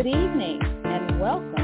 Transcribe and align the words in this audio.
Good 0.00 0.16
evening 0.16 0.60
and 0.84 1.20
welcome 1.20 1.59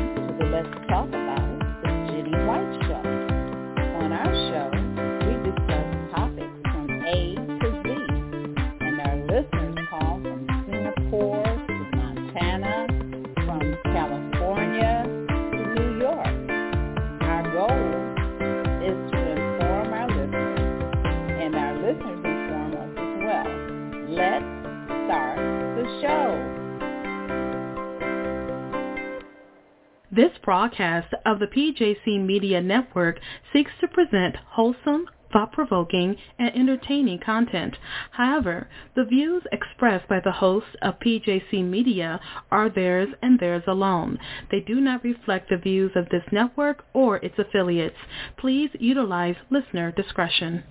broadcast 30.46 31.12
of 31.26 31.40
the 31.40 31.46
PJC 31.48 32.24
Media 32.24 32.62
Network 32.62 33.18
seeks 33.52 33.72
to 33.80 33.88
present 33.88 34.36
wholesome, 34.36 35.06
thought-provoking, 35.32 36.16
and 36.38 36.54
entertaining 36.54 37.18
content. 37.18 37.76
However, 38.12 38.68
the 38.94 39.04
views 39.04 39.42
expressed 39.50 40.08
by 40.08 40.20
the 40.24 40.30
hosts 40.30 40.70
of 40.82 41.00
PJC 41.00 41.68
Media 41.68 42.20
are 42.52 42.70
theirs 42.70 43.08
and 43.22 43.40
theirs 43.40 43.64
alone. 43.66 44.20
They 44.52 44.60
do 44.60 44.80
not 44.80 45.02
reflect 45.02 45.50
the 45.50 45.56
views 45.56 45.90
of 45.96 46.08
this 46.10 46.22
network 46.30 46.84
or 46.94 47.16
its 47.16 47.34
affiliates. 47.38 47.96
Please 48.38 48.70
utilize 48.78 49.34
listener 49.50 49.90
discretion. 49.90 50.62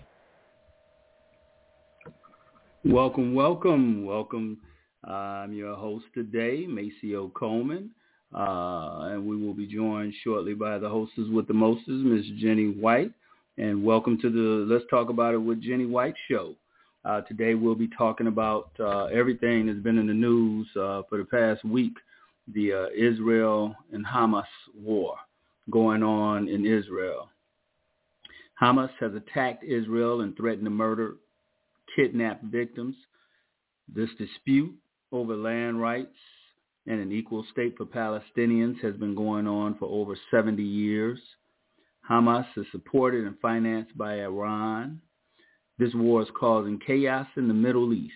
Welcome, 2.86 3.34
welcome, 3.34 4.06
welcome. 4.06 4.60
I'm 5.04 5.52
your 5.52 5.76
host 5.76 6.06
today, 6.14 6.66
Maceo 6.66 7.28
Coleman. 7.28 7.92
Uh, 8.36 9.12
and 9.12 9.26
we 9.26 9.38
will 9.38 9.54
be 9.54 9.66
joined 9.66 10.14
shortly 10.22 10.54
by 10.54 10.78
the 10.78 10.90
hostess 10.90 11.26
with 11.32 11.48
the 11.48 11.54
mostest, 11.54 11.88
Ms. 11.88 12.26
Jenny 12.38 12.68
White. 12.68 13.12
And 13.58 13.82
welcome 13.82 14.20
to 14.22 14.30
the 14.30 14.74
Let's 14.74 14.84
Talk 14.90 15.08
About 15.10 15.34
It 15.34 15.38
with 15.38 15.62
Jenny 15.62 15.86
White 15.86 16.16
show. 16.30 16.54
Uh, 17.06 17.22
today 17.22 17.54
we'll 17.54 17.76
be 17.76 17.90
talking 17.98 18.28
about 18.28 18.72
uh, 18.78 19.06
everything 19.06 19.68
that's 19.68 19.80
been 19.80 19.98
in 19.98 20.08
the 20.08 20.14
news 20.14 20.68
uh, 20.76 21.04
for 21.08 21.18
the 21.18 21.24
past 21.24 21.64
week, 21.64 21.94
the 22.54 22.74
uh, 22.74 22.88
Israel 22.94 23.74
and 23.94 24.06
Hamas 24.06 24.44
war 24.78 25.16
going 25.70 26.04
on 26.04 26.50
in 26.50 26.66
Israel. 26.66 27.30
Hamas 28.62 28.90
has 29.00 29.14
attacked 29.14 29.64
Israel 29.64 30.22
and 30.22 30.36
threatened 30.36 30.66
to 30.66 30.72
murder, 30.72 31.14
kidnap 31.96 32.42
victims. 32.44 32.96
This 33.94 34.10
dispute 34.18 34.74
over 35.14 35.38
land 35.38 35.80
rights 35.80 36.18
and 36.88 37.00
an 37.00 37.12
equal 37.12 37.46
state 37.52 37.76
for 37.78 37.86
Palestinians 37.86 38.80
has 38.82 38.96
been 38.96 39.16
going 39.16 39.48
on 39.48 39.76
for 39.78 39.86
over 39.86 40.18
70 40.32 40.62
years. 40.62 41.20
Hamas 42.10 42.46
is 42.56 42.66
supported 42.72 43.26
and 43.26 43.40
financed 43.40 43.98
by 43.98 44.22
Iran. 44.22 45.02
This 45.80 45.94
war 45.96 46.22
is 46.22 46.28
causing 46.40 46.80
chaos 46.86 47.28
in 47.36 47.48
the 47.48 47.54
Middle 47.54 47.94
East, 47.94 48.14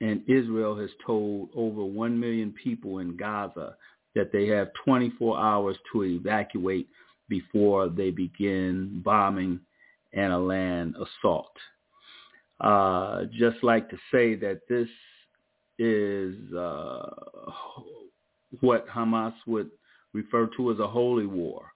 and 0.00 0.22
Israel 0.26 0.76
has 0.78 0.90
told 1.06 1.50
over 1.54 1.84
1 1.84 2.18
million 2.18 2.52
people 2.52 2.98
in 2.98 3.16
Gaza 3.16 3.76
that 4.14 4.32
they 4.32 4.46
have 4.46 4.70
24 4.84 5.38
hours 5.38 5.76
to 5.92 6.04
evacuate 6.04 6.88
before 7.28 7.88
they 7.88 8.10
begin 8.10 9.02
bombing 9.04 9.60
and 10.12 10.32
a 10.32 10.38
land 10.38 10.96
assault. 10.96 11.52
Uh, 12.60 13.24
just 13.38 13.62
like 13.62 13.88
to 13.90 13.96
say 14.10 14.34
that 14.34 14.62
this 14.68 14.88
is 15.78 16.34
uh, 16.54 17.10
what 18.60 18.88
Hamas 18.88 19.34
would 19.46 19.70
refer 20.12 20.48
to 20.56 20.72
as 20.72 20.78
a 20.78 20.86
holy 20.86 21.26
war, 21.26 21.72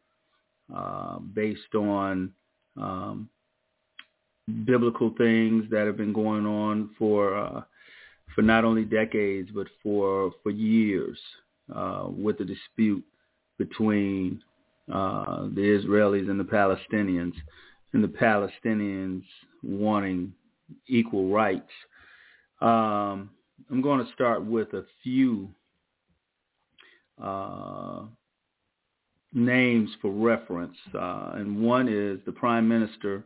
uh, 0.74 1.18
based 1.18 1.74
on 1.74 2.32
um, 2.76 3.28
biblical 4.64 5.14
things 5.16 5.64
that 5.70 5.86
have 5.86 5.96
been 5.96 6.12
going 6.12 6.46
on 6.46 6.90
for 6.98 7.36
uh, 7.36 7.62
for 8.34 8.42
not 8.42 8.64
only 8.64 8.84
decades 8.84 9.50
but 9.54 9.66
for 9.82 10.32
for 10.42 10.50
years, 10.50 11.18
uh, 11.74 12.06
with 12.08 12.38
the 12.38 12.44
dispute 12.44 13.04
between 13.58 14.42
uh, 14.92 15.42
the 15.54 15.60
Israelis 15.60 16.28
and 16.28 16.40
the 16.40 16.44
Palestinians, 16.44 17.34
and 17.92 18.02
the 18.02 18.08
Palestinians 18.08 19.22
wanting 19.62 20.32
equal 20.88 21.28
rights. 21.28 21.70
Um, 22.60 23.30
I'm 23.70 23.82
going 23.82 24.04
to 24.04 24.12
start 24.12 24.44
with 24.44 24.72
a 24.72 24.84
few 25.02 25.48
uh, 27.22 28.02
names 29.32 29.90
for 30.00 30.10
reference, 30.10 30.76
uh, 30.94 31.32
and 31.34 31.62
one 31.62 31.88
is 31.88 32.18
the 32.26 32.32
Prime 32.32 32.68
Minister 32.68 33.24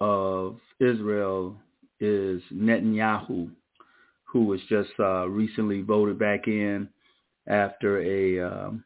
of 0.00 0.58
Israel 0.80 1.56
is 2.00 2.42
Netanyahu, 2.52 3.50
who 4.24 4.44
was 4.44 4.60
just 4.68 4.90
uh, 4.98 5.28
recently 5.28 5.82
voted 5.82 6.18
back 6.18 6.46
in 6.46 6.88
after 7.46 8.00
a 8.00 8.40
um, 8.40 8.84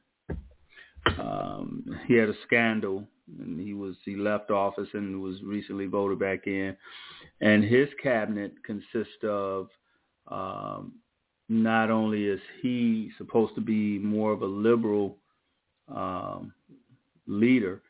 um, 1.19 2.01
he 2.07 2.15
had 2.15 2.29
a 2.29 2.35
scandal 2.47 3.05
and 3.39 3.61
he 3.61 3.75
was 3.75 3.97
he 4.05 4.17
left 4.17 4.51
office 4.51 4.89
and 4.95 5.21
was 5.21 5.43
recently 5.43 5.87
voted 5.87 6.19
back 6.19 6.47
in, 6.47 6.77
and 7.41 7.65
his 7.65 7.89
cabinet 8.03 8.53
consists 8.65 9.23
of 9.23 9.69
um, 10.29 10.95
not 11.49 11.91
only 11.91 12.25
is 12.25 12.41
he 12.63 13.11
supposed 13.19 13.55
to 13.55 13.61
be 13.61 13.99
more 13.99 14.33
of 14.33 14.43
a 14.43 14.47
liberal 14.47 15.19
um, 15.95 16.53
leader, 17.27 17.83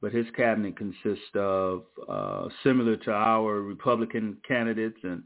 but 0.00 0.12
his 0.12 0.26
cabinet 0.36 0.76
consists 0.76 1.34
of 1.34 1.84
uh, 2.08 2.48
similar 2.62 2.96
to 2.96 3.12
our 3.12 3.60
Republican 3.60 4.38
candidates 4.46 4.98
and 5.02 5.22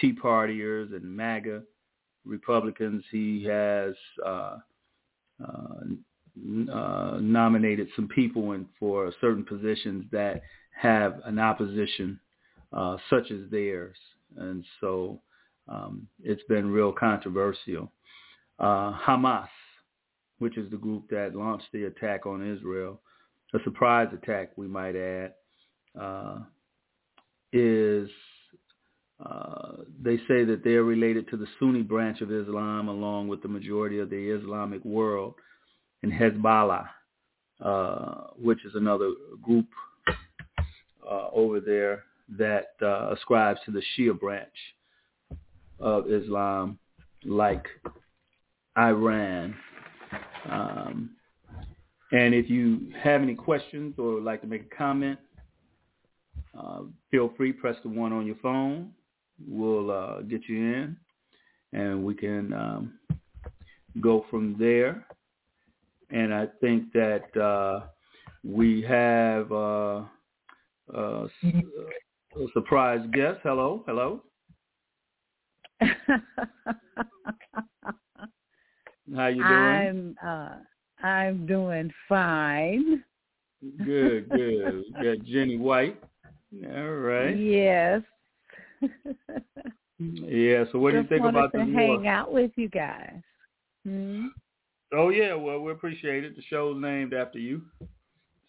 Tea 0.00 0.12
Partiers 0.12 0.94
and 0.94 1.04
MAGA 1.04 1.62
Republicans. 2.24 3.04
He 3.10 3.44
has 3.44 3.94
uh, 4.24 4.56
uh, 5.42 6.72
uh, 6.72 7.18
nominated 7.20 7.88
some 7.96 8.08
people 8.08 8.52
in 8.52 8.66
for 8.78 9.12
certain 9.20 9.44
positions 9.44 10.04
that 10.12 10.42
have 10.78 11.20
an 11.24 11.38
opposition 11.38 12.18
uh, 12.72 12.96
such 13.08 13.30
as 13.30 13.50
theirs, 13.50 13.96
and 14.36 14.64
so 14.80 15.20
um, 15.68 16.06
it's 16.22 16.42
been 16.44 16.70
real 16.70 16.92
controversial. 16.92 17.90
Uh, 18.58 18.92
Hamas, 18.98 19.48
which 20.38 20.56
is 20.56 20.70
the 20.70 20.76
group 20.76 21.08
that 21.10 21.34
launched 21.34 21.66
the 21.72 21.84
attack 21.84 22.26
on 22.26 22.46
Israel, 22.46 23.00
a 23.54 23.58
surprise 23.64 24.08
attack, 24.12 24.50
we 24.56 24.66
might 24.66 24.96
add, 24.96 25.32
uh, 25.98 26.38
is 27.52 28.08
uh, 29.24 29.72
they 30.02 30.18
say 30.28 30.44
that 30.44 30.60
they're 30.62 30.82
related 30.82 31.28
to 31.30 31.36
the 31.36 31.46
Sunni 31.58 31.82
branch 31.82 32.20
of 32.20 32.30
Islam 32.30 32.88
along 32.88 33.28
with 33.28 33.40
the 33.42 33.48
majority 33.48 33.98
of 33.98 34.10
the 34.10 34.30
Islamic 34.30 34.84
world 34.84 35.34
and 36.02 36.12
Hezbollah, 36.12 36.86
uh, 37.64 38.14
which 38.36 38.64
is 38.66 38.74
another 38.74 39.12
group 39.42 39.66
uh, 41.10 41.28
over 41.32 41.60
there 41.60 42.04
that 42.36 42.74
uh, 42.82 43.14
ascribes 43.14 43.60
to 43.64 43.70
the 43.70 43.82
Shia 43.96 44.18
branch 44.18 44.52
of 45.80 46.10
Islam 46.10 46.78
like 47.24 47.66
Iran. 48.78 49.54
Um, 50.50 51.10
and 52.12 52.34
if 52.34 52.48
you 52.48 52.92
have 53.02 53.22
any 53.22 53.34
questions 53.34 53.94
or 53.98 54.14
would 54.14 54.24
like 54.24 54.40
to 54.42 54.46
make 54.46 54.70
a 54.72 54.76
comment, 54.76 55.18
uh, 56.58 56.82
feel 57.10 57.32
free, 57.36 57.52
press 57.52 57.76
the 57.82 57.88
one 57.88 58.12
on 58.12 58.26
your 58.26 58.36
phone. 58.36 58.92
We'll 59.46 59.90
uh, 59.90 60.20
get 60.22 60.42
you 60.48 60.56
in 60.56 60.96
and 61.72 62.04
we 62.04 62.14
can 62.14 62.52
um, 62.52 62.98
go 64.00 64.24
from 64.30 64.56
there. 64.58 65.06
And 66.10 66.32
I 66.32 66.46
think 66.60 66.92
that 66.92 67.36
uh, 67.36 67.86
we 68.44 68.82
have 68.82 69.50
uh, 69.50 70.02
uh, 70.96 71.26
a 71.26 72.46
surprise 72.52 73.04
guest. 73.12 73.40
Hello, 73.42 73.82
hello. 73.86 74.22
How 79.14 79.26
you 79.28 79.42
doing? 79.44 79.46
I'm 79.46 80.16
uh 80.24 80.56
I'm 81.06 81.46
doing 81.46 81.92
fine. 82.08 83.04
Good, 83.84 84.28
good. 84.30 84.84
We 85.00 85.04
got 85.16 85.24
Jenny 85.26 85.56
White. 85.58 86.00
All 86.74 86.90
right. 86.94 87.36
Yes. 87.36 88.02
yeah. 89.98 90.64
So 90.72 90.78
what 90.78 90.92
Just 90.92 91.08
do 91.08 91.14
you 91.14 91.20
think 91.20 91.24
about 91.28 91.52
to 91.52 91.58
this 91.58 91.68
hang 91.74 92.02
war? 92.02 92.06
out 92.06 92.32
with 92.32 92.50
you 92.56 92.68
guys. 92.68 93.20
Hmm? 93.84 94.26
Oh 94.92 95.10
yeah. 95.10 95.34
Well, 95.34 95.60
we 95.60 95.72
appreciate 95.72 96.24
it. 96.24 96.36
The 96.36 96.42
show's 96.42 96.80
named 96.80 97.12
after 97.14 97.38
you. 97.38 97.62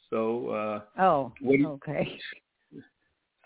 So 0.10 0.50
uh 0.50 0.82
Oh, 1.02 1.34
What 1.42 1.54
do 1.54 1.58
you- 1.60 1.68
okay. 1.70 2.18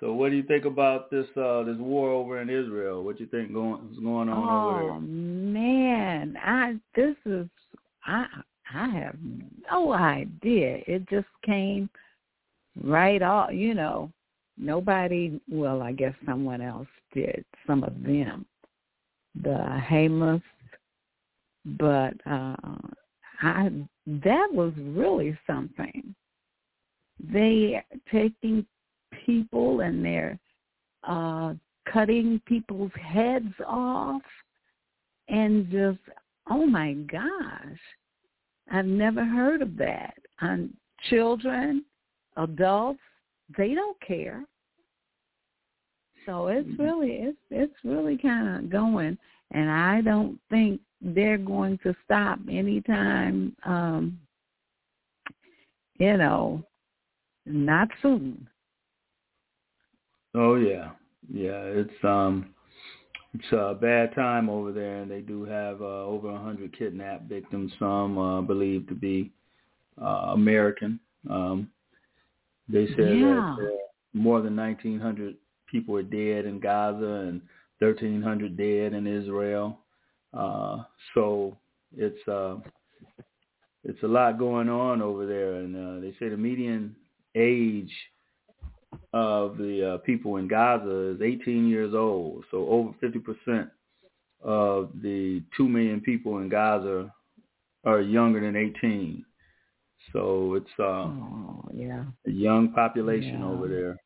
So 0.01 0.13
what 0.13 0.31
do 0.31 0.35
you 0.35 0.43
think 0.43 0.65
about 0.65 1.11
this 1.11 1.27
uh 1.37 1.63
this 1.63 1.77
war 1.77 2.09
over 2.09 2.41
in 2.41 2.49
Israel? 2.49 3.03
What 3.03 3.17
do 3.17 3.23
you 3.23 3.29
think 3.29 3.53
going 3.53 3.87
is 3.91 3.99
going 3.99 4.29
on 4.29 4.49
oh, 4.49 4.69
over 4.69 4.79
there? 4.79 4.91
Oh 4.93 4.99
man, 4.99 6.37
I 6.43 6.75
this 6.95 7.15
is 7.25 7.47
I 8.05 8.25
I 8.73 8.89
have 8.89 9.15
no 9.71 9.93
idea. 9.93 10.79
It 10.87 11.07
just 11.07 11.27
came 11.45 11.89
right 12.83 13.21
off, 13.21 13.51
you 13.53 13.75
know. 13.75 14.11
Nobody 14.57 15.39
well, 15.49 15.83
I 15.83 15.91
guess 15.91 16.13
someone 16.25 16.61
else 16.61 16.87
did, 17.13 17.45
some 17.67 17.83
of 17.83 17.93
them. 18.03 18.45
The 19.43 19.81
Hamas 19.89 20.41
but 21.77 22.13
uh 22.25 22.55
I 23.43 23.69
that 24.07 24.47
was 24.51 24.73
really 24.77 25.37
something. 25.45 26.15
They 27.31 27.83
taking 28.11 28.65
people 29.25 29.81
and 29.81 30.03
they're 30.03 30.39
uh, 31.07 31.53
cutting 31.91 32.41
people's 32.45 32.91
heads 33.01 33.53
off 33.65 34.21
and 35.29 35.69
just, 35.71 35.99
oh 36.49 36.65
my 36.65 36.93
gosh, 36.93 37.79
I've 38.71 38.85
never 38.85 39.25
heard 39.25 39.61
of 39.61 39.77
that. 39.77 40.13
And 40.41 40.73
children, 41.09 41.83
adults, 42.37 42.99
they 43.57 43.73
don't 43.73 43.99
care. 44.01 44.43
So 46.25 46.47
it's 46.47 46.67
mm-hmm. 46.67 46.81
really 46.81 47.09
it's 47.11 47.37
it's 47.49 47.73
really 47.83 48.17
kind 48.17 48.65
of 48.65 48.69
going, 48.69 49.17
and 49.51 49.69
I 49.69 50.01
don't 50.01 50.39
think 50.49 50.79
they're 51.01 51.37
going 51.37 51.79
to 51.83 51.95
stop 52.05 52.39
anytime. 52.49 53.55
Um, 53.65 54.19
you 55.97 56.17
know, 56.17 56.63
not 57.45 57.87
soon. 58.01 58.47
Oh 60.35 60.55
yeah, 60.55 60.91
yeah. 61.31 61.61
It's 61.63 62.03
um, 62.03 62.53
it's 63.33 63.51
a 63.51 63.77
bad 63.79 64.13
time 64.15 64.49
over 64.49 64.71
there, 64.71 64.97
and 65.01 65.11
they 65.11 65.21
do 65.21 65.45
have 65.45 65.81
uh, 65.81 66.05
over 66.05 66.29
a 66.29 66.37
hundred 66.37 66.77
kidnapped 66.77 67.29
victims. 67.29 67.71
Some 67.79 68.17
uh, 68.17 68.41
believed 68.41 68.89
to 68.89 68.95
be 68.95 69.31
uh, 70.01 70.31
American. 70.33 70.99
Um, 71.29 71.69
they 72.67 72.87
said 72.95 73.17
yeah. 73.17 73.55
that 73.57 73.67
uh, 73.67 73.77
more 74.13 74.41
than 74.41 74.55
1,900 74.55 75.35
people 75.69 75.95
are 75.95 76.03
dead 76.03 76.45
in 76.45 76.59
Gaza 76.59 77.27
and 77.27 77.41
1,300 77.79 78.57
dead 78.57 78.93
in 78.93 79.07
Israel. 79.07 79.79
Uh, 80.33 80.83
so 81.13 81.57
it's 81.97 82.27
uh, 82.27 82.55
it's 83.83 84.01
a 84.03 84.07
lot 84.07 84.37
going 84.37 84.69
on 84.69 85.01
over 85.01 85.25
there, 85.25 85.55
and 85.55 85.75
uh, 85.75 86.01
they 86.01 86.13
say 86.19 86.29
the 86.29 86.37
median 86.37 86.95
age 87.35 87.91
of 89.13 89.57
the 89.57 89.93
uh, 89.93 89.97
people 89.99 90.37
in 90.37 90.47
Gaza 90.47 91.15
is 91.15 91.21
18 91.21 91.67
years 91.67 91.93
old. 91.93 92.45
So 92.51 92.67
over 92.67 92.93
50% 93.01 93.69
of 94.43 94.89
the 95.01 95.43
2 95.57 95.67
million 95.67 96.01
people 96.01 96.39
in 96.39 96.49
Gaza 96.49 97.13
are 97.85 98.01
younger 98.01 98.41
than 98.41 98.55
18. 98.55 99.25
So 100.13 100.55
it's 100.55 100.79
uh, 100.79 100.83
oh, 100.83 101.69
yeah. 101.73 102.03
a 102.25 102.31
young 102.31 102.71
population 102.73 103.39
yeah. 103.39 103.45
over 103.45 103.67
there. 103.67 103.97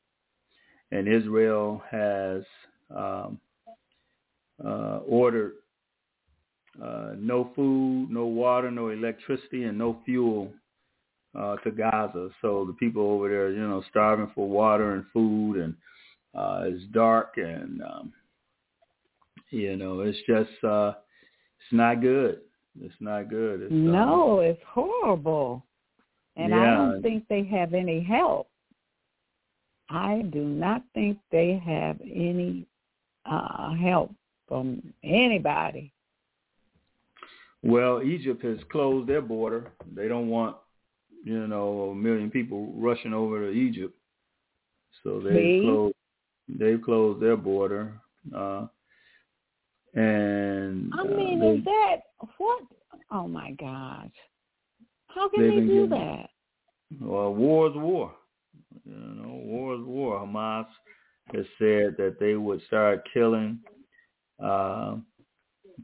And 0.92 1.08
Israel 1.08 1.82
has 1.90 2.44
um, 2.96 3.40
uh, 4.64 5.00
ordered 5.08 5.54
uh, 6.82 7.12
no 7.18 7.52
food, 7.56 8.10
no 8.10 8.26
water, 8.26 8.70
no 8.70 8.90
electricity, 8.90 9.64
and 9.64 9.78
no 9.78 9.98
fuel 10.06 10.52
uh, 11.38 11.56
to 11.58 11.72
Gaza. 11.72 12.30
So 12.42 12.66
the 12.66 12.74
people 12.74 13.04
over 13.04 13.30
there, 13.30 13.52
you 13.52 13.68
know, 13.68 13.84
starving 13.90 14.32
for 14.34 14.48
water 14.48 14.94
and 14.94 15.06
food, 15.14 15.58
and 15.58 15.76
uh, 16.34 16.62
it's 16.64 16.84
dark, 16.94 17.34
and 17.38 17.82
um, 17.82 18.14
you 19.50 19.76
know, 19.76 20.02
it's 20.02 20.18
just 20.28 20.64
uh, 20.64 20.94
it's 21.60 21.74
not 21.74 22.02
good. 22.02 22.42
It's 22.82 22.96
not 23.00 23.30
good. 23.30 23.64
It's, 23.64 23.72
no, 23.72 24.40
it's 24.40 24.62
horrible, 24.68 25.66
and 26.36 26.50
yeah. 26.50 26.62
I 26.62 26.66
don't 26.76 27.02
think 27.02 27.26
they 27.30 27.44
have 27.46 27.74
any 27.74 28.04
help. 28.04 28.48
I 29.90 30.24
do 30.32 30.44
not 30.44 30.82
think 30.94 31.20
they 31.32 31.62
have 31.64 32.00
any 32.02 32.66
uh, 33.26 33.74
help 33.76 34.12
from 34.48 34.82
anybody. 35.04 35.92
Well, 37.64 38.04
Egypt 38.04 38.44
has 38.44 38.58
closed 38.72 39.08
their 39.08 39.22
border. 39.22 39.72
They 39.96 40.08
don't 40.08 40.28
want 40.28 40.58
you 41.26 41.48
know, 41.48 41.90
a 41.90 41.96
million 41.96 42.32
people 42.32 42.72
rushing 42.78 43.14
over 43.14 43.40
to 43.42 43.52
Egypt. 43.52 43.94
So 45.04 45.20
they 45.20 45.60
closed 45.62 45.96
they've 46.48 46.82
closed 46.82 47.22
their 47.22 47.36
border. 47.36 48.00
Uh 48.34 48.68
and 49.96 50.92
I 50.94 51.04
mean, 51.04 51.42
uh, 51.42 51.46
they, 51.46 51.52
is 51.58 51.66
that 51.66 51.96
what? 52.38 52.64
Oh 53.12 53.28
my 53.28 53.52
gosh! 53.52 54.10
How 55.08 55.30
can 55.30 55.50
they 55.50 55.56
do 55.62 55.88
getting, 55.88 55.90
that? 55.90 56.30
Well, 57.02 57.34
war 57.34 57.68
is 57.68 57.76
war. 57.76 58.14
You 58.86 58.94
know, 58.94 59.42
war 59.46 59.76
is 59.76 59.82
war. 59.84 60.20
Hamas 60.20 60.68
has 61.34 61.46
said 61.58 61.96
that 61.98 62.18
they 62.20 62.36
would 62.36 62.62
start 62.68 63.08
killing 63.14 63.60
uh, 64.44 64.98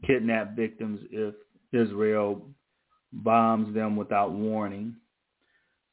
kidnapped 0.06 0.56
victims 0.56 1.00
if 1.10 1.34
Israel 1.72 2.46
bombs 3.12 3.74
them 3.74 3.96
without 3.96 4.30
warning. 4.32 4.94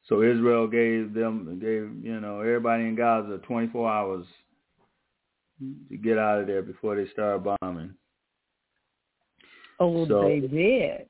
So 0.08 0.22
Israel 0.22 0.66
gave 0.66 1.14
them 1.14 1.58
gave 1.60 2.04
you 2.04 2.20
know 2.20 2.40
everybody 2.40 2.84
in 2.84 2.96
Gaza 2.96 3.38
24 3.46 3.90
hours 3.90 4.26
to 5.88 5.96
get 5.96 6.18
out 6.18 6.40
of 6.40 6.46
there 6.46 6.62
before 6.62 6.96
they 6.96 7.08
start 7.10 7.44
bombing. 7.44 7.94
Oh, 9.78 10.06
so, 10.06 10.22
they 10.22 10.40
did. 10.40 11.06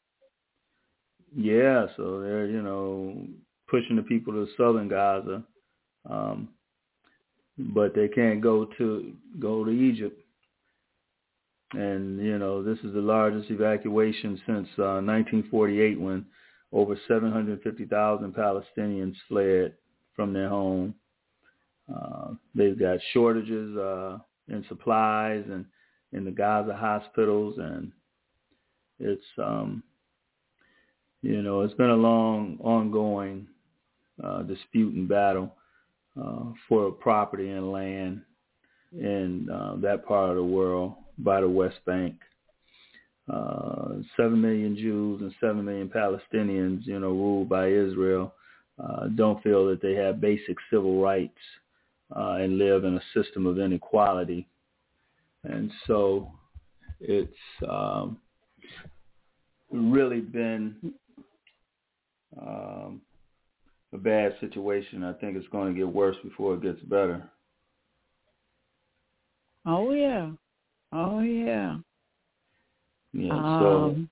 Yeah, 1.34 1.86
so 1.96 2.20
they're 2.20 2.46
you 2.46 2.62
know 2.62 3.26
pushing 3.68 3.96
the 3.96 4.02
people 4.02 4.32
to 4.32 4.48
southern 4.56 4.88
Gaza, 4.88 5.44
um, 6.08 6.48
but 7.56 7.94
they 7.94 8.08
can't 8.08 8.40
go 8.40 8.66
to 8.78 9.12
go 9.38 9.64
to 9.64 9.70
Egypt. 9.70 10.20
And 11.72 12.18
you 12.18 12.38
know 12.38 12.62
this 12.64 12.78
is 12.78 12.92
the 12.92 13.00
largest 13.00 13.50
evacuation 13.50 14.40
since 14.44 14.68
uh, 14.78 14.98
1948 15.00 16.00
when 16.00 16.26
over 16.72 16.98
750,000 17.08 18.34
Palestinians 18.34 19.14
fled 19.28 19.74
from 20.14 20.32
their 20.32 20.48
home. 20.48 20.94
Uh, 21.92 22.34
they've 22.54 22.78
got 22.78 22.98
shortages 23.12 23.76
uh, 23.76 24.18
in 24.48 24.64
supplies 24.68 25.44
and 25.50 25.64
in 26.12 26.24
the 26.24 26.30
Gaza 26.30 26.74
hospitals, 26.74 27.56
and 27.58 27.92
it's 28.98 29.24
um, 29.38 29.82
you 31.22 31.42
know 31.42 31.62
it's 31.62 31.74
been 31.74 31.90
a 31.90 31.96
long, 31.96 32.58
ongoing 32.60 33.46
uh, 34.22 34.42
dispute 34.42 34.94
and 34.94 35.08
battle 35.08 35.54
uh, 36.20 36.44
for 36.68 36.90
property 36.90 37.50
and 37.50 37.72
land 37.72 38.22
in 38.92 39.48
uh, 39.50 39.76
that 39.76 40.04
part 40.04 40.30
of 40.30 40.36
the 40.36 40.42
world 40.42 40.94
by 41.18 41.40
the 41.40 41.48
West 41.48 41.78
Bank 41.86 42.14
uh, 43.32 43.94
seven 44.16 44.40
million 44.40 44.76
Jews 44.76 45.20
and 45.20 45.32
seven 45.40 45.64
million 45.64 45.88
Palestinians, 45.88 46.86
you 46.86 46.98
know, 46.98 47.10
ruled 47.10 47.48
by 47.48 47.68
Israel, 47.68 48.34
uh, 48.82 49.08
don't 49.08 49.42
feel 49.42 49.66
that 49.68 49.82
they 49.82 49.94
have 49.94 50.20
basic 50.20 50.56
civil 50.70 51.00
rights 51.02 51.38
uh, 52.16 52.38
and 52.40 52.58
live 52.58 52.84
in 52.84 52.96
a 52.96 53.02
system 53.14 53.46
of 53.46 53.58
inequality, 53.58 54.48
and 55.44 55.70
so 55.86 56.32
it's 57.00 57.32
um, 57.68 58.18
really 59.70 60.20
been 60.20 60.92
um, 62.40 63.00
a 63.92 63.98
bad 63.98 64.34
situation. 64.40 65.04
I 65.04 65.12
think 65.14 65.36
it's 65.36 65.48
going 65.48 65.72
to 65.72 65.78
get 65.78 65.88
worse 65.88 66.16
before 66.22 66.54
it 66.54 66.62
gets 66.62 66.80
better. 66.82 67.28
Oh 69.66 69.92
yeah, 69.92 70.30
oh 70.92 71.20
yeah. 71.20 71.76
Yeah, 73.12 73.32
um, 73.34 74.08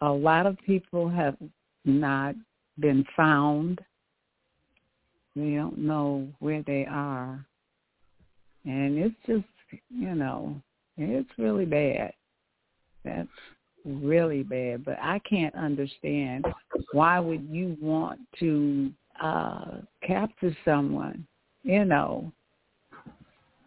so 0.00 0.06
a 0.06 0.10
lot 0.10 0.46
of 0.46 0.56
people 0.64 1.08
have 1.08 1.36
not 1.84 2.34
been 2.78 3.04
found. 3.16 3.80
We 5.34 5.54
don't 5.54 5.78
know 5.78 6.28
where 6.38 6.62
they 6.62 6.86
are. 6.88 7.44
And 8.64 8.98
it's 8.98 9.14
just, 9.26 9.44
you 9.90 10.14
know, 10.14 10.60
it's 10.96 11.30
really 11.38 11.66
bad. 11.66 12.12
That's 13.04 13.28
really 13.84 14.42
bad. 14.42 14.84
But 14.84 14.98
I 15.00 15.20
can't 15.20 15.54
understand 15.54 16.44
why 16.92 17.20
would 17.20 17.46
you 17.48 17.76
want 17.80 18.20
to 18.40 18.90
uh 19.22 19.78
capture 20.06 20.56
someone, 20.64 21.26
you 21.62 21.84
know. 21.84 22.32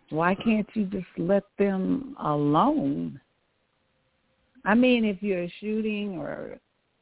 Why 0.09 0.35
can't 0.35 0.67
you 0.73 0.85
just 0.85 1.07
let 1.17 1.43
them 1.57 2.15
alone? 2.19 3.19
I 4.65 4.75
mean, 4.75 5.05
if 5.05 5.21
you're 5.21 5.47
shooting 5.59 6.17
or 6.17 6.57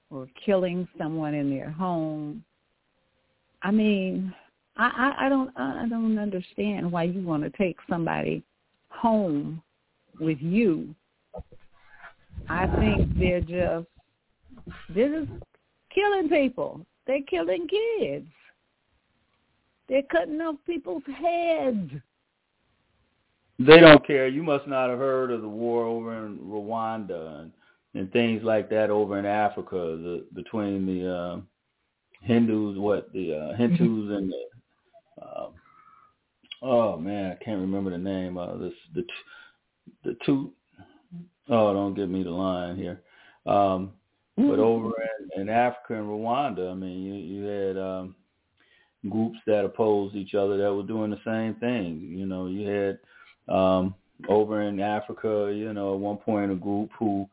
or 0.09 0.27
killing 0.45 0.87
someone 0.97 1.33
in 1.33 1.49
their 1.49 1.69
home, 1.69 2.43
I 3.61 3.71
mean, 3.71 4.33
I, 4.77 5.13
I, 5.19 5.25
I 5.25 5.29
don't 5.29 5.51
I 5.57 5.87
don't 5.89 6.17
understand 6.17 6.91
why 6.91 7.03
you 7.03 7.21
want 7.21 7.43
to 7.43 7.49
take 7.57 7.77
somebody 7.89 8.43
home 8.89 9.61
with 10.19 10.39
you. 10.41 10.93
I 12.49 12.67
think 12.79 13.17
they're 13.17 13.41
just 13.41 13.87
they're 14.89 15.25
just 15.25 15.31
killing 15.93 16.29
people. 16.29 16.85
They're 17.05 17.21
killing 17.23 17.67
kids. 17.67 18.27
They're 19.89 20.03
cutting 20.03 20.41
off 20.41 20.55
people's 20.65 21.03
heads. 21.05 21.91
They 23.59 23.79
don't 23.79 24.05
care. 24.05 24.27
You 24.27 24.43
must 24.43 24.67
not 24.67 24.89
have 24.89 24.99
heard 24.99 25.31
of 25.31 25.41
the 25.41 25.47
war 25.47 25.83
over 25.85 26.25
in 26.25 26.37
Rwanda 26.37 27.41
and, 27.41 27.51
and 27.95 28.11
things 28.11 28.43
like 28.43 28.69
that 28.69 28.91
over 28.91 29.17
in 29.17 29.25
Africa 29.25 29.75
the, 29.75 30.25
between 30.35 30.85
the 30.85 31.11
uh, 31.11 31.39
Hindus, 32.21 32.77
what 32.77 33.11
the 33.13 33.33
uh, 33.33 33.55
Hindus 33.55 33.79
and 33.79 34.31
the 34.31 35.25
uh, 35.25 35.49
oh 36.61 36.97
man, 36.97 37.31
I 37.31 37.43
can't 37.43 37.61
remember 37.61 37.89
the 37.89 37.97
name. 37.97 38.37
Uh, 38.37 38.57
this 38.57 38.73
the 38.93 39.03
the 40.03 40.17
two 40.25 40.51
oh 41.49 41.73
don't 41.73 41.95
give 41.95 42.09
me 42.09 42.23
the 42.23 42.29
line 42.29 42.75
here. 42.75 43.01
Um, 43.47 43.93
mm-hmm. 44.37 44.49
But 44.49 44.59
over 44.59 44.91
in, 45.33 45.41
in 45.41 45.49
Africa 45.49 45.95
and 45.95 46.07
Rwanda, 46.07 46.71
I 46.71 46.75
mean, 46.75 47.01
you 47.01 47.13
you 47.13 47.43
had 47.43 47.77
um, 47.77 48.15
groups 49.09 49.39
that 49.47 49.65
opposed 49.65 50.15
each 50.15 50.35
other 50.35 50.57
that 50.57 50.73
were 50.73 50.83
doing 50.83 51.09
the 51.09 51.19
same 51.25 51.55
thing. 51.55 52.13
You 52.15 52.27
know, 52.27 52.45
you 52.45 52.67
had 52.67 52.99
um, 53.47 53.95
over 54.29 54.61
in 54.61 54.79
Africa, 54.79 55.53
you 55.55 55.73
know, 55.73 55.93
at 55.93 55.99
one 55.99 56.17
point 56.17 56.51
a 56.51 56.55
group 56.55 56.89
who 56.97 57.27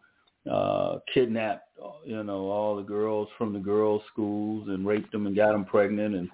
uh, 0.51 0.99
kidnapped, 1.13 1.69
you 2.05 2.23
know, 2.23 2.49
all 2.51 2.77
the 2.77 2.83
girls 2.83 3.29
from 3.39 3.53
the 3.53 3.59
girls' 3.59 4.03
schools 4.13 4.69
and 4.69 4.87
raped 4.87 5.13
them 5.13 5.27
and 5.27 5.37
got 5.37 5.53
them 5.53 5.65
pregnant 5.65 6.15
and 6.15 6.29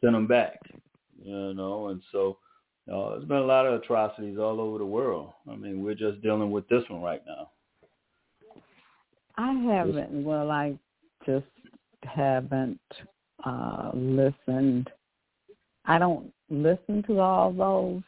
sent 0.00 0.12
them 0.12 0.26
back, 0.26 0.60
you 1.22 1.54
know, 1.54 1.88
and 1.88 2.00
so 2.12 2.38
uh, 2.92 3.10
there's 3.10 3.24
been 3.24 3.38
a 3.38 3.40
lot 3.40 3.66
of 3.66 3.74
atrocities 3.74 4.38
all 4.38 4.60
over 4.60 4.78
the 4.78 4.86
world. 4.86 5.32
I 5.50 5.56
mean, 5.56 5.82
we're 5.82 5.94
just 5.94 6.22
dealing 6.22 6.52
with 6.52 6.68
this 6.68 6.84
one 6.88 7.02
right 7.02 7.22
now. 7.26 7.50
I 9.36 9.52
haven't. 9.52 10.24
Well, 10.24 10.50
I 10.50 10.78
just 11.26 11.44
haven't 12.02 12.80
uh 13.44 13.90
listened. 13.92 14.88
I 15.84 15.98
don't 15.98 16.32
listen 16.48 17.02
to 17.08 17.20
all 17.20 17.52
those. 17.52 18.02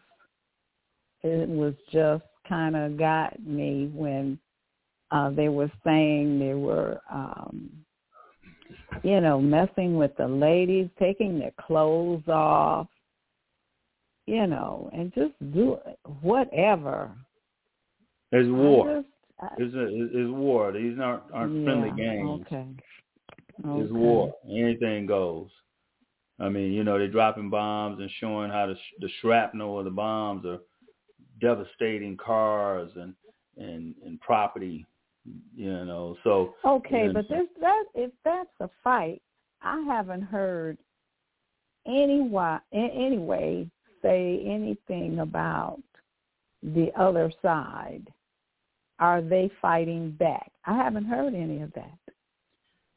It 1.23 1.49
was 1.49 1.75
just 1.93 2.25
kind 2.49 2.77
of 2.77 2.97
got 2.97 3.45
me 3.45 3.91
when 3.95 4.39
uh 5.11 5.31
they 5.31 5.49
were 5.49 5.71
saying 5.85 6.39
they 6.39 6.55
were 6.55 7.01
um 7.13 7.71
you 9.03 9.21
know 9.21 9.41
messing 9.41 9.97
with 9.97 10.17
the 10.17 10.27
ladies 10.27 10.89
taking 10.99 11.39
their 11.39 11.53
clothes 11.61 12.27
off 12.29 12.87
you 14.27 14.47
know 14.47 14.89
and 14.95 15.13
just 15.15 15.33
do 15.53 15.77
whatever 16.23 17.11
It's 18.33 18.49
war 18.49 19.05
it's 19.59 19.75
a 19.75 19.87
it's 19.91 20.31
war 20.31 20.73
these 20.73 20.99
aren't 20.99 21.23
aren't 21.33 21.55
yeah, 21.55 21.65
friendly 21.65 21.91
games 22.03 22.47
okay 22.47 22.69
Okay. 23.67 23.83
It's 23.83 23.93
war. 23.93 24.33
Anything 24.49 25.07
goes. 25.07 25.49
I 26.41 26.49
mean, 26.49 26.73
you 26.73 26.85
know, 26.85 26.99
they're 26.99 27.09
dropping 27.09 27.51
bombs 27.51 27.99
and 28.01 28.11
showing 28.21 28.51
how 28.51 28.67
the, 28.67 28.77
the 29.01 29.09
shrapnel 29.21 29.79
of 29.79 29.85
the 29.85 29.91
bombs 29.91 30.47
are 30.47 30.59
devastating 31.40 32.16
cars 32.16 32.90
and 32.97 33.14
and 33.57 33.95
and 34.04 34.21
property. 34.21 34.87
You 35.54 35.85
know, 35.85 36.16
so 36.25 36.54
okay, 36.64 37.09
but 37.12 37.28
this 37.28 37.47
that 37.61 37.85
if 37.95 38.11
that's 38.25 38.49
a 38.61 38.71
fight, 38.83 39.21
I 39.62 39.80
haven't 39.83 40.23
heard 40.23 40.78
anyone 41.87 42.61
anyway 42.73 43.68
say 44.02 44.42
anything 44.47 45.18
about 45.18 45.83
the 46.62 46.90
other 46.99 47.33
side. 47.42 48.09
Are 49.00 49.23
they 49.23 49.50
fighting 49.61 50.12
back? 50.12 50.50
I 50.64 50.76
haven't 50.76 51.04
heard 51.04 51.35
any 51.35 51.61
of 51.62 51.73
that. 51.75 51.99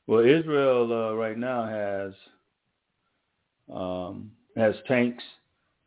Well, 0.07 0.21
Israel 0.21 0.91
uh, 0.91 1.15
right 1.15 1.37
now 1.37 1.65
has 1.65 2.13
um, 3.73 4.31
has 4.55 4.75
tanks 4.87 5.23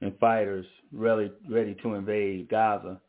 and 0.05 0.19
fighters 0.19 0.67
ready 0.93 1.33
ready 1.49 1.75
to 1.83 1.95
invade 1.95 2.49
Gaza, 2.51 3.01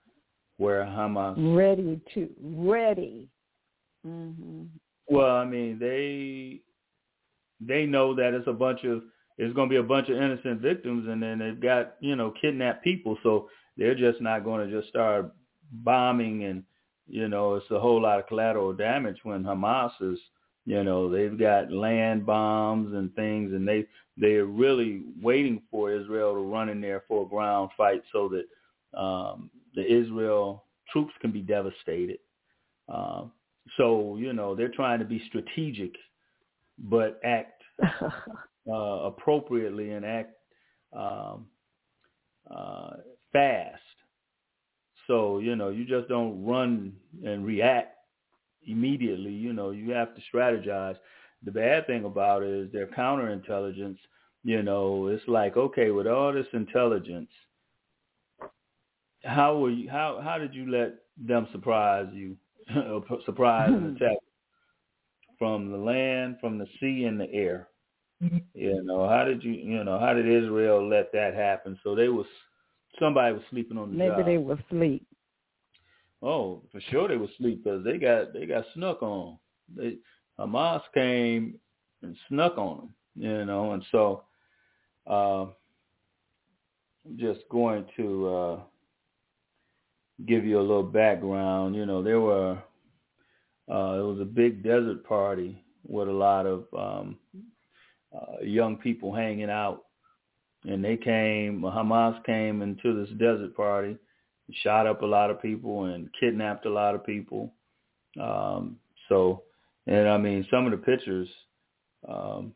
where 0.58 0.84
Hamas 0.86 1.36
ready 1.56 2.00
to 2.14 2.30
ready. 2.42 3.28
Mm-hmm. 4.08 4.64
Well, 5.10 5.36
I 5.36 5.46
mean 5.46 5.78
they 5.78 6.62
they 7.60 7.86
know 7.86 8.16
that 8.16 8.34
it's 8.34 8.48
a 8.48 8.54
bunch 8.54 8.84
of 8.86 9.04
it's 9.38 9.54
going 9.54 9.68
to 9.68 9.74
be 9.74 9.80
a 9.80 9.84
bunch 9.84 10.08
of 10.08 10.16
innocent 10.16 10.62
victims, 10.62 11.08
and 11.10 11.22
then 11.22 11.40
they've 11.40 11.62
got 11.62 11.96
you 12.00 12.16
know 12.16 12.34
kidnapped 12.40 12.84
people, 12.84 13.18
so 13.24 13.50
they're 13.78 13.96
just 13.96 14.22
not 14.22 14.46
going 14.46 14.68
to 14.68 14.76
just 14.76 14.90
start 14.90 15.32
bombing 15.72 16.46
and 16.46 16.64
you 17.08 17.28
know 17.28 17.56
it's 17.56 17.70
a 17.72 17.80
whole 17.80 18.02
lot 18.02 18.20
of 18.20 18.28
collateral 18.28 18.72
damage 18.72 19.18
when 19.24 19.44
Hamas 19.44 19.92
is 20.00 20.20
you 20.66 20.84
know, 20.84 21.10
they've 21.10 21.38
got 21.38 21.72
land 21.72 22.26
bombs 22.26 22.94
and 22.94 23.14
things, 23.16 23.54
and 23.54 23.68
they 23.68 23.86
they're 24.18 24.46
really 24.46 25.04
waiting 25.22 25.62
for 25.70 25.92
Israel 25.92 26.34
to 26.34 26.40
run 26.40 26.70
in 26.70 26.82
there 26.82 27.04
for 27.08 27.26
a 27.26 27.30
ground 27.30 27.70
fight 27.78 28.02
so 28.12 28.30
that 28.30 29.00
um, 29.00 29.50
the 29.76 29.86
Israel 29.86 30.64
troops 30.92 31.14
can 31.22 31.32
be 31.32 31.42
devastated. 31.42 32.18
Um, 32.90 33.32
so 33.78 34.18
you 34.18 34.34
know 34.34 34.56
they're 34.56 34.70
trying 34.70 35.00
to 35.00 35.06
be 35.06 35.22
strategic, 35.28 35.94
but 36.80 37.20
act 37.24 37.62
uh, 38.68 38.74
appropriately 38.74 39.92
and 39.92 40.06
act 40.06 40.34
um, 40.98 41.46
uh, 42.50 42.92
fast. 43.32 43.82
So 45.06 45.38
you 45.38 45.56
know 45.56 45.70
you 45.70 45.86
just 45.86 46.08
don't 46.08 46.44
run 46.44 46.94
and 47.24 47.46
react 47.46 47.95
immediately. 48.68 49.32
You 49.32 49.54
know, 49.54 49.72
you 49.72 49.92
have 49.92 50.16
to 50.16 50.22
strategize. 50.34 50.96
The 51.44 51.52
bad 51.52 51.88
thing 51.88 52.06
about 52.06 52.44
it 52.44 52.50
is 52.50 52.72
their 52.72 52.88
counterintelligence. 52.88 53.98
You 54.44 54.64
know, 54.64 55.08
it's 55.08 55.28
like 55.28 55.58
okay, 55.58 55.92
with 55.92 56.08
all 56.08 56.32
this 56.34 56.48
intelligence, 56.54 57.30
how 59.24 59.58
were 59.58 59.72
you? 59.72 59.90
How 59.90 60.22
how 60.24 60.38
did 60.38 60.54
you 60.54 60.70
let 60.70 60.96
them 61.18 61.48
surprise 61.52 62.08
you? 62.14 62.38
surprise 63.26 63.70
and 63.70 63.96
attack 64.02 64.18
from 65.38 65.72
the 65.72 65.78
land, 65.78 66.38
from 66.40 66.58
the 66.58 66.68
sea, 66.80 67.06
and 67.06 67.20
the 67.20 67.32
air. 67.32 67.68
Mm-hmm. 68.24 68.38
You 68.54 68.84
know, 68.84 69.08
how 69.08 69.26
did 69.26 69.44
you? 69.44 69.52
You 69.52 69.84
know, 69.84 70.00
how 70.00 70.14
did 70.14 70.28
Israel 70.28 70.88
let 70.88 71.12
that 71.14 71.34
happen? 71.34 71.78
So 71.84 71.96
they 71.96 72.08
was 72.08 72.28
somebody 73.00 73.34
was 73.34 73.44
sleeping 73.50 73.78
on 73.78 73.92
the 73.92 73.98
Maybe 73.98 74.10
job. 74.10 74.18
Maybe 74.20 74.32
they 74.32 74.38
were 74.38 74.58
asleep. 74.70 75.06
Oh, 76.26 76.64
for 76.72 76.82
sure 76.90 77.08
they 77.08 77.18
was 77.18 77.30
asleep 77.36 77.64
because 77.64 77.84
they 77.84 78.00
got 78.00 78.34
they 78.34 78.48
got 78.48 78.66
snuck 78.74 79.04
on. 79.04 79.38
They 79.76 79.98
Hamas 80.40 80.82
came 80.92 81.60
and 82.02 82.18
snuck 82.28 82.58
on 82.58 82.78
them, 82.78 82.94
you 83.16 83.46
know, 83.46 83.74
and 83.74 83.84
so 83.92 84.24
uh, 85.08 85.46
I'm 87.06 87.18
just 87.18 87.42
going 87.52 87.86
to 87.98 88.28
uh, 88.28 88.60
give 90.26 90.46
you 90.46 90.60
a 90.60 90.62
little 90.62 90.82
background. 90.82 91.76
You 91.76 91.86
know, 91.86 92.02
there 92.02 92.20
were 92.20 92.58
uh, 93.72 93.94
it 94.00 94.04
was 94.04 94.18
a 94.20 94.26
big 94.26 94.64
desert 94.64 95.04
party 95.04 95.64
with 95.88 96.08
a 96.08 96.12
lot 96.12 96.48
of 96.48 96.66
um, 96.76 97.20
uh, 98.12 98.42
young 98.42 98.78
people 98.78 99.14
hanging 99.14 99.52
out, 99.52 99.84
and 100.64 100.84
they 100.84 100.98
came. 100.98 101.62
Hamas 101.62 102.26
came 102.26 102.64
into 102.64 103.00
this 103.00 103.14
desert 103.20 103.56
party 103.56 104.00
shot 104.52 104.88
up 104.88 105.02
a 105.02 105.06
lot 105.06 105.30
of 105.32 105.42
people 105.42 105.86
and 105.86 106.10
kidnapped 106.20 106.66
a 106.66 106.70
lot 106.70 106.96
of 106.96 107.06
people. 107.06 107.54
Um, 108.22 108.78
so, 109.10 109.44
and 109.88 110.08
I 110.08 110.18
mean, 110.18 110.46
some 110.50 110.66
of 110.66 110.72
the 110.72 110.78
pictures 110.78 111.28
um, 112.08 112.54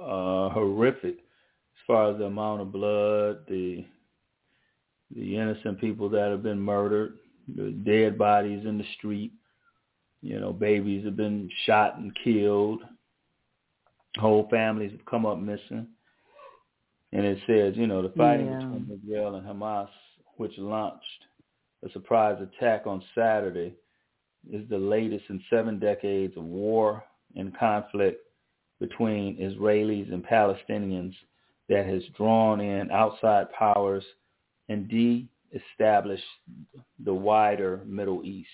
are 0.00 0.50
horrific 0.50 1.18
as 1.18 1.86
far 1.86 2.10
as 2.10 2.18
the 2.18 2.24
amount 2.24 2.60
of 2.62 2.72
blood, 2.72 3.40
the 3.48 3.84
the 5.14 5.36
innocent 5.36 5.78
people 5.78 6.08
that 6.08 6.30
have 6.30 6.42
been 6.42 6.58
murdered, 6.58 7.18
the 7.54 7.70
dead 7.84 8.16
bodies 8.16 8.64
in 8.64 8.78
the 8.78 8.84
street. 8.96 9.32
You 10.22 10.40
know, 10.40 10.52
babies 10.52 11.04
have 11.04 11.16
been 11.16 11.50
shot 11.66 11.98
and 11.98 12.16
killed. 12.24 12.80
Whole 14.18 14.48
families 14.50 14.92
have 14.92 15.04
come 15.04 15.26
up 15.26 15.38
missing. 15.38 15.88
And 17.12 17.26
it 17.26 17.38
says, 17.46 17.74
you 17.76 17.86
know, 17.86 18.00
the 18.00 18.08
fighting 18.10 18.46
yeah. 18.46 18.58
between 18.58 19.00
Israel 19.02 19.34
and 19.34 19.46
Hamas 19.46 19.88
which 20.42 20.58
launched 20.58 21.04
a 21.84 21.90
surprise 21.90 22.36
attack 22.42 22.84
on 22.84 23.00
Saturday, 23.14 23.72
is 24.52 24.68
the 24.68 24.76
latest 24.76 25.24
in 25.28 25.40
seven 25.48 25.78
decades 25.78 26.36
of 26.36 26.42
war 26.42 27.04
and 27.36 27.56
conflict 27.56 28.20
between 28.80 29.36
Israelis 29.36 30.12
and 30.12 30.26
Palestinians 30.26 31.14
that 31.68 31.86
has 31.86 32.02
drawn 32.16 32.60
in 32.60 32.90
outside 32.90 33.52
powers 33.56 34.02
and 34.68 34.88
de-established 34.88 36.24
the 37.04 37.14
wider 37.14 37.80
Middle 37.86 38.24
East. 38.24 38.48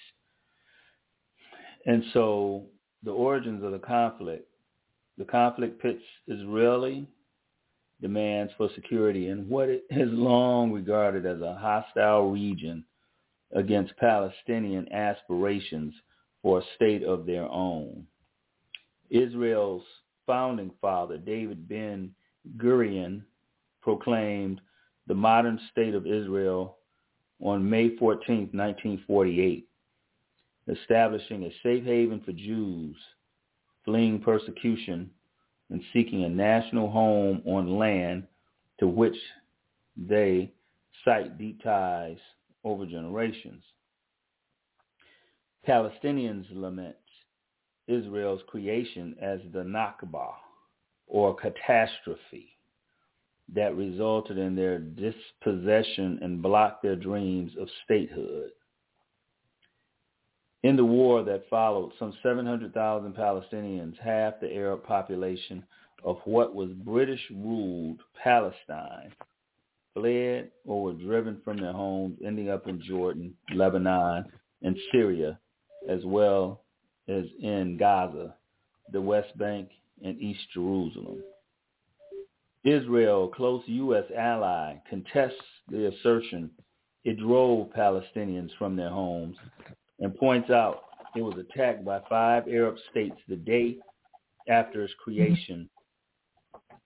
And 1.86 2.04
so 2.12 2.66
the 3.02 3.12
origins 3.12 3.64
of 3.64 3.72
the 3.72 3.78
conflict, 3.78 4.46
the 5.16 5.24
conflict 5.24 5.80
pits 5.80 6.02
Israeli 6.26 7.08
demands 8.00 8.52
for 8.56 8.68
security 8.74 9.28
in 9.28 9.48
what 9.48 9.68
it 9.68 9.84
has 9.90 10.08
long 10.10 10.72
regarded 10.72 11.26
as 11.26 11.40
a 11.40 11.54
hostile 11.54 12.30
region 12.30 12.84
against 13.52 13.96
Palestinian 13.96 14.90
aspirations 14.92 15.94
for 16.42 16.58
a 16.58 16.64
state 16.76 17.02
of 17.02 17.26
their 17.26 17.44
own. 17.44 18.06
Israel's 19.10 19.84
founding 20.26 20.70
father, 20.80 21.16
David 21.16 21.68
Ben 21.68 22.14
Gurion, 22.56 23.22
proclaimed 23.80 24.60
the 25.06 25.14
modern 25.14 25.58
state 25.72 25.94
of 25.94 26.06
Israel 26.06 26.76
on 27.40 27.68
May 27.68 27.96
14, 27.96 28.50
1948, 28.52 29.66
establishing 30.68 31.44
a 31.44 31.52
safe 31.62 31.84
haven 31.84 32.20
for 32.24 32.32
Jews 32.32 32.96
fleeing 33.84 34.20
persecution 34.20 35.10
and 35.70 35.82
seeking 35.92 36.24
a 36.24 36.28
national 36.28 36.90
home 36.90 37.42
on 37.44 37.78
land 37.78 38.24
to 38.80 38.86
which 38.86 39.16
they 39.96 40.52
cite 41.04 41.38
deep 41.38 41.62
ties 41.62 42.18
over 42.64 42.86
generations. 42.86 43.62
Palestinians 45.66 46.46
lament 46.52 46.96
Israel's 47.88 48.42
creation 48.46 49.16
as 49.20 49.40
the 49.52 49.60
Nakba, 49.60 50.32
or 51.06 51.34
catastrophe, 51.34 52.56
that 53.54 53.74
resulted 53.74 54.36
in 54.36 54.54
their 54.54 54.78
dispossession 54.78 56.18
and 56.22 56.42
blocked 56.42 56.82
their 56.82 56.96
dreams 56.96 57.50
of 57.58 57.66
statehood. 57.84 58.50
In 60.64 60.74
the 60.74 60.84
war 60.84 61.22
that 61.22 61.48
followed, 61.48 61.92
some 61.98 62.12
700,000 62.22 63.14
Palestinians, 63.14 63.96
half 63.98 64.40
the 64.40 64.52
Arab 64.52 64.82
population 64.84 65.64
of 66.04 66.18
what 66.24 66.54
was 66.54 66.70
British-ruled 66.70 68.00
Palestine, 68.22 69.12
fled 69.94 70.50
or 70.66 70.82
were 70.82 70.92
driven 70.94 71.40
from 71.44 71.58
their 71.58 71.72
homes, 71.72 72.18
ending 72.24 72.50
up 72.50 72.66
in 72.66 72.82
Jordan, 72.82 73.34
Lebanon, 73.54 74.24
and 74.62 74.76
Syria, 74.90 75.38
as 75.88 76.04
well 76.04 76.62
as 77.06 77.24
in 77.40 77.76
Gaza, 77.78 78.34
the 78.92 79.00
West 79.00 79.36
Bank, 79.38 79.70
and 80.04 80.20
East 80.20 80.40
Jerusalem. 80.52 81.22
Israel, 82.64 83.30
a 83.32 83.36
close 83.36 83.62
U.S. 83.66 84.04
ally, 84.16 84.74
contests 84.90 85.36
the 85.68 85.86
assertion 85.86 86.50
it 87.04 87.18
drove 87.18 87.68
Palestinians 87.72 88.50
from 88.58 88.74
their 88.74 88.90
homes 88.90 89.36
and 90.00 90.16
points 90.16 90.50
out 90.50 90.82
it 91.16 91.22
was 91.22 91.36
attacked 91.38 91.84
by 91.84 92.00
five 92.08 92.46
Arab 92.48 92.76
states 92.90 93.16
the 93.28 93.36
day 93.36 93.76
after 94.48 94.82
its 94.82 94.94
creation. 95.02 95.68
Mm-hmm. 96.54 96.76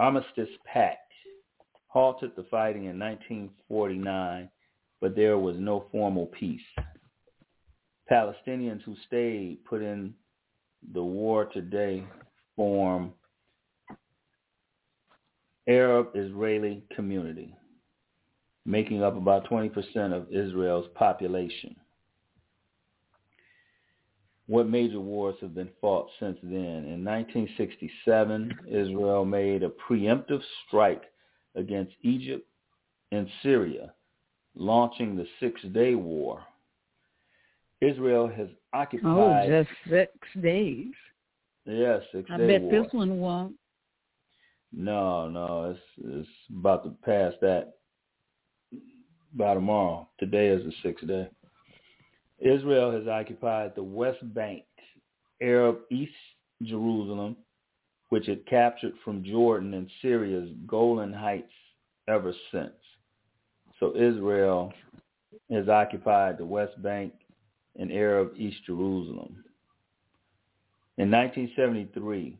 Armistice 0.00 0.48
Pact 0.64 0.98
halted 1.88 2.32
the 2.36 2.44
fighting 2.44 2.84
in 2.84 2.98
1949, 2.98 4.48
but 5.00 5.16
there 5.16 5.38
was 5.38 5.56
no 5.58 5.86
formal 5.90 6.26
peace. 6.26 6.60
Palestinians 8.10 8.82
who 8.82 8.94
stayed 9.06 9.64
put 9.64 9.82
in 9.82 10.14
the 10.92 11.02
war 11.02 11.46
today 11.46 12.04
form 12.56 13.12
Arab-Israeli 15.68 16.82
community, 16.94 17.54
making 18.64 19.02
up 19.02 19.16
about 19.16 19.48
20% 19.48 20.12
of 20.12 20.32
Israel's 20.32 20.86
population. 20.94 21.76
What 24.50 24.68
major 24.68 24.98
wars 24.98 25.36
have 25.42 25.54
been 25.54 25.68
fought 25.80 26.08
since 26.18 26.36
then? 26.42 26.84
In 26.84 27.04
1967, 27.04 28.58
Israel 28.68 29.24
made 29.24 29.62
a 29.62 29.70
preemptive 29.88 30.40
strike 30.66 31.04
against 31.54 31.92
Egypt 32.02 32.44
and 33.12 33.28
Syria, 33.44 33.92
launching 34.56 35.14
the 35.14 35.28
Six-Day 35.38 35.94
War. 35.94 36.42
Israel 37.80 38.26
has 38.26 38.48
oh, 38.74 38.78
occupied... 38.80 39.52
Oh, 39.52 39.62
just 39.62 39.70
six 39.88 40.10
days. 40.42 40.94
Yes, 41.64 42.02
yeah, 42.12 42.20
Six-Day 42.20 42.34
I 42.34 42.58
bet 42.58 42.70
this 42.72 42.92
one 42.92 43.20
won't. 43.20 43.54
No, 44.72 45.28
no, 45.28 45.70
it's 45.70 45.80
it's 46.04 46.28
about 46.58 46.82
to 46.82 46.90
pass 47.04 47.34
that 47.40 47.74
by 49.32 49.54
tomorrow. 49.54 50.08
Today 50.18 50.48
is 50.48 50.64
the 50.64 50.72
sixth 50.82 51.06
day. 51.06 51.28
Israel 52.40 52.90
has 52.92 53.06
occupied 53.06 53.72
the 53.74 53.82
West 53.82 54.18
Bank, 54.34 54.64
Arab 55.42 55.80
East 55.90 56.12
Jerusalem, 56.62 57.36
which 58.08 58.28
it 58.28 58.46
captured 58.46 58.94
from 59.04 59.24
Jordan 59.24 59.74
and 59.74 59.88
Syria's 60.02 60.50
Golan 60.66 61.12
Heights 61.12 61.52
ever 62.08 62.32
since. 62.50 62.72
So 63.78 63.94
Israel 63.96 64.72
has 65.50 65.68
occupied 65.68 66.38
the 66.38 66.44
West 66.44 66.80
Bank 66.82 67.12
and 67.78 67.92
Arab 67.92 68.32
East 68.36 68.58
Jerusalem. 68.66 69.44
In 70.98 71.10
1973, 71.10 72.36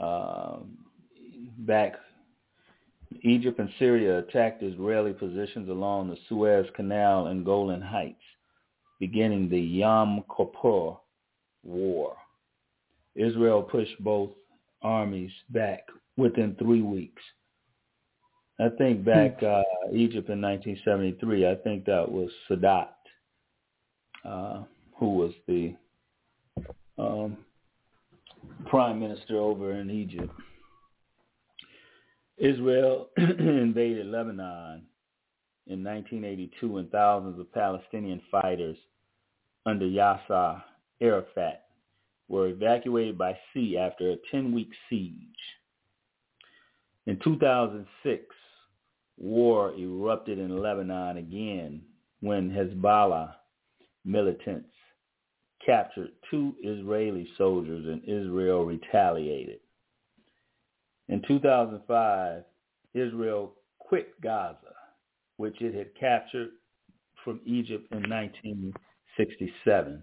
uh, 0.00 0.56
back 1.58 1.94
Egypt 3.22 3.58
and 3.58 3.70
Syria 3.78 4.18
attacked 4.18 4.62
Israeli 4.62 5.12
positions 5.12 5.68
along 5.68 6.08
the 6.10 6.16
Suez 6.28 6.66
Canal 6.74 7.26
and 7.26 7.44
Golan 7.44 7.82
Heights, 7.82 8.22
beginning 9.00 9.48
the 9.48 9.60
Yom 9.60 10.24
Kippur 10.36 10.96
War. 11.64 12.16
Israel 13.14 13.62
pushed 13.62 14.02
both 14.02 14.30
armies 14.82 15.30
back 15.50 15.86
within 16.16 16.54
three 16.56 16.82
weeks. 16.82 17.22
I 18.60 18.68
think 18.78 19.04
back 19.04 19.40
hmm. 19.40 19.46
uh, 19.46 19.92
Egypt 19.92 20.28
in 20.28 20.40
1973, 20.40 21.48
I 21.48 21.54
think 21.56 21.84
that 21.86 22.10
was 22.10 22.30
Sadat, 22.48 22.88
uh, 24.24 24.62
who 24.96 25.10
was 25.10 25.32
the 25.48 25.74
um, 26.98 27.36
prime 28.66 29.00
minister 29.00 29.38
over 29.38 29.72
in 29.72 29.90
Egypt. 29.90 30.32
Israel 32.42 33.08
invaded 33.16 34.06
Lebanon 34.06 34.82
in 35.68 35.84
1982 35.84 36.78
and 36.78 36.90
thousands 36.90 37.38
of 37.38 37.52
Palestinian 37.52 38.20
fighters 38.32 38.76
under 39.64 39.86
Yasser 39.86 40.60
Arafat 41.00 41.66
were 42.26 42.48
evacuated 42.48 43.16
by 43.16 43.38
sea 43.54 43.78
after 43.78 44.10
a 44.10 44.16
10-week 44.34 44.70
siege. 44.90 45.14
In 47.06 47.16
2006, 47.22 48.24
war 49.18 49.72
erupted 49.78 50.40
in 50.40 50.60
Lebanon 50.60 51.18
again 51.18 51.80
when 52.20 52.50
Hezbollah 52.50 53.34
militants 54.04 54.68
captured 55.64 56.10
two 56.28 56.54
Israeli 56.64 57.28
soldiers 57.38 57.86
and 57.86 58.02
Israel 58.02 58.64
retaliated. 58.64 59.60
In 61.08 61.22
2005, 61.26 62.44
Israel 62.94 63.54
quit 63.78 64.20
Gaza, 64.20 64.74
which 65.36 65.60
it 65.60 65.74
had 65.74 65.94
captured 65.98 66.50
from 67.24 67.40
Egypt 67.44 67.92
in 67.92 68.08
1967. 68.08 70.02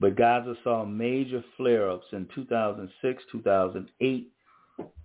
But 0.00 0.16
Gaza 0.16 0.54
saw 0.62 0.84
major 0.84 1.42
flare-ups 1.56 2.06
in 2.12 2.28
2006, 2.34 3.22
2008, 3.32 4.32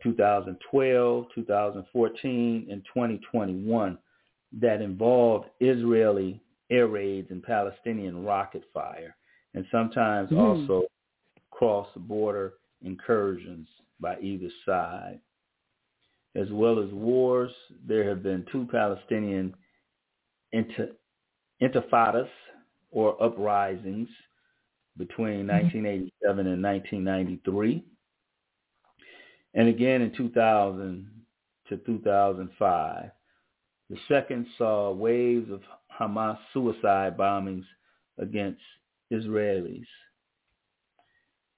2012, 0.04 1.26
2014, 1.34 2.68
and 2.70 2.86
2021 2.86 3.98
that 4.62 4.82
involved 4.82 5.48
Israeli 5.60 6.40
air 6.70 6.88
raids 6.88 7.32
and 7.32 7.42
Palestinian 7.42 8.24
rocket 8.24 8.64
fire 8.74 9.16
and 9.54 9.66
sometimes 9.72 10.30
mm. 10.30 10.38
also 10.38 10.84
cross-border 11.52 12.54
incursions 12.84 13.68
by 14.04 14.20
either 14.20 14.50
side. 14.66 15.20
As 16.36 16.50
well 16.52 16.80
as 16.80 16.92
wars, 16.92 17.52
there 17.88 18.08
have 18.10 18.22
been 18.22 18.46
two 18.52 18.68
Palestinian 18.72 19.56
intifadas 20.54 22.30
or 22.92 23.24
uprisings 23.24 24.10
between 24.98 25.48
1987 25.48 26.12
mm-hmm. 26.22 26.40
and 26.40 26.64
1993. 26.64 27.84
And 29.56 29.68
again 29.68 30.02
in 30.02 30.16
2000 30.16 31.10
to 31.70 31.78
2005. 31.78 33.12
The 33.90 33.98
second 34.08 34.48
saw 34.58 34.92
waves 34.92 35.52
of 35.52 35.62
Hamas 36.00 36.38
suicide 36.54 37.18
bombings 37.18 37.66
against 38.18 38.62
Israelis. 39.12 39.86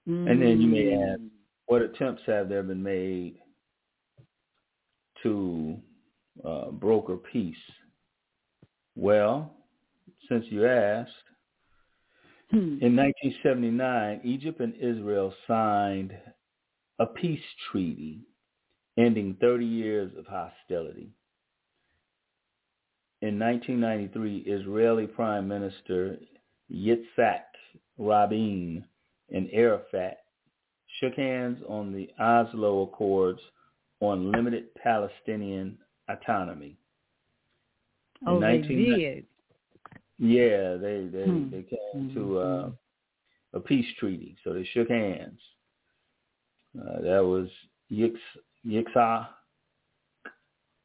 Mm. 0.08 0.30
And 0.30 0.42
then 0.42 0.62
you 0.62 0.68
may 0.68 0.94
ask, 0.94 1.20
mm. 1.20 1.30
What 1.68 1.82
attempts 1.82 2.22
have 2.28 2.50
there 2.50 2.64
been 2.64 2.84
made 2.84 3.38
to 5.24 5.78
uh, 6.44 6.72
broker 6.72 7.18
peace? 7.18 7.56
Well, 8.96 9.54
since 10.30 10.46
you 10.50 10.66
asked, 10.68 11.12
hmm. 12.52 12.78
in 12.82 12.96
1979, 12.96 14.22
Egypt 14.24 14.60
and 14.60 14.74
Israel 14.76 15.34
signed 15.48 16.14
a 17.00 17.06
peace 17.06 17.42
treaty 17.72 18.22
ending 18.98 19.36
30 19.42 19.66
years 19.66 20.12
of 20.18 20.26
hostility. 20.26 21.10
In 23.22 23.40
1993, 23.40 24.38
Israeli 24.46 25.08
Prime 25.08 25.48
Minister 25.48 26.18
Yitzhak 26.72 27.42
Rabin 27.98 28.86
and 29.34 29.50
Arafat 29.52 30.18
shook 31.00 31.16
hands 31.16 31.60
on 31.68 31.92
the 31.92 32.10
Oslo 32.20 32.84
Accords 32.84 33.42
on 34.00 34.32
limited 34.32 34.74
Palestinian 34.76 35.78
autonomy. 36.10 36.78
Oh, 38.26 38.40
they 38.40 38.60
did. 38.60 39.26
Yeah, 40.18 40.76
they 40.76 41.10
they 41.12 41.26
hmm. 41.26 41.50
they 41.50 41.64
came 41.64 42.10
mm-hmm. 42.10 42.16
to 42.16 42.40
uh, 42.40 42.70
a 43.54 43.60
peace 43.60 43.88
treaty, 44.00 44.38
so 44.44 44.54
they 44.54 44.64
shook 44.74 44.90
hands. 44.90 45.40
Uh, 46.80 47.02
that 47.02 47.24
was 47.24 47.50
Yix, 47.92 48.16
Yitzhak 48.66 49.28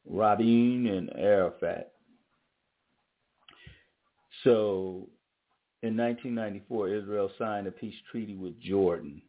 Rabin 0.09 0.87
and 0.87 1.09
Arafat. 1.17 1.91
So 4.43 5.07
in 5.83 5.95
1994, 5.97 6.89
Israel 6.89 7.31
signed 7.37 7.67
a 7.67 7.71
peace 7.71 7.95
treaty 8.11 8.35
with 8.35 8.59
Jordan. 8.59 9.21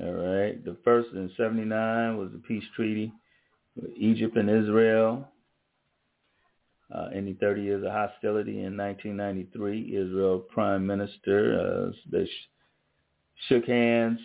All 0.00 0.12
right. 0.12 0.62
The 0.64 0.76
first 0.84 1.08
in 1.12 1.30
79 1.36 2.16
was 2.18 2.30
the 2.32 2.38
peace 2.38 2.64
treaty 2.76 3.12
with 3.76 3.90
Egypt 3.96 4.36
and 4.36 4.50
Israel. 4.50 5.28
Uh, 6.94 7.08
ending 7.14 7.36
30 7.38 7.62
years 7.62 7.84
of 7.84 7.92
hostility 7.92 8.62
in 8.62 8.76
1993. 8.76 9.94
Israel 9.94 10.38
Prime 10.38 10.86
Minister, 10.86 11.60
uh, 11.60 11.92
they 12.10 12.24
sh- 12.24 12.50
shook 13.48 13.66
hands. 13.66 14.20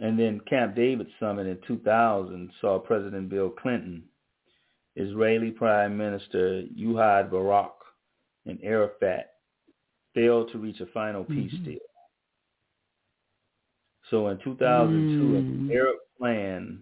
And 0.00 0.18
then 0.18 0.40
Camp 0.48 0.74
David 0.74 1.08
Summit 1.18 1.46
in 1.46 1.58
2000 1.66 2.50
saw 2.60 2.78
President 2.78 3.28
Bill 3.28 3.50
Clinton 3.50 4.04
Israeli 4.96 5.50
Prime 5.50 5.96
Minister 5.96 6.64
Ehud 6.78 7.30
Barak 7.30 7.72
and 8.46 8.58
Arafat 8.62 9.34
failed 10.14 10.50
to 10.52 10.58
reach 10.58 10.80
a 10.80 10.86
final 10.86 11.24
peace 11.24 11.52
mm-hmm. 11.54 11.64
deal. 11.64 11.78
So 14.10 14.28
in 14.28 14.38
2002, 14.42 15.24
mm. 15.24 15.38
an 15.38 15.70
Arab 15.72 15.96
plan 16.18 16.80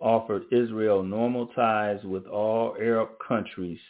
offered 0.00 0.44
Israel 0.52 1.02
normal 1.02 1.46
ties 1.48 2.02
with 2.04 2.26
all 2.26 2.76
Arab 2.78 3.10
countries 3.26 3.80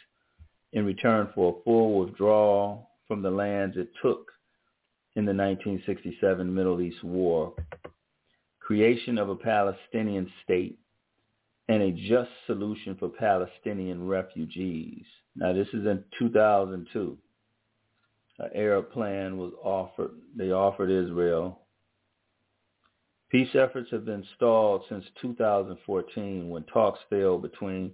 in 0.73 0.85
return 0.85 1.29
for 1.35 1.57
a 1.57 1.63
full 1.63 1.99
withdrawal 1.99 2.89
from 3.07 3.21
the 3.21 3.29
lands 3.29 3.75
it 3.77 3.89
took 4.01 4.31
in 5.15 5.25
the 5.25 5.33
1967 5.33 6.53
Middle 6.53 6.81
East 6.81 7.03
War, 7.03 7.53
creation 8.59 9.17
of 9.17 9.29
a 9.29 9.35
Palestinian 9.35 10.29
state, 10.43 10.77
and 11.69 11.81
a 11.81 11.91
just 11.91 12.29
solution 12.45 12.95
for 12.95 13.09
Palestinian 13.09 14.07
refugees. 14.07 15.03
Now, 15.35 15.53
this 15.53 15.67
is 15.69 15.85
in 15.85 16.03
2002. 16.19 17.17
An 18.39 18.49
Arab 18.53 18.91
plan 18.91 19.37
was 19.37 19.51
offered. 19.63 20.11
They 20.35 20.51
offered 20.51 20.91
Israel. 20.91 21.61
Peace 23.29 23.49
efforts 23.55 23.91
have 23.91 24.05
been 24.05 24.25
stalled 24.35 24.83
since 24.87 25.03
2014 25.21 26.49
when 26.49 26.63
talks 26.63 26.99
failed 27.09 27.41
between 27.41 27.91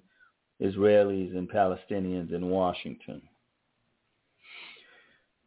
Israelis 0.62 1.36
and 1.36 1.50
Palestinians 1.50 2.32
in 2.34 2.50
Washington. 2.50 3.22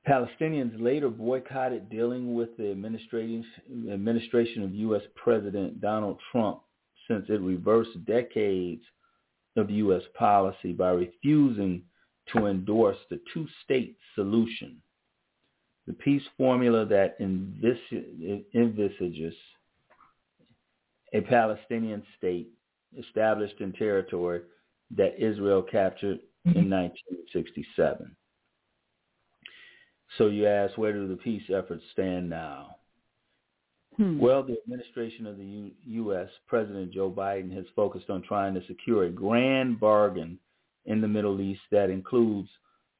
Palestinians 0.08 0.80
later 0.80 1.08
boycotted 1.08 1.88
dealing 1.88 2.34
with 2.34 2.56
the 2.56 2.70
administration, 2.70 3.44
of 4.62 4.74
U.S. 4.74 5.02
President 5.14 5.80
Donald 5.80 6.18
Trump 6.30 6.62
since 7.08 7.26
it 7.28 7.40
reversed 7.40 8.04
decades 8.04 8.82
of 9.56 9.70
U.S. 9.70 10.02
policy 10.14 10.72
by 10.72 10.90
refusing 10.90 11.82
to 12.32 12.46
endorse 12.46 12.98
the 13.08 13.20
two-state 13.32 13.96
solution, 14.16 14.82
the 15.86 15.92
peace 15.92 16.24
formula 16.36 16.84
that 16.86 17.16
envisages 18.54 19.34
a 21.12 21.20
Palestinian 21.20 22.02
state 22.18 22.48
established 22.98 23.60
in 23.60 23.72
territory 23.72 24.42
that 24.96 25.18
Israel 25.18 25.62
captured 25.62 26.20
in 26.44 26.70
1967. 26.70 28.14
So 30.18 30.28
you 30.28 30.46
ask, 30.46 30.78
where 30.78 30.92
do 30.92 31.08
the 31.08 31.16
peace 31.16 31.42
efforts 31.50 31.82
stand 31.92 32.30
now? 32.30 32.76
Hmm. 33.96 34.18
Well, 34.18 34.42
the 34.42 34.56
administration 34.62 35.26
of 35.26 35.38
the 35.38 35.44
U- 35.44 35.70
U.S., 35.86 36.28
President 36.46 36.92
Joe 36.92 37.10
Biden, 37.10 37.54
has 37.54 37.64
focused 37.74 38.10
on 38.10 38.22
trying 38.22 38.54
to 38.54 38.66
secure 38.66 39.04
a 39.04 39.10
grand 39.10 39.80
bargain 39.80 40.38
in 40.84 41.00
the 41.00 41.08
Middle 41.08 41.40
East 41.40 41.62
that 41.72 41.90
includes 41.90 42.48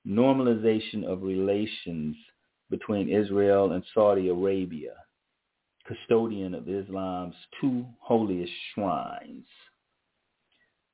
normalization 0.07 1.05
of 1.05 1.23
relations 1.23 2.16
between 2.71 3.09
Israel 3.09 3.73
and 3.73 3.85
Saudi 3.95 4.29
Arabia, 4.29 4.95
custodian 5.87 6.55
of 6.55 6.68
Islam's 6.68 7.35
two 7.61 7.85
holiest 8.01 8.53
shrines. 8.75 9.46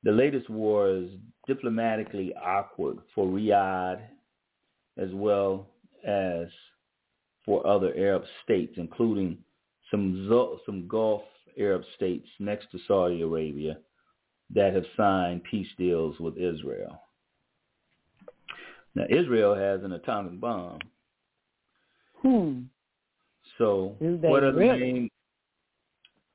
The 0.03 0.11
latest 0.11 0.49
war 0.49 0.89
is 0.89 1.09
diplomatically 1.47 2.33
awkward 2.35 2.97
for 3.15 3.27
Riyadh 3.27 4.01
as 4.97 5.09
well 5.13 5.67
as 6.05 6.47
for 7.45 7.65
other 7.65 7.93
Arab 7.95 8.23
states, 8.43 8.73
including 8.77 9.37
some 9.89 10.29
some 10.65 10.87
Gulf 10.87 11.23
Arab 11.57 11.83
states 11.95 12.27
next 12.39 12.71
to 12.71 12.79
Saudi 12.87 13.21
Arabia 13.21 13.77
that 14.53 14.73
have 14.73 14.85
signed 14.97 15.43
peace 15.49 15.67
deals 15.77 16.19
with 16.19 16.37
Israel. 16.37 17.01
Now 18.95 19.05
Israel 19.09 19.55
has 19.55 19.83
an 19.83 19.93
atomic 19.93 20.39
bomb. 20.39 20.79
Hmm. 22.21 22.61
So 23.57 23.95
what 23.99 24.43
are 24.43 24.51
the 24.51 24.57
really? 24.57 24.79
main? 24.79 25.09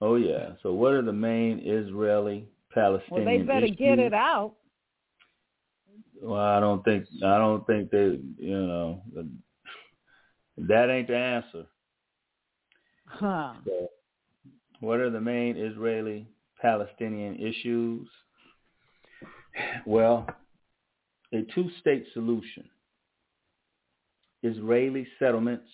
Oh 0.00 0.16
yeah. 0.16 0.50
So 0.62 0.72
what 0.72 0.92
are 0.92 1.02
the 1.02 1.12
main 1.12 1.60
Israeli 1.64 2.48
Palestinian? 2.72 3.24
Well, 3.24 3.38
they 3.38 3.42
better 3.42 3.66
issues? 3.66 3.76
get 3.76 3.98
it 3.98 4.14
out. 4.14 4.54
Well, 6.20 6.40
I 6.40 6.60
don't 6.60 6.84
think 6.84 7.06
I 7.24 7.38
don't 7.38 7.66
think 7.66 7.90
they. 7.90 8.18
You 8.38 8.66
know, 8.66 9.02
that 10.58 10.90
ain't 10.90 11.08
the 11.08 11.16
answer. 11.16 11.66
Huh. 13.06 13.54
So 13.64 13.88
what 14.80 15.00
are 15.00 15.10
the 15.10 15.20
main 15.20 15.56
Israeli-Palestinian 15.56 17.36
issues? 17.36 18.08
Well, 19.86 20.26
a 21.32 21.42
two-state 21.54 22.06
solution, 22.12 22.64
Israeli 24.42 25.06
settlements, 25.18 25.68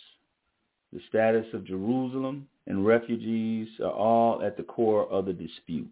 the 0.94 1.00
status 1.08 1.46
of 1.52 1.66
Jerusalem, 1.66 2.48
and 2.66 2.86
refugees 2.86 3.68
are 3.80 3.92
all 3.92 4.42
at 4.42 4.56
the 4.56 4.62
core 4.62 5.06
of 5.10 5.26
the 5.26 5.32
dispute. 5.32 5.90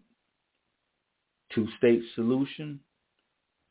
Two-state 1.53 2.01
solution, 2.15 2.79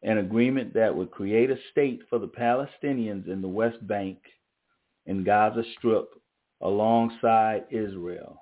an 0.03 0.19
agreement 0.19 0.75
that 0.75 0.95
would 0.95 1.11
create 1.11 1.51
a 1.51 1.57
state 1.71 2.03
for 2.11 2.19
the 2.19 2.29
Palestinians 2.29 3.29
in 3.29 3.41
the 3.41 3.49
West 3.49 3.85
Bank 3.87 4.19
and 5.07 5.25
Gaza 5.25 5.63
Strip 5.79 6.11
alongside 6.61 7.65
Israel. 7.71 8.41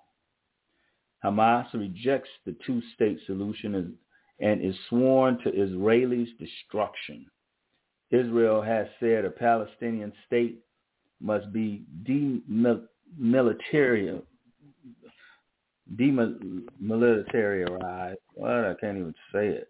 Hamas 1.24 1.72
rejects 1.72 2.30
the 2.44 2.56
two-state 2.66 3.20
solution 3.26 3.96
and 4.40 4.64
is 4.64 4.74
sworn 4.88 5.38
to 5.44 5.50
Israelis' 5.52 6.36
destruction. 6.38 7.26
Israel 8.10 8.60
has 8.60 8.88
said 8.98 9.24
a 9.24 9.30
Palestinian 9.30 10.12
state 10.26 10.58
must 11.20 11.52
be 11.52 11.84
demilitarized, 12.04 14.22
demilitarized. 15.96 18.16
What? 18.34 18.64
I 18.64 18.74
can't 18.80 18.98
even 18.98 19.14
say 19.32 19.48
it. 19.48 19.68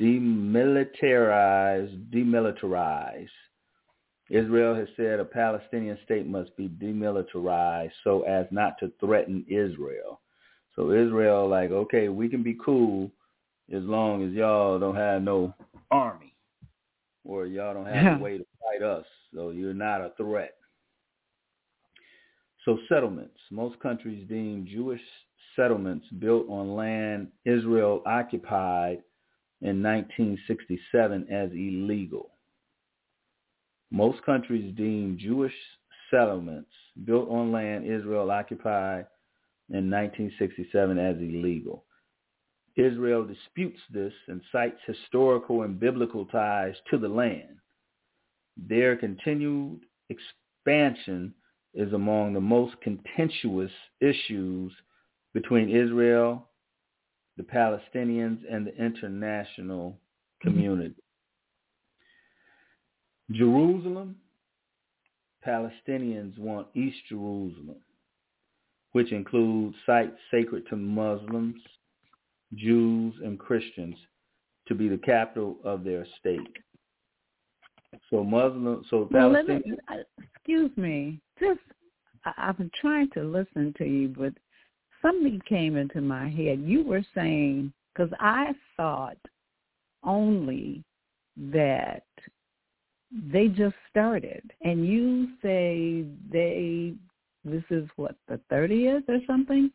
Demilitarized, 0.00 2.10
demilitarized 2.10 3.28
Israel 4.30 4.76
has 4.76 4.86
said 4.96 5.18
a 5.18 5.24
Palestinian 5.24 5.98
state 6.04 6.26
must 6.26 6.56
be 6.56 6.68
demilitarized 6.68 7.90
so 8.04 8.22
as 8.22 8.46
not 8.52 8.78
to 8.78 8.92
threaten 9.00 9.44
Israel. 9.48 10.20
So 10.76 10.92
Israel 10.92 11.48
like, 11.48 11.72
okay, 11.72 12.08
we 12.08 12.28
can 12.28 12.44
be 12.44 12.56
cool 12.64 13.10
as 13.74 13.82
long 13.82 14.26
as 14.26 14.32
y'all 14.32 14.78
don't 14.78 14.94
have 14.94 15.22
no 15.22 15.52
army 15.90 16.32
or 17.24 17.46
y'all 17.46 17.74
don't 17.74 17.86
have 17.86 17.94
yeah. 17.94 18.18
a 18.18 18.22
way 18.22 18.38
to 18.38 18.46
fight 18.62 18.86
us. 18.86 19.04
So 19.34 19.50
you're 19.50 19.74
not 19.74 20.00
a 20.00 20.12
threat. 20.16 20.54
So 22.64 22.78
settlements. 22.88 23.38
Most 23.50 23.78
countries 23.80 24.26
deem 24.28 24.66
Jewish 24.70 25.00
settlements 25.56 26.06
built 26.18 26.48
on 26.48 26.76
land 26.76 27.28
Israel 27.44 28.02
occupied 28.06 29.02
in 29.62 29.82
1967 29.82 31.26
as 31.30 31.50
illegal. 31.52 32.30
Most 33.90 34.22
countries 34.24 34.74
deem 34.76 35.18
Jewish 35.18 35.54
settlements 36.10 36.70
built 37.04 37.28
on 37.28 37.52
land 37.52 37.86
Israel 37.86 38.30
occupied 38.30 39.06
in 39.70 39.90
1967 39.90 40.98
as 40.98 41.16
illegal. 41.16 41.84
Israel 42.76 43.24
disputes 43.24 43.80
this 43.90 44.12
and 44.28 44.40
cites 44.52 44.78
historical 44.86 45.62
and 45.62 45.78
biblical 45.78 46.26
ties 46.26 46.74
to 46.90 46.98
the 46.98 47.08
land. 47.08 47.59
Their 48.68 48.96
continued 48.96 49.80
expansion 50.08 51.34
is 51.74 51.92
among 51.92 52.34
the 52.34 52.40
most 52.40 52.80
contentious 52.82 53.70
issues 54.00 54.72
between 55.32 55.68
Israel, 55.68 56.48
the 57.36 57.42
Palestinians, 57.42 58.40
and 58.50 58.66
the 58.66 58.74
international 58.76 59.96
community. 60.42 60.94
Mm-hmm. 63.30 63.36
Jerusalem, 63.38 64.16
Palestinians 65.46 66.36
want 66.38 66.66
East 66.74 66.98
Jerusalem, 67.08 67.76
which 68.92 69.12
includes 69.12 69.76
sites 69.86 70.16
sacred 70.30 70.66
to 70.68 70.76
Muslims, 70.76 71.62
Jews, 72.54 73.14
and 73.24 73.38
Christians, 73.38 73.94
to 74.66 74.74
be 74.74 74.88
the 74.88 74.98
capital 74.98 75.56
of 75.64 75.84
their 75.84 76.04
state. 76.18 76.56
So 78.10 78.24
Muslim, 78.24 78.84
so 78.88 79.08
well, 79.10 79.30
Palestinians. 79.30 79.64
Me, 79.66 80.04
excuse 80.18 80.70
me, 80.76 81.20
just 81.40 81.60
I, 82.24 82.32
I've 82.36 82.58
been 82.58 82.70
trying 82.80 83.10
to 83.10 83.22
listen 83.22 83.74
to 83.78 83.84
you, 83.84 84.08
but 84.08 84.32
something 85.02 85.40
came 85.48 85.76
into 85.76 86.00
my 86.00 86.28
head. 86.28 86.60
You 86.60 86.84
were 86.84 87.04
saying 87.14 87.72
because 87.92 88.12
I 88.20 88.52
thought 88.76 89.16
only 90.04 90.84
that 91.36 92.04
they 93.32 93.48
just 93.48 93.74
started, 93.88 94.52
and 94.62 94.86
you 94.86 95.28
say 95.42 96.04
they 96.30 96.94
this 97.44 97.64
is 97.70 97.88
what 97.96 98.14
the 98.28 98.40
thirtieth 98.50 99.04
or 99.08 99.18
something. 99.26 99.70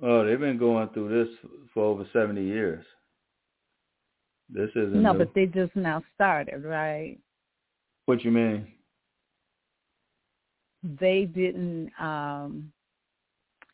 Oh, 0.00 0.24
they've 0.24 0.38
been 0.38 0.58
going 0.58 0.88
through 0.90 1.24
this 1.24 1.34
for 1.74 1.84
over 1.84 2.06
seventy 2.12 2.44
years. 2.44 2.84
This 4.50 4.70
isn't 4.70 5.02
no, 5.02 5.12
new. 5.12 5.18
but 5.18 5.34
they 5.34 5.46
just 5.46 5.74
now 5.76 6.02
started, 6.14 6.64
right? 6.64 7.18
What 8.06 8.24
you 8.24 8.30
mean? 8.30 8.66
They 10.82 11.24
didn't. 11.24 11.90
um 12.00 12.72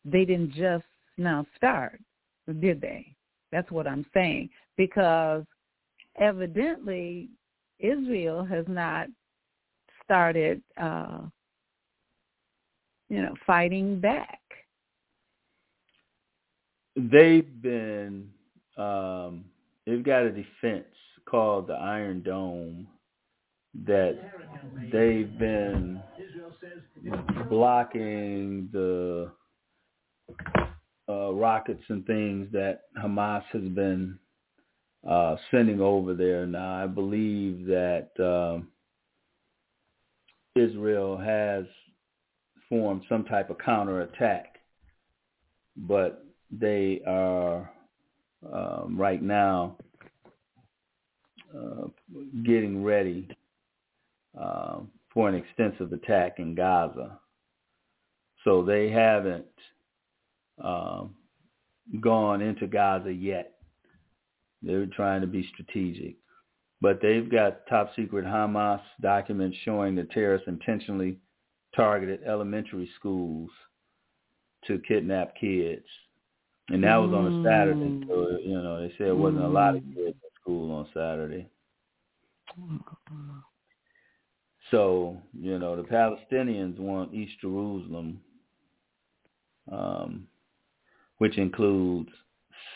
They 0.03 0.25
didn't 0.25 0.51
just 0.53 0.85
now 1.17 1.45
start, 1.55 1.99
did 2.59 2.81
they? 2.81 3.15
That's 3.51 3.71
what 3.71 3.87
I'm 3.87 4.05
saying 4.13 4.49
because 4.75 5.43
evidently 6.19 7.29
Israel 7.79 8.43
has 8.43 8.65
not 8.67 9.07
started, 10.03 10.61
uh, 10.81 11.21
you 13.09 13.21
know, 13.21 13.33
fighting 13.45 13.99
back. 13.99 14.39
They've 16.95 17.61
been, 17.61 18.29
um, 18.77 19.45
they've 19.85 20.03
got 20.03 20.23
a 20.23 20.31
defense 20.31 20.85
called 21.29 21.67
the 21.67 21.73
Iron 21.73 22.21
Dome 22.23 22.87
that 23.85 24.17
they've 24.91 25.37
been 25.37 26.01
blocking 27.49 28.69
the 28.71 29.31
uh, 31.09 31.33
rockets 31.33 31.83
and 31.89 32.05
things 32.05 32.47
that 32.51 32.83
Hamas 32.97 33.43
has 33.51 33.63
been 33.63 34.17
uh, 35.07 35.35
sending 35.51 35.81
over 35.81 36.13
there. 36.13 36.45
Now, 36.45 36.83
I 36.83 36.87
believe 36.87 37.65
that 37.67 38.09
um, 38.19 38.69
Israel 40.55 41.17
has 41.17 41.65
formed 42.69 43.03
some 43.07 43.25
type 43.25 43.49
of 43.49 43.57
counterattack, 43.59 44.55
but 45.75 46.25
they 46.49 47.01
are 47.05 47.69
um, 48.51 48.95
right 48.97 49.21
now 49.21 49.77
uh, 51.55 51.87
getting 52.43 52.83
ready 52.83 53.27
uh, 54.39 54.79
for 55.13 55.29
an 55.29 55.35
extensive 55.35 55.93
attack 55.93 56.39
in 56.39 56.55
Gaza. 56.55 57.19
So 58.43 58.63
they 58.63 58.89
haven't 58.89 59.45
um, 60.63 61.15
gone 62.01 62.41
into 62.41 62.67
Gaza 62.67 63.11
yet. 63.11 63.53
They're 64.61 64.85
trying 64.87 65.21
to 65.21 65.27
be 65.27 65.47
strategic. 65.53 66.15
But 66.81 66.99
they've 67.01 67.29
got 67.29 67.65
top 67.67 67.95
secret 67.95 68.25
Hamas 68.25 68.81
documents 69.01 69.57
showing 69.63 69.95
that 69.95 70.11
terrorists 70.11 70.47
intentionally 70.47 71.17
targeted 71.75 72.21
elementary 72.23 72.89
schools 72.99 73.49
to 74.67 74.79
kidnap 74.87 75.35
kids. 75.35 75.85
And 76.69 76.83
that 76.83 76.97
was 76.97 77.13
on 77.13 77.25
a 77.27 77.43
Saturday. 77.43 77.79
Mm. 77.79 78.07
So, 78.07 78.37
you 78.43 78.61
know, 78.61 78.81
they 78.81 78.93
said 78.97 79.07
it 79.07 79.17
wasn't 79.17 79.43
a 79.43 79.47
lot 79.47 79.75
of 79.75 79.83
kids 79.83 79.97
in 79.97 80.31
school 80.41 80.71
on 80.71 80.87
Saturday. 80.93 81.47
So, 84.71 85.17
you 85.39 85.59
know, 85.59 85.75
the 85.75 85.83
Palestinians 85.83 86.79
want 86.79 87.13
East 87.13 87.33
Jerusalem, 87.39 88.19
um, 89.71 90.27
which 91.19 91.37
includes 91.37 92.09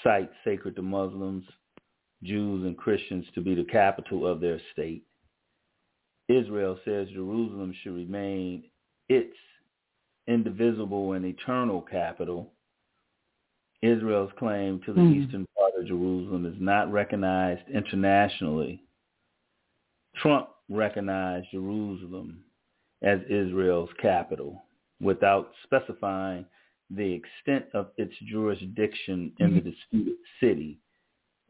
sites 0.03 0.33
sacred 0.43 0.75
to 0.75 0.81
Muslims, 0.83 1.45
Jews, 2.23 2.65
and 2.65 2.77
Christians 2.77 3.25
to 3.33 3.41
be 3.41 3.55
the 3.55 3.63
capital 3.63 4.27
of 4.27 4.39
their 4.39 4.59
state. 4.71 5.03
Israel 6.27 6.77
says 6.85 7.07
Jerusalem 7.09 7.73
should 7.81 7.95
remain 7.95 8.65
its 9.07 9.35
indivisible 10.27 11.13
and 11.13 11.25
eternal 11.25 11.81
capital. 11.81 12.53
Israel's 13.81 14.31
claim 14.37 14.79
to 14.81 14.93
the 14.93 15.01
Mm. 15.01 15.15
eastern 15.15 15.47
part 15.57 15.73
of 15.75 15.85
Jerusalem 15.85 16.45
is 16.45 16.59
not 16.59 16.91
recognized 16.91 17.67
internationally. 17.69 18.83
Trump 20.15 20.49
recognized 20.69 21.49
Jerusalem 21.51 22.43
as 23.01 23.21
Israel's 23.29 23.91
capital 23.93 24.61
without 24.99 25.53
specifying 25.63 26.45
the 26.89 27.11
extent 27.13 27.65
of 27.73 27.91
its 27.97 28.13
jurisdiction 28.19 29.31
in 29.39 29.53
the 29.55 29.61
disputed 29.61 30.17
city 30.39 30.79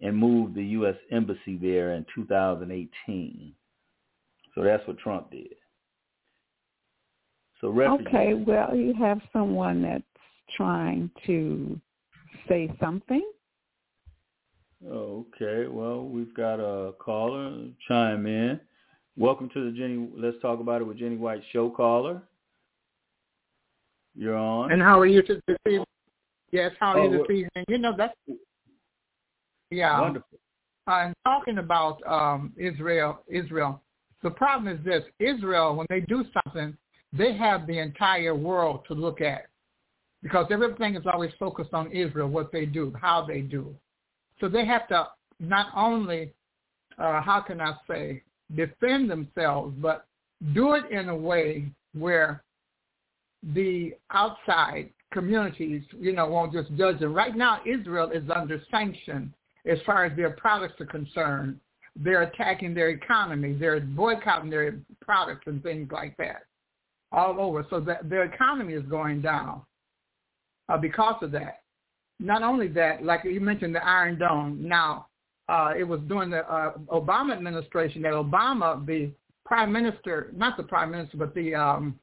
and 0.02 0.16
moved 0.16 0.54
the 0.54 0.66
U.S. 0.66 0.98
embassy 1.12 1.58
there 1.58 1.94
in 1.94 2.06
2018. 2.14 3.56
So 4.54 4.64
that's 4.64 4.86
what 4.88 4.98
Trump 5.00 5.32
did. 5.32 5.56
So 7.62 7.70
refugees, 7.70 8.08
Okay, 8.08 8.34
well, 8.36 8.76
you 8.76 8.94
have 8.94 9.22
someone 9.34 9.82
that's 9.82 10.04
trying 10.56 11.10
to 11.26 11.80
say 12.48 12.72
something. 12.80 13.24
Okay, 14.88 15.68
well, 15.68 16.06
we've 16.06 16.34
got 16.34 16.56
a 16.56 16.94
caller 16.94 17.68
chime 17.88 18.26
in. 18.26 18.60
Welcome 19.18 19.50
to 19.54 19.66
the 19.66 19.78
Jenny. 19.78 20.10
Let's 20.16 20.38
talk 20.42 20.62
about 20.62 20.82
it 20.82 20.86
with 20.86 20.98
Jenny 20.98 21.18
White 21.18 21.42
show 21.52 21.70
caller. 21.70 22.22
You're 24.16 24.38
on. 24.38 24.72
And 24.72 24.82
how 24.82 25.00
are 25.00 25.06
you 25.06 25.22
this 25.22 25.42
evening? 25.68 25.86
Yes, 26.52 26.72
how 26.80 26.94
are 26.94 27.00
Oh, 27.00 27.12
you 27.12 27.18
this 27.18 27.30
evening? 27.30 27.66
You 27.68 27.78
know 27.78 27.94
that's 27.98 28.14
yeah. 29.70 30.00
Wonderful. 30.00 30.40
I'm 30.88 31.14
talking 31.26 31.58
about 31.58 32.02
um, 32.08 32.54
Israel. 32.58 33.20
Israel. 33.28 33.82
The 34.24 34.32
problem 34.32 34.74
is 34.74 34.84
this: 34.86 35.04
Israel, 35.20 35.76
when 35.76 35.88
they 35.90 36.00
do 36.00 36.24
something, 36.44 36.76
they 37.12 37.36
have 37.36 37.68
the 37.68 37.80
entire 37.80 38.36
world 38.36 38.86
to 38.88 38.94
look 38.94 39.20
at, 39.20 39.49
because 40.22 40.48
everything 40.52 40.96
is 40.96 41.04
always 41.12 41.32
focused 41.40 41.74
on 41.74 41.92
Israel, 41.92 42.28
what 42.28 42.52
they 42.52 42.66
do, 42.66 42.94
how 43.00 43.26
they 43.26 43.42
do. 43.42 43.74
So 44.40 44.50
they 44.50 44.66
have 44.66 44.88
to 44.90 45.08
not 45.40 45.68
only, 45.76 46.34
uh, 46.98 47.22
how 47.22 47.42
can 47.42 47.62
I 47.62 47.74
say, 47.88 48.24
defend 48.56 49.10
themselves, 49.10 49.76
but 49.80 50.06
do 50.54 50.74
it 50.74 50.90
in 50.92 51.10
a 51.10 51.16
way 51.16 51.68
where 51.94 52.44
the 53.54 53.94
outside 54.12 54.90
communities, 55.12 55.84
you 55.98 56.14
know, 56.14 56.28
won't 56.28 56.54
just 56.54 56.76
judge 56.76 57.00
them. 57.00 57.14
Right 57.14 57.36
now, 57.36 57.62
Israel 57.66 58.12
is 58.12 58.24
under 58.34 58.62
sanction 58.70 59.34
as 59.66 59.80
far 59.86 60.06
as 60.06 60.16
their 60.16 60.32
products 60.32 60.80
are 60.82 60.86
concerned. 60.86 61.60
They're 61.96 62.24
attacking 62.24 62.74
their 62.74 62.90
economy. 62.90 63.54
They're 63.54 63.80
boycotting 63.80 64.50
their 64.50 64.80
products 65.02 65.48
and 65.48 65.62
things 65.64 65.90
like 65.92 66.16
that 66.18 66.44
all 67.12 67.40
over. 67.40 67.66
So 67.70 67.80
that 67.82 68.10
their 68.10 68.24
economy 68.24 68.74
is 68.74 68.84
going 68.84 69.22
down 69.22 69.62
uh, 70.70 70.78
because 70.78 71.22
of 71.22 71.32
that. 71.32 71.62
Not 72.20 72.44
only 72.44 72.68
that, 72.70 73.04
like 73.04 73.24
you 73.24 73.40
mentioned, 73.40 73.76
the 73.76 73.86
Iron 73.86 74.20
Dome. 74.20 74.60
Now, 74.62 75.08
uh, 75.48 75.74
it 75.78 75.84
was 75.84 76.00
during 76.08 76.30
the 76.30 76.50
uh, 76.50 76.74
Obama 76.92 77.34
administration 77.34 78.02
that 78.04 78.14
Obama, 78.14 78.86
the 78.86 79.12
prime 79.46 79.72
minister, 79.72 80.32
not 80.36 80.58
the 80.58 80.64
prime 80.64 80.92
minister, 80.92 81.18
but 81.18 81.34
the 81.34 81.56
um, 81.56 81.98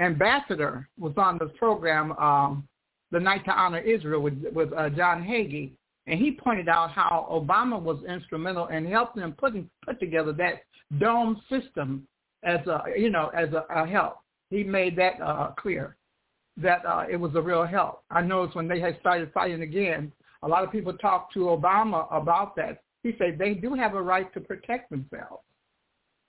ambassador 0.00 0.88
was 0.98 1.12
on 1.16 1.36
the 1.38 1.46
program, 1.58 2.12
um, 2.12 2.66
The 3.10 3.20
Night 3.20 3.44
to 3.44 3.50
Honor 3.50 3.80
Israel 3.80 4.22
with, 4.22 4.42
with 4.52 4.72
uh, 4.72 4.88
John 4.90 5.22
Hagee. 5.22 5.72
And 6.06 6.18
he 6.18 6.30
pointed 6.32 6.68
out 6.68 6.90
how 6.90 7.28
Obama 7.30 7.80
was 7.80 8.02
instrumental 8.08 8.68
in 8.68 8.86
helping 8.86 9.20
them 9.20 9.32
putting 9.32 9.68
put 9.84 10.00
together 10.00 10.32
that 10.32 10.62
dome 10.98 11.40
system 11.48 12.06
as 12.42 12.58
a 12.66 12.82
you 12.96 13.10
know 13.10 13.28
as 13.28 13.50
a, 13.52 13.64
a 13.70 13.86
help. 13.86 14.16
He 14.48 14.64
made 14.64 14.96
that 14.96 15.20
uh, 15.20 15.52
clear 15.58 15.96
that 16.62 16.84
uh, 16.86 17.04
it 17.10 17.16
was 17.16 17.34
a 17.34 17.40
real 17.40 17.64
help. 17.64 18.02
I 18.10 18.22
noticed 18.22 18.56
when 18.56 18.68
they 18.68 18.80
had 18.80 18.98
started 19.00 19.32
fighting 19.32 19.62
again, 19.62 20.12
a 20.42 20.48
lot 20.48 20.64
of 20.64 20.72
people 20.72 20.92
talked 20.94 21.34
to 21.34 21.40
Obama 21.40 22.06
about 22.10 22.56
that. 22.56 22.82
He 23.02 23.14
said 23.18 23.38
they 23.38 23.54
do 23.54 23.74
have 23.74 23.94
a 23.94 24.02
right 24.02 24.32
to 24.34 24.40
protect 24.40 24.90
themselves. 24.90 25.42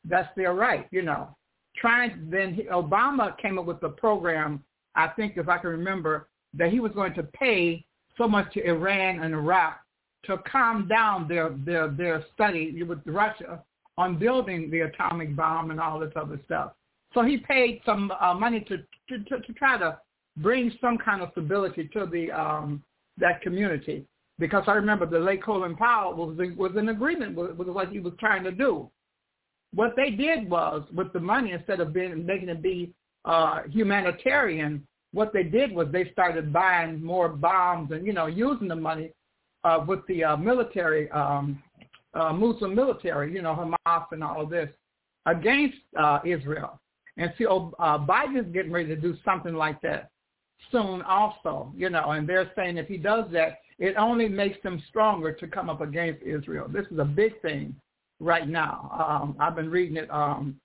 That's 0.05 0.29
their 0.35 0.53
right, 0.53 0.87
you 0.91 1.01
know. 1.01 1.35
Trying 1.77 2.27
then 2.29 2.53
he, 2.53 2.63
Obama 2.63 3.37
came 3.37 3.57
up 3.59 3.65
with 3.65 3.81
a 3.83 3.89
program. 3.89 4.63
I 4.95 5.07
think, 5.09 5.37
if 5.37 5.47
I 5.47 5.57
can 5.57 5.69
remember, 5.69 6.27
that 6.53 6.69
he 6.71 6.79
was 6.79 6.91
going 6.91 7.13
to 7.13 7.23
pay 7.23 7.85
so 8.17 8.27
much 8.27 8.53
to 8.53 8.65
Iran 8.65 9.21
and 9.21 9.33
Iraq 9.33 9.79
to 10.25 10.37
calm 10.39 10.87
down 10.87 11.27
their 11.27 11.55
their 11.65 11.87
their 11.89 12.25
study 12.33 12.83
with 12.83 12.99
Russia 13.05 13.63
on 13.97 14.17
building 14.17 14.69
the 14.69 14.81
atomic 14.81 15.35
bomb 15.35 15.71
and 15.71 15.79
all 15.79 15.99
this 15.99 16.11
other 16.15 16.39
stuff. 16.45 16.73
So 17.13 17.23
he 17.23 17.37
paid 17.37 17.81
some 17.85 18.11
uh, 18.19 18.33
money 18.33 18.61
to, 18.61 18.77
to, 18.77 19.23
to 19.25 19.41
to 19.41 19.53
try 19.53 19.77
to 19.77 19.97
bring 20.37 20.71
some 20.81 20.97
kind 20.97 21.21
of 21.21 21.29
stability 21.31 21.89
to 21.93 22.05
the 22.05 22.31
um, 22.31 22.83
that 23.17 23.41
community. 23.41 24.05
Because 24.39 24.63
I 24.67 24.73
remember 24.73 25.05
the 25.05 25.19
late 25.19 25.43
Colin 25.43 25.75
Powell 25.75 26.15
was 26.15 26.37
was 26.57 26.71
in 26.77 26.89
agreement 26.89 27.35
with, 27.35 27.51
with 27.51 27.67
what 27.67 27.89
he 27.89 27.99
was 27.99 28.13
trying 28.19 28.43
to 28.43 28.51
do. 28.51 28.89
What 29.73 29.93
they 29.95 30.11
did 30.11 30.49
was 30.49 30.83
with 30.93 31.13
the 31.13 31.19
money, 31.19 31.51
instead 31.51 31.79
of 31.79 31.93
being 31.93 32.25
making 32.25 32.49
it 32.49 32.61
be 32.61 32.93
uh, 33.25 33.61
humanitarian, 33.69 34.85
what 35.13 35.31
they 35.33 35.43
did 35.43 35.71
was 35.71 35.87
they 35.91 36.09
started 36.11 36.51
buying 36.51 37.03
more 37.03 37.29
bombs 37.29 37.91
and 37.91 38.05
you 38.05 38.13
know 38.13 38.25
using 38.27 38.67
the 38.67 38.75
money 38.75 39.11
uh, 39.63 39.83
with 39.87 39.99
the 40.07 40.23
uh, 40.23 40.37
military, 40.37 41.09
um, 41.11 41.61
uh, 42.13 42.33
Muslim 42.33 42.73
military, 42.73 43.31
you 43.33 43.41
know 43.41 43.53
Hamas 43.87 44.05
and 44.11 44.23
all 44.23 44.41
of 44.41 44.49
this 44.49 44.69
against 45.27 45.77
uh, 45.99 46.19
Israel. 46.25 46.79
And 47.17 47.31
so 47.37 47.73
uh, 47.77 47.99
Biden's 47.99 48.51
getting 48.53 48.71
ready 48.71 48.87
to 48.87 48.95
do 48.95 49.15
something 49.23 49.53
like 49.53 49.79
that 49.81 50.09
soon 50.71 51.01
also, 51.03 51.71
you 51.75 51.89
know, 51.89 52.11
and 52.11 52.27
they're 52.27 52.51
saying 52.55 52.77
if 52.77 52.87
he 52.87 52.97
does 52.97 53.25
that, 53.31 53.59
it 53.79 53.95
only 53.97 54.27
makes 54.27 54.61
them 54.63 54.81
stronger 54.89 55.33
to 55.33 55.47
come 55.47 55.69
up 55.69 55.81
against 55.81 56.21
Israel. 56.23 56.67
This 56.69 56.85
is 56.91 56.99
a 56.99 57.05
big 57.05 57.41
thing 57.41 57.75
right 58.19 58.47
now. 58.47 58.91
Um, 58.93 59.35
I've 59.39 59.55
been 59.55 59.69
reading 59.69 59.97
it, 59.97 60.09
um, 60.11 60.55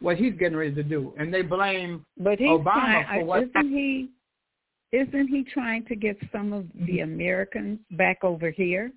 what 0.00 0.16
he's 0.16 0.34
getting 0.38 0.56
ready 0.56 0.74
to 0.74 0.82
do, 0.82 1.14
and 1.18 1.32
they 1.32 1.42
blame 1.42 2.04
but 2.18 2.38
he's 2.38 2.48
Obama 2.48 3.04
trying, 3.04 3.20
for 3.20 3.24
what. 3.24 3.42
Isn't 3.44 3.70
he? 3.70 4.08
Isn't 4.92 5.28
he 5.28 5.44
trying 5.44 5.86
to 5.86 5.96
get 5.96 6.18
some 6.30 6.52
of 6.52 6.66
the 6.86 7.00
Americans 7.00 7.78
back 7.92 8.18
over 8.22 8.50
here? 8.50 8.92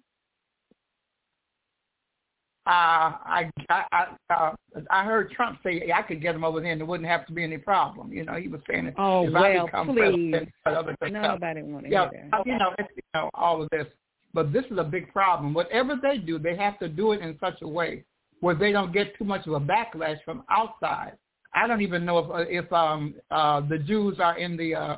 Uh, 2.67 3.13
I 3.23 3.51
I 3.69 4.07
uh, 4.31 4.51
I 4.89 5.03
heard 5.03 5.31
Trump 5.31 5.59
say 5.63 5.91
I 5.93 6.01
could 6.01 6.19
get 6.19 6.33
him 6.33 6.43
over 6.43 6.59
there 6.59 6.71
and 6.71 6.81
there 6.81 6.87
wouldn't 6.87 7.07
have 7.07 7.27
to 7.27 7.33
be 7.33 7.43
any 7.43 7.59
problem. 7.59 8.11
You 8.11 8.25
know, 8.25 8.33
he 8.35 8.47
was 8.47 8.61
saying 8.67 8.87
if, 8.87 8.95
Oh 8.97 9.27
if 9.27 9.33
well, 9.33 9.43
I 9.43 9.65
become 9.65 9.87
please. 9.87 10.31
president, 10.31 10.49
other 10.65 10.95
stuff. 10.97 11.11
Nobody 11.11 11.61
want 11.61 11.85
to 11.85 11.91
yeah, 11.91 12.09
hear 12.09 12.29
uh, 12.33 12.37
that. 12.37 12.47
you 12.47 12.57
know, 12.57 12.73
it's, 12.79 12.89
you 12.95 13.03
know, 13.13 13.29
all 13.35 13.61
of 13.61 13.69
this. 13.69 13.85
But 14.33 14.51
this 14.51 14.65
is 14.71 14.79
a 14.79 14.83
big 14.83 15.13
problem. 15.13 15.53
Whatever 15.53 15.95
they 16.01 16.17
do, 16.17 16.39
they 16.39 16.55
have 16.57 16.79
to 16.79 16.89
do 16.89 17.11
it 17.11 17.21
in 17.21 17.37
such 17.39 17.61
a 17.61 17.67
way 17.67 18.03
where 18.39 18.55
they 18.55 18.71
don't 18.71 18.91
get 18.91 19.15
too 19.15 19.25
much 19.25 19.45
of 19.45 19.53
a 19.53 19.59
backlash 19.59 20.17
from 20.25 20.43
outside. 20.49 21.13
I 21.53 21.67
don't 21.67 21.81
even 21.81 22.03
know 22.03 22.17
if 22.17 22.65
if 22.65 22.73
um 22.73 23.13
uh 23.29 23.61
the 23.61 23.77
Jews 23.77 24.17
are 24.19 24.39
in 24.39 24.57
the 24.57 24.73
uh 24.73 24.97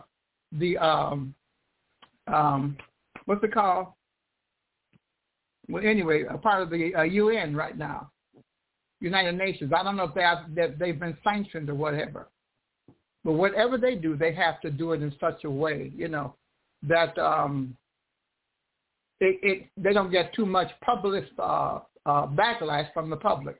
the 0.54 0.78
um 0.78 1.36
um 2.28 2.78
what's 3.26 3.44
it 3.44 3.54
called? 3.54 3.88
Well, 5.70 5.84
anyway, 5.86 6.24
a 6.30 6.38
part 6.38 6.62
of 6.62 6.70
the 6.70 6.96
uh, 6.96 7.04
UN 7.04 7.56
right 7.56 7.78
now, 7.78 8.12
United 9.02 9.38
Nations. 9.38 9.72
I 9.76 9.84
don't 9.84 9.96
know 9.96 10.06
if 10.06 10.14
they 10.14 10.22
have, 10.22 10.54
that 10.56 10.80
they've 10.80 11.00
been 11.00 11.18
sanctioned 11.24 11.70
or 11.70 11.76
whatever. 11.76 12.30
But 13.24 13.34
whatever 13.34 13.78
they 13.78 13.96
do, 13.96 14.16
they 14.16 14.34
have 14.34 14.62
to 14.62 14.72
do 14.72 14.94
it 14.94 15.02
in 15.02 15.14
such 15.20 15.44
a 15.44 15.52
way, 15.52 15.92
you 15.96 16.08
know, 16.08 16.36
that 16.84 17.18
um, 17.18 17.76
it, 19.20 19.40
it 19.44 19.68
they 19.76 19.94
don't 19.94 20.12
get 20.12 20.34
too 20.34 20.46
much 20.46 20.70
public 20.82 21.26
uh, 21.38 21.80
uh, 22.06 22.28
backlash 22.28 22.92
from 22.94 23.10
the 23.10 23.18
public. 23.18 23.60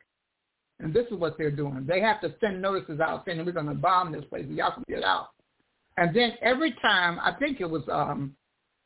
And 0.80 0.94
this 0.94 1.08
is 1.08 1.18
what 1.18 1.38
they're 1.38 1.52
doing. 1.52 1.86
They 1.88 2.00
have 2.02 2.22
to 2.22 2.34
send 2.40 2.62
notices 2.62 3.00
out 3.00 3.26
saying 3.26 3.44
we're 3.44 3.52
going 3.52 3.66
to 3.66 3.74
bomb 3.74 4.12
this 4.12 4.24
place. 4.26 4.46
Y'all 4.48 4.72
can 4.72 4.84
get 4.88 5.04
out. 5.04 5.30
And 5.98 6.16
then 6.16 6.34
every 6.42 6.76
time, 6.82 7.20
I 7.20 7.34
think 7.40 7.60
it 7.60 7.70
was 7.70 7.82
um, 7.92 8.36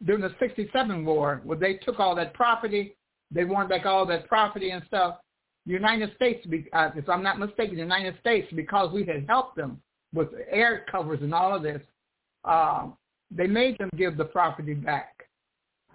during 0.05 0.21
the 0.21 0.33
'67 0.39 1.05
war, 1.05 1.41
where 1.43 1.57
they 1.57 1.75
took 1.75 1.99
all 1.99 2.15
that 2.15 2.33
property, 2.33 2.95
they 3.31 3.45
want 3.45 3.69
back 3.69 3.85
all 3.85 4.05
that 4.05 4.27
property 4.27 4.71
and 4.71 4.83
stuff. 4.87 5.17
The 5.65 5.73
United 5.73 6.13
States, 6.15 6.45
uh, 6.73 6.89
if 6.95 7.07
I'm 7.07 7.23
not 7.23 7.39
mistaken, 7.39 7.75
the 7.75 7.81
United 7.81 8.15
States, 8.19 8.47
because 8.55 8.91
we 8.91 9.05
had 9.05 9.25
helped 9.27 9.55
them 9.55 9.81
with 10.13 10.29
air 10.49 10.85
covers 10.91 11.21
and 11.21 11.33
all 11.33 11.55
of 11.55 11.63
this, 11.63 11.81
um, 12.43 12.97
they 13.29 13.47
made 13.47 13.77
them 13.77 13.89
give 13.95 14.17
the 14.17 14.25
property 14.25 14.73
back. 14.73 15.27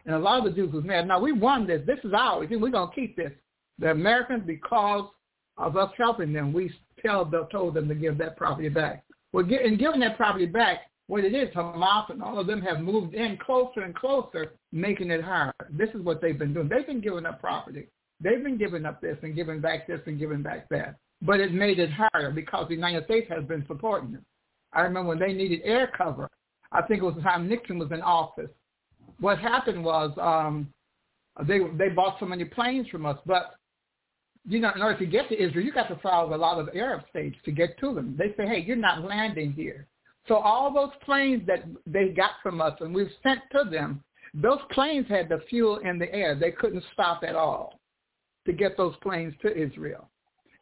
And 0.06 0.14
a 0.14 0.18
lot 0.18 0.38
of 0.38 0.44
the 0.44 0.50
Jews 0.52 0.72
was 0.72 0.84
mad. 0.84 1.08
Now 1.08 1.20
we 1.20 1.32
won 1.32 1.66
this. 1.66 1.82
This 1.84 1.98
is 2.04 2.12
ours. 2.12 2.48
We're 2.48 2.70
going 2.70 2.88
to 2.88 2.94
keep 2.94 3.16
this. 3.16 3.32
The 3.78 3.90
Americans, 3.90 4.44
because 4.46 5.10
of 5.58 5.76
us 5.76 5.90
helping 5.98 6.32
them, 6.32 6.52
we 6.52 6.72
tell, 7.04 7.28
told 7.50 7.74
them 7.74 7.88
to 7.88 7.94
give 7.94 8.16
that 8.18 8.36
property 8.36 8.68
back. 8.68 9.04
Well, 9.32 9.44
in 9.44 9.76
giving 9.76 10.00
that 10.00 10.16
property 10.16 10.46
back, 10.46 10.82
what 11.08 11.24
it 11.24 11.34
is, 11.34 11.54
Hamas 11.54 12.10
and 12.10 12.22
all 12.22 12.38
of 12.38 12.46
them 12.46 12.60
have 12.62 12.80
moved 12.80 13.14
in 13.14 13.36
closer 13.36 13.80
and 13.80 13.94
closer, 13.94 14.52
making 14.72 15.10
it 15.10 15.22
hard. 15.22 15.54
This 15.70 15.90
is 15.94 16.00
what 16.00 16.20
they've 16.20 16.38
been 16.38 16.52
doing. 16.52 16.68
They've 16.68 16.86
been 16.86 17.00
giving 17.00 17.26
up 17.26 17.40
property. 17.40 17.86
They've 18.20 18.42
been 18.42 18.58
giving 18.58 18.84
up 18.84 19.00
this 19.00 19.16
and 19.22 19.34
giving 19.34 19.60
back 19.60 19.86
this 19.86 20.00
and 20.06 20.18
giving 20.18 20.42
back 20.42 20.68
that. 20.70 20.96
But 21.22 21.40
it 21.40 21.52
made 21.52 21.78
it 21.78 21.90
harder 21.90 22.30
because 22.30 22.68
the 22.68 22.74
United 22.74 23.04
States 23.04 23.28
has 23.30 23.44
been 23.44 23.64
supporting 23.66 24.12
them. 24.12 24.24
I 24.72 24.82
remember 24.82 25.10
when 25.10 25.18
they 25.18 25.32
needed 25.32 25.60
air 25.64 25.90
cover. 25.96 26.28
I 26.72 26.82
think 26.82 27.00
it 27.02 27.04
was 27.04 27.14
the 27.14 27.22
time 27.22 27.48
Nixon 27.48 27.78
was 27.78 27.90
in 27.92 28.02
office. 28.02 28.50
What 29.20 29.38
happened 29.38 29.84
was 29.84 30.10
um, 30.20 30.68
they 31.46 31.60
they 31.78 31.88
bought 31.88 32.16
so 32.18 32.26
many 32.26 32.44
planes 32.44 32.88
from 32.88 33.06
us, 33.06 33.18
but 33.24 33.54
you 34.48 34.60
know, 34.60 34.72
in 34.74 34.82
order 34.82 34.98
to 34.98 35.06
get 35.06 35.28
to 35.28 35.40
Israel, 35.42 35.64
you 35.64 35.72
got 35.72 35.88
to 35.88 35.96
follow 35.96 36.34
a 36.34 36.36
lot 36.36 36.58
of 36.58 36.68
Arab 36.74 37.02
states 37.10 37.36
to 37.44 37.50
get 37.50 37.78
to 37.80 37.94
them. 37.94 38.16
They 38.18 38.34
say, 38.36 38.46
hey, 38.48 38.62
you're 38.64 38.76
not 38.76 39.04
landing 39.04 39.52
here. 39.52 39.86
So 40.28 40.36
all 40.36 40.72
those 40.72 40.90
planes 41.04 41.46
that 41.46 41.64
they 41.86 42.08
got 42.08 42.32
from 42.42 42.60
us 42.60 42.74
and 42.80 42.94
we've 42.94 43.10
sent 43.22 43.40
to 43.52 43.68
them, 43.70 44.02
those 44.34 44.58
planes 44.72 45.06
had 45.08 45.28
the 45.28 45.40
fuel 45.48 45.78
in 45.78 45.98
the 45.98 46.12
air. 46.12 46.34
They 46.34 46.50
couldn't 46.50 46.84
stop 46.92 47.22
at 47.26 47.36
all 47.36 47.78
to 48.46 48.52
get 48.52 48.76
those 48.76 48.94
planes 49.02 49.34
to 49.42 49.56
Israel. 49.56 50.08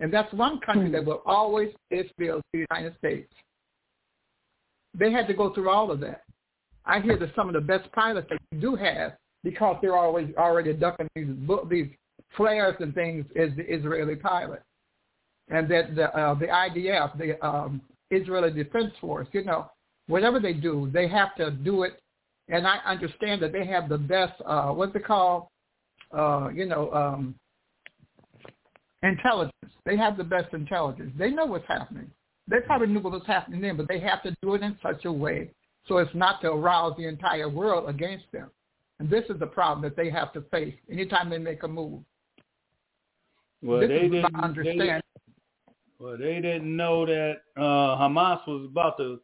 And 0.00 0.12
that's 0.12 0.32
one 0.32 0.60
country 0.60 0.90
that 0.90 1.04
will 1.04 1.22
always 1.24 1.70
Israel 1.90 2.38
to 2.38 2.44
the 2.52 2.66
United 2.70 2.96
States. 2.98 3.32
They 4.98 5.10
had 5.10 5.26
to 5.28 5.34
go 5.34 5.52
through 5.54 5.70
all 5.70 5.90
of 5.90 6.00
that. 6.00 6.22
I 6.84 7.00
hear 7.00 7.16
that 7.18 7.34
some 7.34 7.48
of 7.48 7.54
the 7.54 7.60
best 7.60 7.90
pilots 7.92 8.28
they 8.28 8.58
do 8.58 8.76
have 8.76 9.12
because 9.42 9.76
they're 9.80 9.96
always 9.96 10.28
already 10.36 10.72
ducking 10.72 11.08
these 11.14 11.26
these 11.70 11.88
flares 12.36 12.76
and 12.80 12.94
things 12.94 13.24
is 13.34 13.54
the 13.56 13.62
Israeli 13.72 14.16
pilot, 14.16 14.62
and 15.48 15.68
that 15.70 15.94
the 15.94 16.14
uh, 16.16 16.34
the 16.34 16.46
IDF, 16.46 17.16
the 17.18 17.46
um, 17.46 17.80
Israeli 18.14 18.50
Defense 18.52 18.92
Force, 19.00 19.28
you 19.32 19.44
know, 19.44 19.70
whatever 20.06 20.40
they 20.40 20.52
do, 20.52 20.90
they 20.92 21.08
have 21.08 21.34
to 21.36 21.50
do 21.50 21.82
it. 21.82 22.00
And 22.48 22.66
I 22.66 22.78
understand 22.86 23.42
that 23.42 23.52
they 23.52 23.66
have 23.66 23.88
the 23.88 23.98
best, 23.98 24.34
uh, 24.44 24.68
what's 24.68 24.94
it 24.94 25.06
called? 25.06 25.46
Uh, 26.12 26.48
you 26.54 26.66
know, 26.66 26.92
um, 26.92 27.34
intelligence. 29.02 29.52
They 29.86 29.96
have 29.96 30.16
the 30.16 30.24
best 30.24 30.52
intelligence. 30.52 31.12
They 31.18 31.30
know 31.30 31.46
what's 31.46 31.66
happening. 31.66 32.10
They 32.46 32.60
probably 32.66 32.88
knew 32.88 33.00
what 33.00 33.12
was 33.12 33.22
happening 33.26 33.62
then, 33.62 33.76
but 33.76 33.88
they 33.88 34.00
have 34.00 34.22
to 34.24 34.36
do 34.42 34.54
it 34.54 34.62
in 34.62 34.76
such 34.82 35.04
a 35.06 35.12
way 35.12 35.50
so 35.86 35.98
it's 35.98 36.14
not 36.14 36.40
to 36.40 36.48
arouse 36.48 36.94
the 36.96 37.06
entire 37.06 37.48
world 37.48 37.88
against 37.88 38.24
them. 38.32 38.50
And 39.00 39.10
this 39.10 39.24
is 39.28 39.38
the 39.38 39.46
problem 39.46 39.82
that 39.82 39.96
they 39.96 40.10
have 40.10 40.32
to 40.34 40.42
face 40.50 40.74
anytime 40.90 41.28
they 41.28 41.38
make 41.38 41.62
a 41.62 41.68
move. 41.68 42.00
Well, 43.62 43.80
this 43.80 43.88
they 43.88 43.96
is 43.96 44.12
didn't 44.12 44.36
I 44.36 44.44
understand. 44.44 45.02
Well, 45.98 46.16
they 46.18 46.40
didn't 46.40 46.76
know 46.76 47.06
that 47.06 47.36
uh, 47.56 47.60
Hamas 47.98 48.46
was 48.46 48.68
about 48.70 48.96
to 48.98 49.20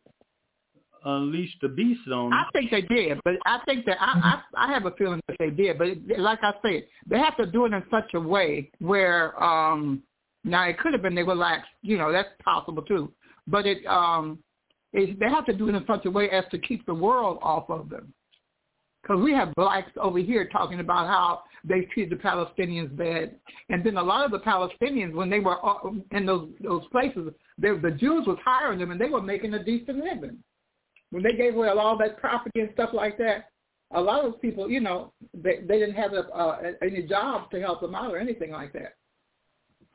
unleash 1.04 1.56
the 1.62 1.68
beast 1.68 2.00
on 2.08 2.30
them. 2.30 2.32
I 2.32 2.44
think 2.52 2.70
they 2.70 2.82
did, 2.82 3.18
but 3.24 3.34
I 3.46 3.58
think 3.64 3.86
that 3.86 3.96
I 4.00 4.40
I, 4.56 4.66
I 4.66 4.72
have 4.72 4.86
a 4.86 4.92
feeling 4.92 5.20
that 5.28 5.36
they 5.38 5.50
did. 5.50 5.78
But 5.78 5.88
like 6.18 6.40
I 6.42 6.52
said, 6.62 6.86
they 7.08 7.18
have 7.18 7.36
to 7.38 7.46
do 7.46 7.64
it 7.64 7.72
in 7.72 7.82
such 7.90 8.14
a 8.14 8.20
way 8.20 8.70
where 8.78 9.42
um 9.42 10.02
now 10.44 10.68
it 10.68 10.78
could 10.78 10.92
have 10.92 11.02
been 11.02 11.14
they 11.14 11.22
were 11.22 11.34
lax, 11.34 11.66
you 11.82 11.98
know, 11.98 12.12
that's 12.12 12.28
possible 12.44 12.82
too. 12.82 13.12
But 13.46 13.66
it 13.66 13.84
um 13.86 14.38
it, 14.92 15.18
they 15.18 15.28
have 15.28 15.46
to 15.46 15.52
do 15.52 15.68
it 15.68 15.74
in 15.74 15.84
such 15.86 16.04
a 16.06 16.10
way 16.10 16.30
as 16.30 16.44
to 16.50 16.58
keep 16.58 16.84
the 16.86 16.94
world 16.94 17.38
off 17.42 17.70
of 17.70 17.88
them. 17.88 18.12
Because 19.02 19.22
we 19.22 19.32
have 19.32 19.54
blacks 19.54 19.90
over 20.00 20.18
here 20.18 20.48
talking 20.48 20.80
about 20.80 21.06
how 21.06 21.42
they 21.64 21.82
treat 21.92 22.10
the 22.10 22.16
Palestinians 22.16 22.94
bad, 22.96 23.36
and 23.68 23.84
then 23.84 23.96
a 23.96 24.02
lot 24.02 24.24
of 24.24 24.30
the 24.30 24.40
Palestinians, 24.40 25.14
when 25.14 25.30
they 25.30 25.40
were 25.40 25.64
uh, 25.64 25.90
in 26.12 26.26
those 26.26 26.48
those 26.62 26.86
places, 26.92 27.32
they, 27.58 27.70
the 27.70 27.90
Jews 27.90 28.26
was 28.26 28.38
hiring 28.44 28.78
them, 28.78 28.90
and 28.90 29.00
they 29.00 29.08
were 29.08 29.22
making 29.22 29.54
a 29.54 29.64
decent 29.64 29.98
living. 29.98 30.38
When 31.10 31.22
they 31.22 31.32
gave 31.32 31.56
away 31.56 31.68
all 31.68 31.98
that 31.98 32.18
property 32.18 32.60
and 32.60 32.70
stuff 32.74 32.90
like 32.92 33.18
that, 33.18 33.50
a 33.92 34.00
lot 34.00 34.24
of 34.24 34.40
people, 34.40 34.70
you 34.70 34.80
know, 34.80 35.12
they 35.34 35.60
they 35.66 35.78
didn't 35.78 35.96
have 35.96 36.12
uh, 36.12 36.56
any 36.82 37.02
jobs 37.02 37.46
to 37.52 37.60
help 37.60 37.80
them 37.80 37.94
out 37.94 38.12
or 38.12 38.18
anything 38.18 38.52
like 38.52 38.72
that. 38.74 38.94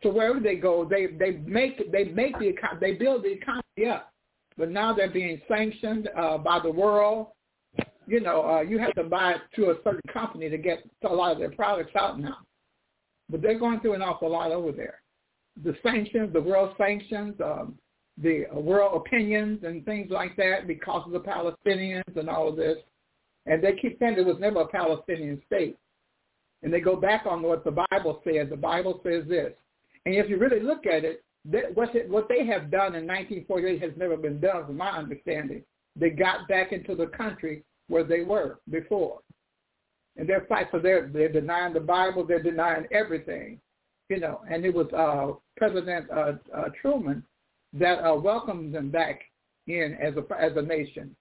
So 0.03 0.11
wherever 0.11 0.39
they 0.39 0.55
go, 0.55 0.85
they 0.85 1.07
they 1.07 1.31
make 1.45 1.91
they 1.91 2.05
make 2.05 2.37
the 2.39 2.53
they 2.81 2.93
build 2.93 3.23
the 3.23 3.31
economy 3.31 3.89
up. 3.89 4.11
but 4.57 4.69
now 4.69 4.93
they're 4.93 5.09
being 5.09 5.41
sanctioned 5.47 6.09
uh, 6.17 6.37
by 6.37 6.59
the 6.59 6.71
world. 6.71 7.27
You 8.07 8.21
know, 8.21 8.45
uh, 8.45 8.61
you 8.61 8.77
have 8.79 8.93
to 8.95 9.03
buy 9.03 9.35
to 9.55 9.71
a 9.71 9.75
certain 9.83 10.01
company 10.11 10.49
to 10.49 10.57
get 10.57 10.79
a 11.03 11.13
lot 11.13 11.31
of 11.31 11.39
their 11.39 11.51
products 11.51 11.95
out 11.95 12.19
now. 12.19 12.37
But 13.29 13.41
they're 13.41 13.59
going 13.59 13.79
through 13.79 13.93
an 13.93 14.01
awful 14.01 14.31
lot 14.31 14.51
over 14.51 14.71
there. 14.71 15.01
The 15.63 15.75
sanctions, 15.81 16.31
the 16.33 16.41
world 16.41 16.75
sanctions, 16.77 17.35
um, 17.43 17.77
the 18.21 18.45
world 18.53 19.01
opinions 19.05 19.63
and 19.63 19.83
things 19.85 20.09
like 20.11 20.35
that 20.37 20.67
because 20.67 21.03
of 21.05 21.11
the 21.11 21.19
Palestinians 21.19 22.15
and 22.15 22.29
all 22.29 22.49
of 22.49 22.55
this. 22.55 22.77
And 23.45 23.63
they 23.63 23.73
keep 23.73 23.99
saying 23.99 24.15
there 24.15 24.25
was 24.25 24.39
never 24.39 24.61
a 24.61 24.67
Palestinian 24.67 25.41
state. 25.45 25.77
And 26.63 26.73
they 26.73 26.79
go 26.79 26.95
back 26.95 27.25
on 27.25 27.41
what 27.41 27.63
the 27.63 27.85
Bible 27.91 28.21
says. 28.23 28.47
The 28.49 28.57
Bible 28.57 29.01
says 29.03 29.23
this. 29.27 29.53
And 30.05 30.15
if 30.15 30.29
you 30.29 30.37
really 30.37 30.61
look 30.61 30.85
at 30.85 31.03
it, 31.03 31.23
that 31.51 31.75
what, 31.75 31.95
it, 31.95 32.09
what 32.09 32.27
they 32.27 32.45
have 32.45 32.71
done 32.71 32.95
in 32.95 33.05
1948 33.05 33.81
has 33.81 33.91
never 33.97 34.17
been 34.17 34.39
done, 34.39 34.65
from 34.65 34.77
my 34.77 34.89
understanding. 34.89 35.63
They 35.95 36.09
got 36.09 36.47
back 36.47 36.71
into 36.71 36.95
the 36.95 37.07
country 37.07 37.63
where 37.87 38.03
they 38.03 38.21
were 38.21 38.59
before. 38.69 39.19
And 40.17 40.27
they're 40.27 40.45
fighting, 40.47 40.69
so 40.71 40.79
they're, 40.79 41.09
they're 41.11 41.31
denying 41.31 41.73
the 41.73 41.79
Bible, 41.79 42.25
they're 42.25 42.41
denying 42.41 42.85
everything, 42.91 43.59
you 44.09 44.19
know. 44.19 44.41
And 44.49 44.65
it 44.65 44.73
was 44.73 44.87
uh, 44.93 45.37
President 45.57 46.09
uh, 46.09 46.33
uh, 46.55 46.69
Truman 46.81 47.23
that 47.73 47.99
uh, 48.05 48.15
welcomed 48.15 48.73
them 48.73 48.89
back 48.89 49.21
in 49.67 49.97
as 50.01 50.13
a, 50.15 50.41
as 50.41 50.53
a 50.55 50.61
nation. 50.61 51.15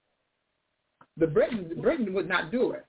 The 1.17 1.27
Britain, 1.27 1.71
Britain 1.81 2.13
would 2.13 2.27
not 2.27 2.51
do 2.51 2.71
it. 2.71 2.85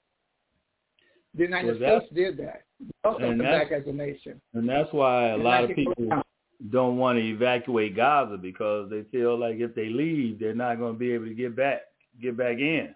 The 1.34 1.44
United 1.44 1.80
well, 1.80 2.00
States 2.00 2.14
did 2.14 2.38
that. 2.38 2.62
Welcomed 3.04 3.40
them 3.40 3.46
back 3.46 3.72
as 3.72 3.82
a 3.86 3.92
nation. 3.92 4.40
And 4.54 4.68
that's 4.68 4.92
why 4.92 5.30
a 5.30 5.36
lot 5.36 5.64
of 5.64 5.70
people 5.74 6.22
don't 6.70 6.96
want 6.96 7.18
to 7.18 7.24
evacuate 7.24 7.96
Gaza 7.96 8.36
because 8.36 8.90
they 8.90 9.02
feel 9.10 9.38
like 9.38 9.56
if 9.56 9.74
they 9.74 9.88
leave, 9.88 10.38
they're 10.38 10.54
not 10.54 10.78
going 10.78 10.94
to 10.94 10.98
be 10.98 11.12
able 11.12 11.26
to 11.26 11.34
get 11.34 11.54
back 11.54 11.82
get 12.20 12.36
back 12.36 12.58
in. 12.58 12.94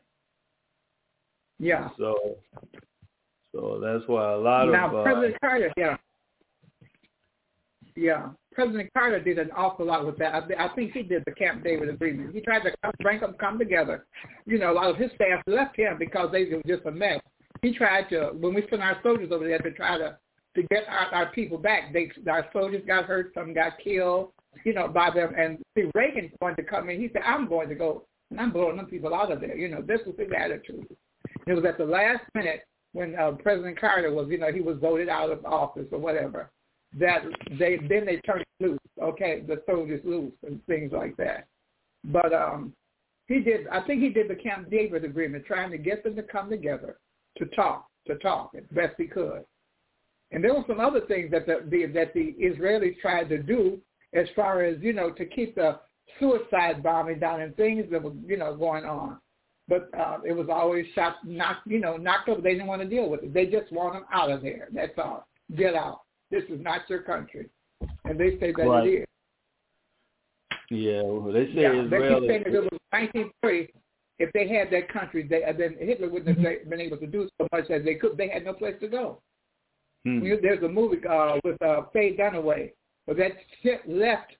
Yeah. 1.60 1.90
So, 1.98 2.16
so 3.54 3.80
that's 3.82 4.08
why 4.08 4.32
a 4.32 4.36
lot 4.36 4.66
now, 4.66 4.86
of 4.86 4.92
now 4.92 5.02
President 5.02 5.34
uh, 5.34 5.38
Carter, 5.46 5.72
yeah, 5.76 5.96
yeah, 7.94 8.28
President 8.54 8.90
Carter 8.94 9.20
did 9.20 9.38
an 9.38 9.50
awful 9.54 9.86
lot 9.86 10.06
with 10.06 10.16
that. 10.18 10.34
I, 10.34 10.66
I 10.66 10.74
think 10.74 10.92
he 10.92 11.02
did 11.02 11.22
the 11.26 11.32
Camp 11.32 11.62
David 11.62 11.90
agreement. 11.90 12.34
He 12.34 12.40
tried 12.40 12.62
to 12.62 12.72
bring 13.02 13.20
them 13.20 13.34
come 13.38 13.58
together. 13.58 14.06
You 14.46 14.58
know, 14.58 14.72
a 14.72 14.74
lot 14.74 14.88
of 14.88 14.96
his 14.96 15.10
staff 15.14 15.42
left 15.46 15.76
him 15.76 15.98
because 15.98 16.30
they 16.32 16.46
were 16.46 16.62
just 16.66 16.86
a 16.86 16.90
mess. 16.90 17.20
He 17.60 17.74
tried 17.74 18.08
to 18.08 18.30
when 18.40 18.54
we 18.54 18.64
sent 18.70 18.80
our 18.80 18.98
soldiers 19.02 19.30
over 19.30 19.46
there 19.46 19.58
to 19.58 19.70
try 19.72 19.98
to 19.98 20.16
to 20.56 20.62
get 20.64 20.84
our, 20.88 21.14
our 21.14 21.32
people 21.32 21.58
back. 21.58 21.92
They, 21.92 22.10
our 22.28 22.46
soldiers 22.52 22.82
got 22.86 23.04
hurt, 23.04 23.32
some 23.34 23.52
got 23.52 23.74
killed, 23.84 24.32
you 24.64 24.72
know, 24.72 24.88
by 24.88 25.10
them. 25.10 25.34
And 25.36 25.58
see, 25.76 25.90
Reagan 25.94 26.32
going 26.40 26.56
to 26.56 26.62
come 26.62 26.88
in. 26.88 26.98
He 26.98 27.10
said, 27.12 27.22
"I'm 27.26 27.48
going 27.48 27.68
to 27.68 27.74
go 27.74 28.06
and 28.30 28.40
I'm 28.40 28.50
blowing 28.50 28.78
them 28.78 28.86
people 28.86 29.14
out 29.14 29.30
of 29.30 29.40
there." 29.40 29.56
You 29.56 29.68
know, 29.68 29.82
this 29.82 30.00
was 30.06 30.16
his 30.18 30.30
attitude. 30.36 30.86
It 31.46 31.54
was 31.54 31.64
at 31.64 31.78
the 31.78 31.84
last 31.84 32.22
minute 32.34 32.62
when 32.92 33.14
uh, 33.16 33.32
President 33.32 33.78
Carter 33.78 34.12
was, 34.12 34.28
you 34.28 34.38
know, 34.38 34.52
he 34.52 34.60
was 34.60 34.78
voted 34.80 35.08
out 35.08 35.30
of 35.30 35.44
office 35.44 35.86
or 35.92 35.98
whatever. 35.98 36.50
That 36.98 37.22
they 37.58 37.78
then 37.88 38.04
they 38.04 38.16
turned 38.26 38.44
loose. 38.58 38.78
Okay, 39.00 39.44
the 39.46 39.62
soldiers 39.64 40.00
loose 40.04 40.32
and 40.44 40.64
things 40.66 40.92
like 40.92 41.16
that. 41.18 41.46
But 42.04 42.32
um, 42.32 42.72
he 43.28 43.38
did. 43.38 43.68
I 43.68 43.80
think 43.82 44.02
he 44.02 44.08
did 44.08 44.28
the 44.28 44.34
Camp 44.34 44.70
David 44.70 45.04
agreement, 45.04 45.46
trying 45.46 45.70
to 45.70 45.78
get 45.78 46.02
them 46.02 46.16
to 46.16 46.22
come 46.24 46.50
together 46.50 46.98
to 47.38 47.46
talk, 47.46 47.86
to 48.08 48.16
talk 48.16 48.50
as 48.56 48.64
best 48.72 48.94
he 48.98 49.06
could. 49.06 49.44
And 50.32 50.42
there 50.42 50.52
were 50.52 50.64
some 50.66 50.80
other 50.80 51.00
things 51.02 51.30
that 51.30 51.46
the, 51.46 51.64
the 51.68 51.86
that 51.86 52.12
the 52.12 52.34
Israelis 52.42 52.98
tried 53.00 53.28
to 53.28 53.38
do 53.40 53.78
as 54.12 54.26
far 54.34 54.62
as, 54.62 54.76
you 54.80 54.92
know, 54.92 55.10
to 55.12 55.24
keep 55.24 55.54
the 55.54 55.78
suicide 56.18 56.82
bombing 56.82 57.20
down 57.20 57.40
and 57.40 57.56
things 57.56 57.86
that 57.92 58.02
were, 58.02 58.12
you 58.26 58.36
know, 58.36 58.56
going 58.56 58.84
on. 58.84 59.18
But 59.70 59.88
uh, 59.96 60.18
it 60.26 60.32
was 60.32 60.48
always 60.50 60.84
shot, 60.96 61.18
knocked, 61.24 61.64
you 61.68 61.78
know, 61.78 61.96
knocked 61.96 62.28
over. 62.28 62.40
They 62.40 62.54
didn't 62.54 62.66
want 62.66 62.82
to 62.82 62.88
deal 62.88 63.08
with 63.08 63.22
it. 63.22 63.32
They 63.32 63.46
just 63.46 63.70
want 63.70 63.94
them 63.94 64.04
out 64.12 64.28
of 64.28 64.42
there. 64.42 64.68
That's 64.74 64.98
all. 64.98 65.28
Get 65.56 65.76
out. 65.76 66.00
This 66.32 66.42
is 66.50 66.60
not 66.60 66.80
your 66.90 67.02
country. 67.02 67.48
And 68.04 68.18
they 68.18 68.30
say 68.40 68.52
that 68.56 68.66
right. 68.66 68.86
it 68.86 68.90
is. 68.90 69.06
Yeah, 70.70 71.02
well, 71.02 71.32
they 71.32 71.46
say 71.46 71.62
yeah, 71.62 71.84
Israel. 71.84 71.88
They 71.88 71.98
keep 72.20 72.28
saying 72.28 72.42
that 72.44 72.54
it 72.54 72.72
was 72.72 72.80
1930. 72.90 73.72
If 74.18 74.32
they 74.32 74.48
had 74.48 74.70
that 74.72 74.92
country, 74.92 75.26
they, 75.26 75.42
then 75.56 75.76
Hitler 75.78 76.10
wouldn't 76.10 76.36
have 76.36 76.68
been 76.68 76.80
able 76.80 76.96
to 76.96 77.06
do 77.06 77.28
so 77.38 77.46
much 77.52 77.70
as 77.70 77.84
they 77.84 77.94
could. 77.94 78.16
They 78.16 78.28
had 78.28 78.44
no 78.44 78.52
place 78.52 78.74
to 78.80 78.88
go. 78.88 79.20
Hmm. 80.04 80.20
There's 80.42 80.62
a 80.64 80.68
movie 80.68 80.98
uh, 81.08 81.36
with 81.44 81.62
uh, 81.62 81.82
Faye 81.92 82.16
Dunaway 82.16 82.72
where 83.04 83.16
that 83.16 83.32
ship 83.62 83.82
left 83.86 84.32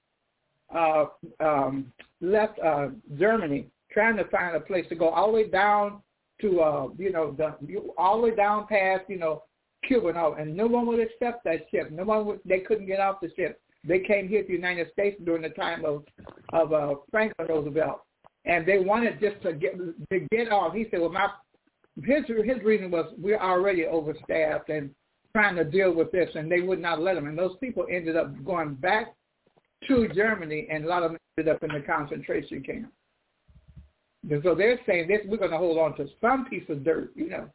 uh, 0.75 1.05
um, 1.39 1.91
left 2.19 2.59
uh, 2.59 2.89
Germany 3.17 3.67
trying 3.91 4.17
to 4.17 4.25
find 4.25 4.55
a 4.55 4.59
place 4.59 4.85
to 4.89 4.95
go 4.95 5.09
all 5.09 5.27
the 5.27 5.33
way 5.33 5.47
down 5.49 6.01
to 6.41 6.61
uh, 6.61 6.87
you 6.97 7.11
know 7.11 7.35
the 7.37 7.55
all 7.97 8.17
the 8.17 8.23
way 8.23 8.35
down 8.35 8.67
past 8.67 9.03
you 9.07 9.17
know 9.17 9.43
Cuba 9.87 10.09
and 10.09 10.17
all, 10.17 10.35
and 10.35 10.55
no 10.55 10.67
one 10.67 10.85
would 10.87 10.99
accept 10.99 11.43
that 11.43 11.65
ship. 11.71 11.91
No 11.91 12.03
one 12.03 12.25
would, 12.25 12.39
they 12.45 12.59
couldn't 12.59 12.87
get 12.87 12.99
off 12.99 13.21
the 13.21 13.31
ship. 13.35 13.59
They 13.83 13.99
came 13.99 14.27
here 14.27 14.41
to 14.41 14.47
the 14.47 14.53
United 14.53 14.91
States 14.91 15.19
during 15.23 15.41
the 15.41 15.49
time 15.49 15.85
of 15.85 16.03
of 16.53 16.73
uh, 16.73 16.95
Franklin 17.09 17.47
Roosevelt, 17.47 18.01
and 18.45 18.65
they 18.65 18.79
wanted 18.79 19.19
just 19.19 19.41
to 19.43 19.53
get 19.53 19.77
to 19.77 20.19
get 20.31 20.51
off. 20.51 20.73
He 20.73 20.87
said, 20.91 20.99
"Well, 20.99 21.11
my 21.11 21.29
his 22.03 22.25
his 22.27 22.63
reason 22.63 22.91
was 22.91 23.13
we're 23.17 23.39
already 23.39 23.85
overstaffed 23.85 24.69
and 24.69 24.91
trying 25.33 25.55
to 25.55 25.63
deal 25.63 25.93
with 25.93 26.11
this, 26.11 26.29
and 26.35 26.51
they 26.51 26.61
would 26.61 26.79
not 26.79 27.01
let 27.01 27.15
them. 27.15 27.27
And 27.27 27.37
those 27.37 27.55
people 27.59 27.85
ended 27.89 28.15
up 28.15 28.31
going 28.43 28.75
back 28.75 29.15
to 29.87 30.07
Germany, 30.13 30.67
and 30.69 30.85
a 30.85 30.87
lot 30.87 31.03
of 31.03 31.11
them 31.11 31.19
ended 31.37 31.55
up 31.55 31.63
in 31.63 31.69
the 31.69 31.85
concentration 31.85 32.61
camp. 32.63 32.91
And 34.29 34.41
so 34.43 34.53
they're 34.53 34.79
saying 34.85 35.07
this: 35.07 35.21
we're 35.25 35.37
going 35.37 35.51
to 35.51 35.57
hold 35.57 35.77
on 35.77 35.95
to 35.97 36.07
some 36.19 36.45
piece 36.45 36.67
of 36.69 36.83
dirt, 36.83 37.11
you 37.15 37.29
know, 37.29 37.49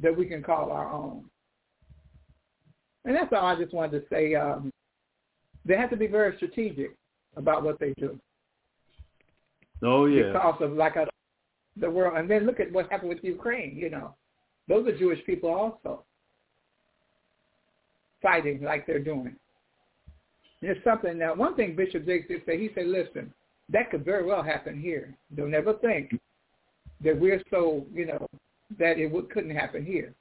that 0.00 0.16
we 0.16 0.26
can 0.26 0.42
call 0.42 0.72
our 0.72 0.90
own. 0.90 1.24
And 3.04 3.14
that's 3.14 3.32
all 3.32 3.46
I 3.46 3.56
just 3.56 3.74
wanted 3.74 4.00
to 4.00 4.06
say. 4.08 4.34
Um, 4.34 4.70
they 5.64 5.76
have 5.76 5.90
to 5.90 5.96
be 5.96 6.06
very 6.06 6.36
strategic 6.36 6.94
about 7.36 7.62
what 7.62 7.78
they 7.78 7.92
do. 7.98 8.18
Oh 9.82 10.06
yeah. 10.06 10.32
Because 10.32 10.56
of 10.60 10.72
like 10.72 10.96
a, 10.96 11.06
the 11.76 11.90
world, 11.90 12.16
and 12.16 12.30
then 12.30 12.46
look 12.46 12.60
at 12.60 12.72
what 12.72 12.90
happened 12.90 13.10
with 13.10 13.22
Ukraine. 13.22 13.76
You 13.76 13.90
know, 13.90 14.14
those 14.68 14.86
are 14.86 14.96
Jewish 14.96 15.24
people 15.26 15.50
also 15.50 16.04
fighting 18.22 18.62
like 18.62 18.86
they're 18.86 18.98
doing. 18.98 19.36
There's 20.62 20.82
something 20.82 21.18
now. 21.18 21.34
One 21.34 21.54
thing 21.54 21.76
Bishop 21.76 22.06
Jakes 22.06 22.28
did 22.28 22.42
say, 22.46 22.58
he 22.58 22.70
said, 22.74 22.86
"Listen, 22.86 23.32
that 23.70 23.90
could 23.90 24.04
very 24.04 24.24
well 24.24 24.42
happen 24.42 24.80
here. 24.80 25.14
Don't 25.34 25.54
ever 25.54 25.74
think 25.74 26.12
that 27.02 27.18
we're 27.18 27.42
so, 27.50 27.84
you 27.92 28.06
know, 28.06 28.26
that 28.78 28.98
it 28.98 29.10
would, 29.10 29.30
couldn't 29.30 29.54
happen 29.54 29.84
here." 29.84 30.14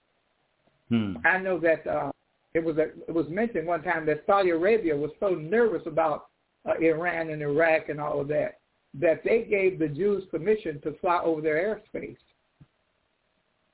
Hmm. 0.90 1.16
I 1.26 1.38
know 1.40 1.60
that 1.60 1.86
uh, 1.88 2.12
it 2.54 2.64
was 2.64 2.78
a, 2.78 2.90
it 3.08 3.14
was 3.14 3.28
mentioned 3.30 3.68
one 3.68 3.84
time 3.84 4.06
that 4.06 4.24
Saudi 4.26 4.52
Arabia 4.52 4.96
was 4.96 5.12
so 5.20 5.30
nervous 5.30 5.82
about 5.86 6.28
uh, 6.68 6.74
Iran 6.80 7.30
and 7.30 7.42
Iraq 7.42 7.90
and 7.90 8.00
all 8.00 8.22
of 8.22 8.28
that 8.30 8.60
that 9.00 9.24
they 9.24 9.44
gave 9.44 9.78
the 9.78 9.88
Jews 9.88 10.24
permission 10.32 10.80
to 10.82 10.94
fly 11.02 11.20
over 11.24 11.42
their 11.42 11.56
airspace. 11.96 12.16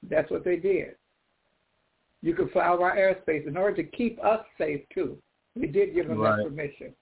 That's 0.10 0.32
what 0.32 0.44
they 0.44 0.56
did. 0.56 0.96
You 2.24 2.34
could 2.34 2.52
fly 2.52 2.70
over 2.70 2.84
our 2.84 2.96
airspace 2.96 3.48
in 3.48 3.56
order 3.56 3.76
to 3.84 3.84
keep 3.84 4.24
us 4.24 4.44
safe 4.58 4.82
too. 4.94 5.18
We 5.56 5.68
did 5.68 5.94
give 5.94 6.08
them 6.08 6.20
right. 6.20 6.38
that 6.38 6.44
permission. 6.44 6.94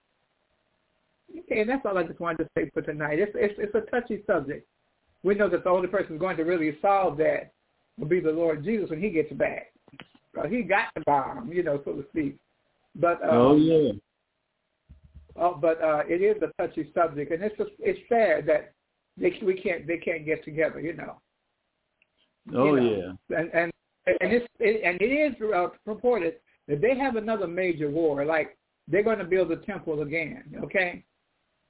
Okay, 1.38 1.62
and 1.62 1.70
that's 1.70 1.86
all 1.86 1.98
I 1.98 2.04
just 2.04 2.20
wanted 2.20 2.44
to 2.44 2.50
say 2.58 2.70
for 2.74 2.82
tonight. 2.82 3.20
It's, 3.20 3.32
it's 3.36 3.54
it's 3.58 3.76
a 3.76 3.90
touchy 3.92 4.24
subject. 4.26 4.68
We 5.24 5.36
know 5.36 5.50
that 5.50 5.64
the 5.64 5.70
only 5.70 5.88
person 5.88 6.18
going 6.18 6.38
to 6.38 6.44
really 6.44 6.78
solve 6.82 7.18
that 7.18 7.52
will 7.98 8.08
be 8.08 8.20
the 8.20 8.32
Lord 8.32 8.64
Jesus 8.64 8.90
when 8.90 9.02
He 9.02 9.10
gets 9.10 9.32
back, 9.34 9.74
He 10.50 10.64
got 10.64 10.88
the 10.96 11.02
bomb, 11.06 11.52
you 11.52 11.64
know, 11.64 11.82
so 11.86 11.94
to 11.94 12.06
speak. 12.10 12.38
But 12.96 13.22
um, 13.24 13.30
oh 13.32 13.56
yeah. 13.56 13.92
Oh, 15.36 15.58
but 15.60 15.82
uh, 15.82 16.04
it 16.08 16.22
is 16.22 16.42
a 16.42 16.62
touchy 16.62 16.92
subject, 16.94 17.32
and 17.32 17.44
it's 17.44 17.58
just, 17.58 17.72
it's 17.80 18.00
sad 18.10 18.46
that 18.48 18.74
they 19.18 19.40
we 19.46 19.60
can't 19.60 19.88
they 19.88 19.98
can't 19.98 20.26
get 20.26 20.44
together, 20.44 20.80
you 20.80 20.94
know. 20.94 21.20
Oh 22.54 22.76
you 22.76 22.82
know? 22.82 23.18
yeah. 23.30 23.38
And 23.38 23.50
and 23.54 23.72
and 24.08 24.34
it's 24.34 24.48
it, 24.60 24.82
and 24.84 25.02
it 25.02 25.06
is 25.06 25.36
uh, 25.54 25.68
purported 25.86 26.36
that 26.68 26.82
they 26.82 26.98
have 26.98 27.16
another 27.16 27.48
major 27.48 27.90
war. 27.90 28.26
Like 28.26 28.58
they're 28.88 29.04
going 29.04 29.20
to 29.20 29.26
build 29.26 29.50
the 29.50 29.58
temple 29.58 30.02
again. 30.02 30.44
Okay, 30.64 31.04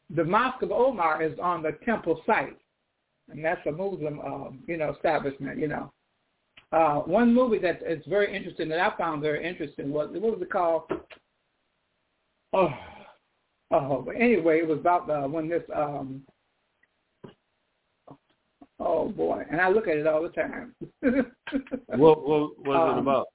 the 0.10 0.24
Mosque 0.24 0.62
of 0.62 0.72
Omar 0.72 1.22
is 1.22 1.38
on 1.39 1.62
the 1.64 1.78
temple 1.86 2.22
site, 2.26 2.57
and 3.30 3.43
that's 3.43 3.66
a 3.68 3.72
Muslim, 3.72 4.20
uh, 4.20 4.49
you 4.68 4.78
know, 4.78 4.93
establishment. 4.93 5.60
You 5.60 5.68
know, 5.68 5.91
uh, 6.72 6.95
one 6.99 7.34
movie 7.34 7.60
that 7.60 7.82
is 7.86 8.03
very 8.07 8.36
interesting 8.36 8.70
that 8.70 8.80
I 8.80 8.95
found 8.97 9.22
very 9.22 9.47
interesting 9.47 9.91
was 9.91 10.10
what 10.12 10.34
was 10.34 10.41
it 10.41 10.51
called? 10.51 10.84
Oh, 12.53 12.74
oh. 13.72 14.03
But 14.05 14.16
anyway, 14.16 14.60
it 14.60 14.68
was 14.68 14.80
about 14.80 15.10
uh, 15.10 15.28
when 15.28 15.47
this 15.47 15.64
um, 15.76 16.24
Oh 18.80 19.10
boy, 19.10 19.43
and 19.51 19.60
I 19.60 19.70
look 19.70 19.88
at 19.88 19.97
it 19.97 20.07
all 20.07 20.24
the 20.24 20.30
time. 20.30 20.74
what 21.88 22.26
what 22.26 22.66
was 22.66 22.91
um, 22.91 22.97
it 22.97 23.01
about? 23.01 23.28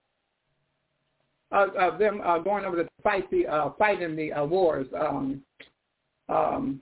Uh, 1.53 1.67
uh, 1.79 1.99
them 1.99 2.23
uh, 2.25 2.39
going 2.39 2.65
over 2.65 2.83
to 2.83 2.89
fight 3.03 3.31
the 3.31 3.47
uh, 3.47 3.71
fighting 3.79 4.17
the 4.17 4.33
uh, 4.33 4.45
wars 4.45 4.87
um, 4.99 5.43
um, 6.29 6.81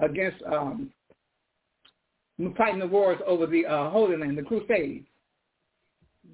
against 0.00 0.42
um, 0.44 0.90
fighting 2.56 2.80
the 2.80 2.86
wars 2.86 3.18
over 3.26 3.46
the 3.46 3.66
uh, 3.66 3.90
Holy 3.90 4.16
Land, 4.16 4.38
the 4.38 4.42
Crusades. 4.42 5.06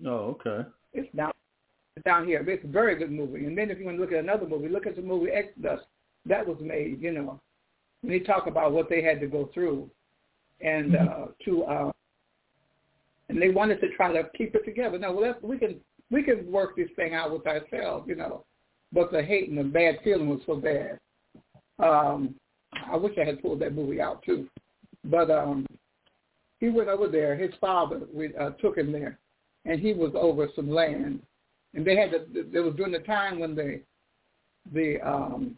Oh, 0.06 0.36
okay. 0.46 0.68
It's 0.92 1.14
down 1.14 1.32
it's 1.96 2.04
down 2.04 2.26
here. 2.26 2.42
It's 2.48 2.64
a 2.64 2.68
very 2.68 2.96
good 2.96 3.10
movie. 3.10 3.44
And 3.46 3.56
then 3.56 3.70
if 3.70 3.78
you 3.78 3.84
want 3.84 3.98
to 3.98 4.00
look 4.00 4.12
at 4.12 4.20
another 4.20 4.46
movie, 4.46 4.68
look 4.68 4.86
at 4.86 4.96
the 4.96 5.02
movie 5.02 5.30
Exodus. 5.30 5.80
That 6.26 6.46
was 6.46 6.58
made, 6.60 7.00
you 7.00 7.12
know, 7.12 7.40
when 8.02 8.12
they 8.12 8.20
talk 8.20 8.46
about 8.46 8.72
what 8.72 8.88
they 8.88 9.02
had 9.02 9.20
to 9.20 9.26
go 9.26 9.50
through, 9.52 9.90
and 10.60 10.94
uh, 10.94 11.26
to 11.44 11.64
uh, 11.64 11.92
and 13.28 13.40
they 13.40 13.48
wanted 13.48 13.80
to 13.80 13.88
try 13.96 14.12
to 14.12 14.28
keep 14.36 14.54
it 14.54 14.64
together. 14.64 14.98
No, 14.98 15.12
well, 15.12 15.34
we 15.42 15.58
can 15.58 15.76
we 16.10 16.22
can 16.22 16.50
work 16.50 16.76
this 16.76 16.88
thing 16.96 17.14
out 17.14 17.32
with 17.32 17.46
ourselves, 17.46 18.06
you 18.08 18.16
know. 18.16 18.44
But 18.92 19.12
the 19.12 19.22
hate 19.22 19.48
and 19.48 19.58
the 19.58 19.64
bad 19.64 19.98
feeling 20.02 20.28
was 20.28 20.40
so 20.46 20.56
bad. 20.56 20.98
Um, 21.82 22.34
I 22.90 22.96
wish 22.96 23.16
I 23.18 23.24
had 23.24 23.42
pulled 23.42 23.60
that 23.60 23.74
movie 23.74 24.00
out 24.00 24.22
too. 24.22 24.48
But 25.04 25.30
um, 25.30 25.66
he 26.58 26.68
went 26.68 26.88
over 26.88 27.08
there. 27.08 27.36
His 27.36 27.52
father 27.60 28.02
uh, 28.38 28.50
took 28.60 28.76
him 28.76 28.92
there, 28.92 29.18
and 29.64 29.80
he 29.80 29.92
was 29.92 30.12
over 30.14 30.48
some 30.54 30.70
land. 30.70 31.20
And 31.74 31.86
they 31.86 31.96
had 31.96 32.10
to, 32.10 32.26
it 32.34 32.60
was 32.60 32.74
during 32.76 32.92
the 32.92 32.98
time 33.00 33.38
when 33.38 33.54
the 33.54 33.80
the 34.72 35.00
um, 35.00 35.56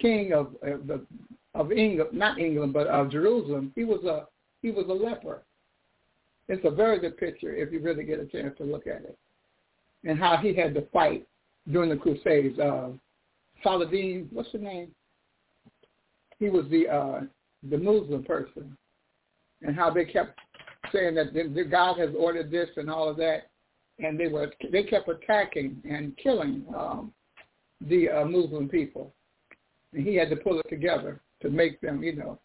king 0.00 0.32
of 0.32 0.48
uh, 0.62 0.76
the 0.86 1.04
of 1.54 1.72
England, 1.72 2.10
not 2.12 2.38
England, 2.38 2.72
but 2.72 2.86
of 2.86 3.10
Jerusalem, 3.10 3.72
he 3.74 3.84
was 3.84 4.04
a 4.04 4.26
he 4.60 4.70
was 4.70 4.86
a 4.88 4.92
leper. 4.92 5.42
It's 6.48 6.64
a 6.64 6.70
very 6.70 6.98
good 6.98 7.16
picture 7.16 7.54
if 7.54 7.72
you 7.72 7.80
really 7.80 8.04
get 8.04 8.20
a 8.20 8.26
chance 8.26 8.56
to 8.58 8.64
look 8.64 8.86
at 8.86 9.02
it, 9.04 9.16
and 10.04 10.18
how 10.18 10.36
he 10.36 10.54
had 10.54 10.74
to 10.74 10.82
fight 10.92 11.26
during 11.70 11.90
the 11.90 11.96
Crusades. 11.96 12.58
Uh, 12.58 12.90
Saladin, 13.62 14.28
what's 14.32 14.50
the 14.52 14.58
name? 14.58 14.90
He 16.42 16.50
was 16.50 16.64
the 16.70 16.88
uh, 16.88 17.20
the 17.70 17.78
Muslim 17.78 18.24
person, 18.24 18.76
and 19.62 19.76
how 19.76 19.90
they 19.90 20.04
kept 20.04 20.36
saying 20.92 21.14
that 21.14 21.32
the, 21.32 21.62
God 21.62 22.00
has 22.00 22.10
ordered 22.18 22.50
this 22.50 22.68
and 22.76 22.90
all 22.90 23.08
of 23.08 23.16
that, 23.18 23.48
and 24.00 24.18
they 24.18 24.26
were 24.26 24.50
they 24.72 24.82
kept 24.82 25.08
attacking 25.08 25.80
and 25.88 26.16
killing 26.16 26.64
um, 26.76 27.12
the 27.80 28.08
uh, 28.08 28.24
Muslim 28.24 28.68
people, 28.68 29.14
and 29.92 30.04
he 30.04 30.16
had 30.16 30.30
to 30.30 30.36
pull 30.36 30.58
it 30.58 30.68
together 30.68 31.20
to 31.42 31.48
make 31.48 31.80
them, 31.80 32.02
you 32.02 32.16
know, 32.16 32.40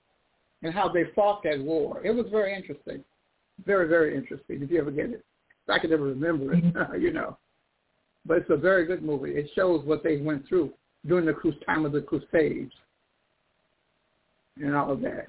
and 0.62 0.76
how 0.76 0.88
they 0.88 1.06
fought 1.16 1.42
that 1.46 1.60
war. 1.60 2.00
It 2.06 2.12
was 2.12 2.28
very 2.30 2.54
interesting, 2.54 3.04
very 3.66 3.88
very 3.88 4.16
interesting. 4.16 4.62
If 4.62 4.70
you 4.70 4.80
ever 4.80 4.92
get 4.92 5.10
it, 5.10 5.26
I 5.68 5.80
can 5.80 5.90
never 5.90 6.04
remember 6.04 6.54
it, 6.54 6.64
you 7.02 7.14
know, 7.14 7.36
but 8.28 8.38
it's 8.38 8.52
a 8.52 8.58
very 8.58 8.86
good 8.86 9.02
movie. 9.02 9.32
It 9.32 9.50
shows 9.56 9.84
what 9.86 10.04
they 10.04 10.18
went 10.18 10.48
through 10.48 10.72
during 11.08 11.26
the 11.26 11.34
time 11.66 11.84
of 11.84 11.94
the 11.94 12.02
Crusades 12.02 12.74
and 14.62 14.76
all 14.76 14.92
of 14.92 15.02
that. 15.02 15.28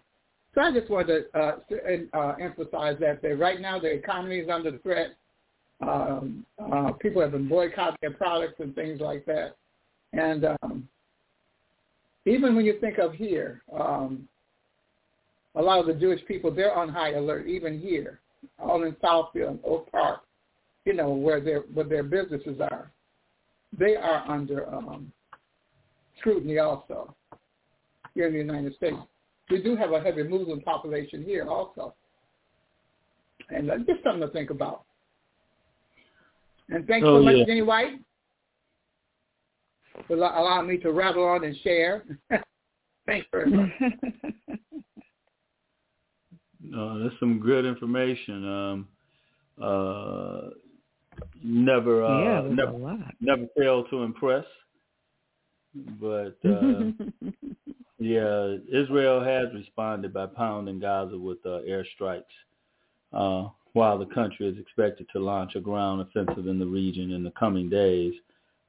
So 0.55 0.63
I 0.63 0.73
just 0.73 0.91
wanted 0.91 1.25
to 1.33 1.39
uh, 1.39 2.19
uh, 2.19 2.35
emphasize 2.41 2.97
that, 3.01 3.23
that 3.23 3.39
right 3.39 3.61
now 3.61 3.79
the 3.79 3.93
economy 3.93 4.39
is 4.39 4.49
under 4.49 4.77
threat. 4.79 5.15
Um, 5.81 6.45
uh, 6.59 6.93
people 6.93 7.23
have 7.23 7.33
been 7.33 7.49
boycotting 7.49 7.99
their 8.01 8.13
products 8.13 8.55
and 8.59 8.75
things 8.75 9.01
like 9.01 9.25
that. 9.27 9.55
And 10.13 10.47
um, 10.63 10.89
even 12.27 12.57
when 12.57 12.65
you 12.65 12.81
think 12.81 12.99
of 12.99 13.15
here, 13.15 13.63
um, 13.79 14.29
a 15.55 15.63
lot 15.63 15.79
of 15.79 15.87
the 15.87 15.95
Jewish 15.95 16.25
people, 16.27 16.53
they're 16.53 16.75
on 16.75 16.89
high 16.89 17.13
alert, 17.13 17.47
even 17.47 17.79
here, 17.79 18.21
all 18.59 18.83
in 18.83 18.93
Southfield, 18.95 19.51
and 19.51 19.61
Oak 19.65 19.91
Park, 19.93 20.21
you 20.85 20.95
know, 20.95 21.11
where 21.11 21.41
their, 21.41 21.61
where 21.73 21.87
their 21.87 22.03
businesses 22.03 22.61
are. 22.61 22.91
They 23.79 23.97
are 23.97 24.29
under 24.29 24.73
um, 24.75 25.13
scrutiny 26.19 26.59
also 26.59 27.15
here 28.15 28.27
in 28.27 28.33
the 28.33 28.39
United 28.39 28.75
States 28.75 28.97
we 29.51 29.63
do 29.63 29.77
have 29.77 29.93
a 29.93 30.01
heavy 30.01 30.23
Muslim 30.23 30.61
population 30.61 31.25
here 31.25 31.49
also. 31.49 31.95
And 33.51 33.71
uh, 33.71 33.79
just 33.79 34.03
something 34.05 34.21
to 34.21 34.29
think 34.29 34.51
about. 34.51 34.85
And 36.69 36.87
thanks 36.87 37.07
oh, 37.09 37.19
so 37.19 37.25
much, 37.25 37.37
yeah. 37.37 37.45
Jenny 37.47 37.63
White, 37.63 38.01
for 40.07 40.15
allowing 40.17 40.69
me 40.69 40.77
to 40.79 40.93
rattle 40.93 41.25
on 41.25 41.45
and 41.45 41.57
share. 41.63 42.05
thanks 43.07 43.27
very 43.33 43.51
much. 43.51 43.71
No, 46.71 47.03
that's 47.03 47.15
some 47.19 47.41
good 47.41 47.65
information. 47.65 48.47
Um, 48.47 48.89
uh, 49.63 50.51
never, 51.43 52.05
uh, 52.05 52.23
yeah, 52.23 52.43
never, 52.51 52.99
never 53.21 53.47
fail 53.57 53.85
to 53.85 54.03
impress. 54.03 54.45
But 55.75 56.39
uh, 56.49 56.91
yeah, 57.99 58.57
Israel 58.73 59.23
has 59.23 59.53
responded 59.55 60.13
by 60.13 60.27
pounding 60.27 60.81
Gaza 60.81 61.19
with 61.19 61.39
uh, 61.45 61.61
airstrikes, 61.69 62.23
uh, 63.13 63.49
while 63.73 63.99
the 63.99 64.07
country 64.07 64.47
is 64.47 64.59
expected 64.59 65.07
to 65.13 65.21
launch 65.21 65.55
a 65.55 65.61
ground 65.61 66.01
offensive 66.01 66.47
in 66.47 66.59
the 66.59 66.67
region 66.67 67.13
in 67.13 67.25
the 67.25 67.33
coming 67.33 67.69
days. 67.69 68.15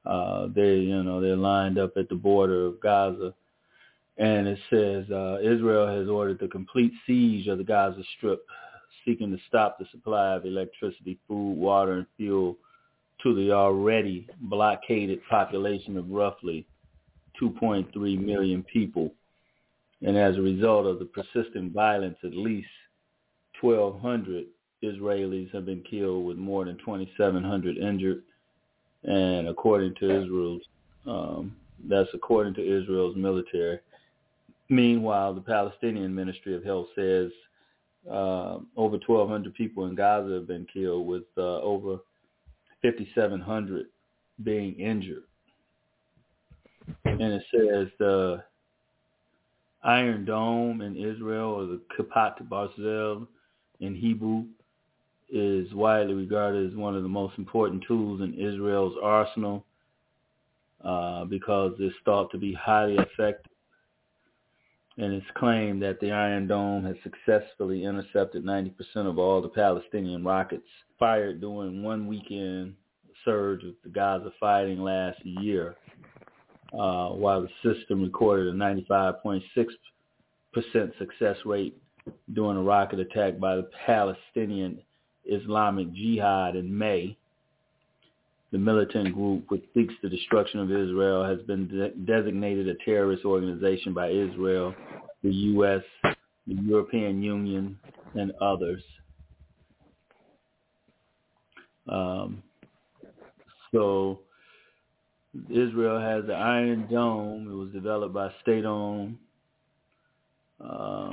Uh, 0.04 0.48
they, 0.54 0.76
you 0.76 1.02
know, 1.02 1.20
they're 1.20 1.36
lined 1.36 1.78
up 1.78 1.96
at 1.96 2.08
the 2.08 2.14
border 2.14 2.66
of 2.66 2.80
Gaza, 2.80 3.34
and 4.16 4.48
it 4.48 4.58
says 4.70 5.10
uh, 5.10 5.38
Israel 5.42 5.86
has 5.86 6.08
ordered 6.08 6.38
the 6.40 6.48
complete 6.48 6.92
siege 7.06 7.46
of 7.48 7.58
the 7.58 7.64
Gaza 7.64 8.02
Strip, 8.16 8.44
seeking 9.04 9.30
to 9.30 9.38
stop 9.46 9.78
the 9.78 9.86
supply 9.90 10.34
of 10.34 10.44
electricity, 10.44 11.18
food, 11.28 11.52
water, 11.56 11.92
and 11.94 12.06
fuel 12.16 12.56
to 13.22 13.34
the 13.34 13.52
already 13.52 14.26
blockaded 14.40 15.20
population 15.28 15.96
of 15.96 16.10
roughly 16.10 16.66
2.3 17.40 18.24
million 18.24 18.62
people 18.64 19.12
and 20.02 20.16
as 20.16 20.36
a 20.36 20.42
result 20.42 20.86
of 20.86 20.98
the 20.98 21.04
persistent 21.04 21.72
violence, 21.72 22.16
at 22.24 22.34
least 22.34 22.68
1,200 23.60 24.46
Israelis 24.82 25.52
have 25.52 25.66
been 25.66 25.82
killed 25.82 26.24
with 26.24 26.38
more 26.38 26.64
than 26.64 26.78
2,700 26.78 27.76
injured. 27.76 28.22
And 29.04 29.48
according 29.48 29.94
to 29.96 30.22
Israel's, 30.22 30.62
um, 31.06 31.54
that's 31.86 32.08
according 32.14 32.54
to 32.54 32.62
Israel's 32.62 33.16
military. 33.16 33.80
Meanwhile, 34.68 35.34
the 35.34 35.40
Palestinian 35.40 36.14
Ministry 36.14 36.54
of 36.54 36.64
Health 36.64 36.86
says 36.94 37.30
uh, 38.10 38.58
over 38.76 38.98
1,200 39.06 39.52
people 39.54 39.86
in 39.86 39.94
Gaza 39.94 40.34
have 40.34 40.46
been 40.46 40.66
killed, 40.72 41.06
with 41.06 41.24
uh, 41.36 41.60
over 41.60 41.98
5,700 42.82 43.86
being 44.42 44.78
injured. 44.80 45.24
And 47.04 47.20
it 47.20 47.42
says 47.50 47.88
the 47.98 48.42
Iron 49.82 50.24
Dome 50.24 50.80
in 50.82 50.96
Israel, 50.96 51.50
or 51.50 51.66
the 51.66 51.80
Kippat 51.98 52.42
Barzel 52.48 53.26
in 53.80 53.94
Hebrew, 53.94 54.44
is 55.30 55.72
widely 55.72 56.14
regarded 56.14 56.70
as 56.70 56.76
one 56.76 56.96
of 56.96 57.02
the 57.02 57.08
most 57.08 57.38
important 57.38 57.84
tools 57.86 58.20
in 58.20 58.34
Israel's 58.34 58.96
arsenal 59.02 59.64
uh, 60.84 61.24
because 61.24 61.74
it's 61.78 61.94
thought 62.04 62.30
to 62.32 62.38
be 62.38 62.52
highly 62.52 62.96
effective. 62.96 63.52
And 64.98 65.14
it's 65.14 65.26
claimed 65.36 65.82
that 65.82 66.00
the 66.00 66.10
Iron 66.10 66.46
Dome 66.46 66.84
has 66.84 66.96
successfully 67.02 67.84
intercepted 67.84 68.44
90% 68.44 68.72
of 69.06 69.18
all 69.18 69.40
the 69.40 69.48
Palestinian 69.48 70.24
rockets 70.24 70.66
fired 70.98 71.40
during 71.40 71.82
one 71.82 72.06
weekend 72.06 72.74
surge 73.24 73.64
of 73.64 73.74
the 73.82 73.88
Gaza 73.88 74.30
fighting 74.40 74.80
last 74.80 75.24
year 75.24 75.76
uh, 76.72 77.08
while 77.08 77.42
the 77.42 77.74
system 77.74 78.02
recorded 78.02 78.48
a 78.48 78.56
95.6% 78.56 79.42
success 80.98 81.36
rate 81.44 81.76
during 82.32 82.56
a 82.56 82.62
rocket 82.62 83.00
attack 83.00 83.38
by 83.38 83.56
the 83.56 83.68
Palestinian 83.86 84.78
Islamic 85.24 85.92
Jihad 85.92 86.56
in 86.56 86.76
May. 86.76 87.16
The 88.52 88.58
militant 88.58 89.14
group, 89.14 89.44
which 89.48 89.62
seeks 89.74 89.94
the 90.02 90.08
destruction 90.08 90.58
of 90.58 90.72
Israel, 90.72 91.24
has 91.24 91.40
been 91.42 91.68
de- 91.68 91.90
designated 91.90 92.66
a 92.68 92.74
terrorist 92.84 93.24
organization 93.24 93.94
by 93.94 94.10
Israel, 94.10 94.74
the 95.22 95.30
U.S., 95.30 95.82
the 96.02 96.54
European 96.54 97.22
Union, 97.22 97.78
and 98.14 98.32
others. 98.40 98.82
Um, 101.88 102.42
so 103.72 104.20
Israel 105.48 106.00
has 106.00 106.26
the 106.26 106.34
Iron 106.34 106.88
Dome. 106.90 107.48
It 107.50 107.54
was 107.54 107.70
developed 107.70 108.14
by 108.14 108.32
state-owned, 108.42 109.16
uh, 110.62 111.10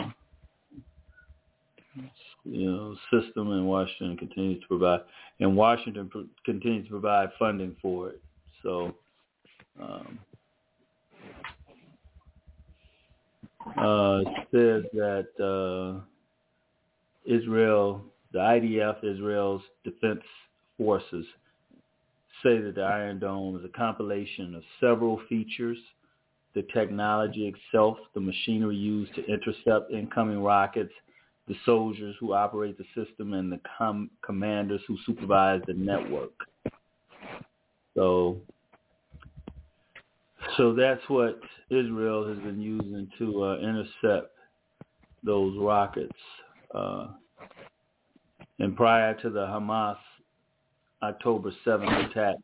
you 2.43 2.71
know, 2.71 2.95
system, 3.11 3.51
and 3.51 3.67
Washington 3.67 4.17
continues 4.17 4.61
to 4.61 4.67
provide, 4.67 5.01
and 5.39 5.55
Washington 5.55 6.09
continues 6.45 6.85
to 6.85 6.91
provide 6.91 7.29
funding 7.37 7.75
for 7.81 8.09
it. 8.09 8.21
So, 8.63 8.95
um, 9.79 10.19
uh, 13.77 14.19
says 14.51 14.83
that 14.93 15.27
uh, 15.39 16.01
Israel, 17.25 18.03
the 18.31 18.39
IDF, 18.39 19.03
Israel's 19.03 19.61
defense 19.83 20.21
forces 20.77 21.25
say 22.43 22.59
that 22.59 22.75
the 22.75 22.81
Iron 22.81 23.19
Dome 23.19 23.57
is 23.57 23.65
a 23.65 23.77
compilation 23.77 24.55
of 24.55 24.63
several 24.79 25.19
features, 25.29 25.77
the 26.53 26.63
technology 26.73 27.53
itself, 27.53 27.97
the 28.13 28.19
machinery 28.19 28.75
used 28.75 29.13
to 29.15 29.25
intercept 29.25 29.91
incoming 29.91 30.41
rockets, 30.41 30.93
the 31.47 31.55
soldiers 31.65 32.15
who 32.19 32.33
operate 32.33 32.77
the 32.77 32.85
system, 32.95 33.33
and 33.33 33.51
the 33.51 33.59
com- 33.77 34.09
commanders 34.25 34.81
who 34.87 34.97
supervise 35.05 35.61
the 35.67 35.73
network. 35.73 36.31
So, 37.95 38.37
so 40.57 40.73
that's 40.73 41.01
what 41.07 41.39
Israel 41.69 42.27
has 42.27 42.37
been 42.39 42.61
using 42.61 43.09
to 43.17 43.43
uh, 43.43 43.57
intercept 43.57 44.33
those 45.23 45.57
rockets. 45.59 46.11
Uh, 46.73 47.07
and 48.59 48.75
prior 48.75 49.13
to 49.21 49.29
the 49.29 49.45
Hamas 49.45 49.97
October 51.03 51.51
7th 51.65 52.11
attack, 52.11 52.35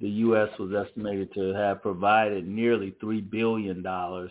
the 0.00 0.08
U.S. 0.08 0.48
was 0.58 0.72
estimated 0.74 1.32
to 1.34 1.54
have 1.54 1.82
provided 1.82 2.46
nearly 2.46 2.94
$3 3.02 3.28
billion 3.30 3.82
to 3.82 4.30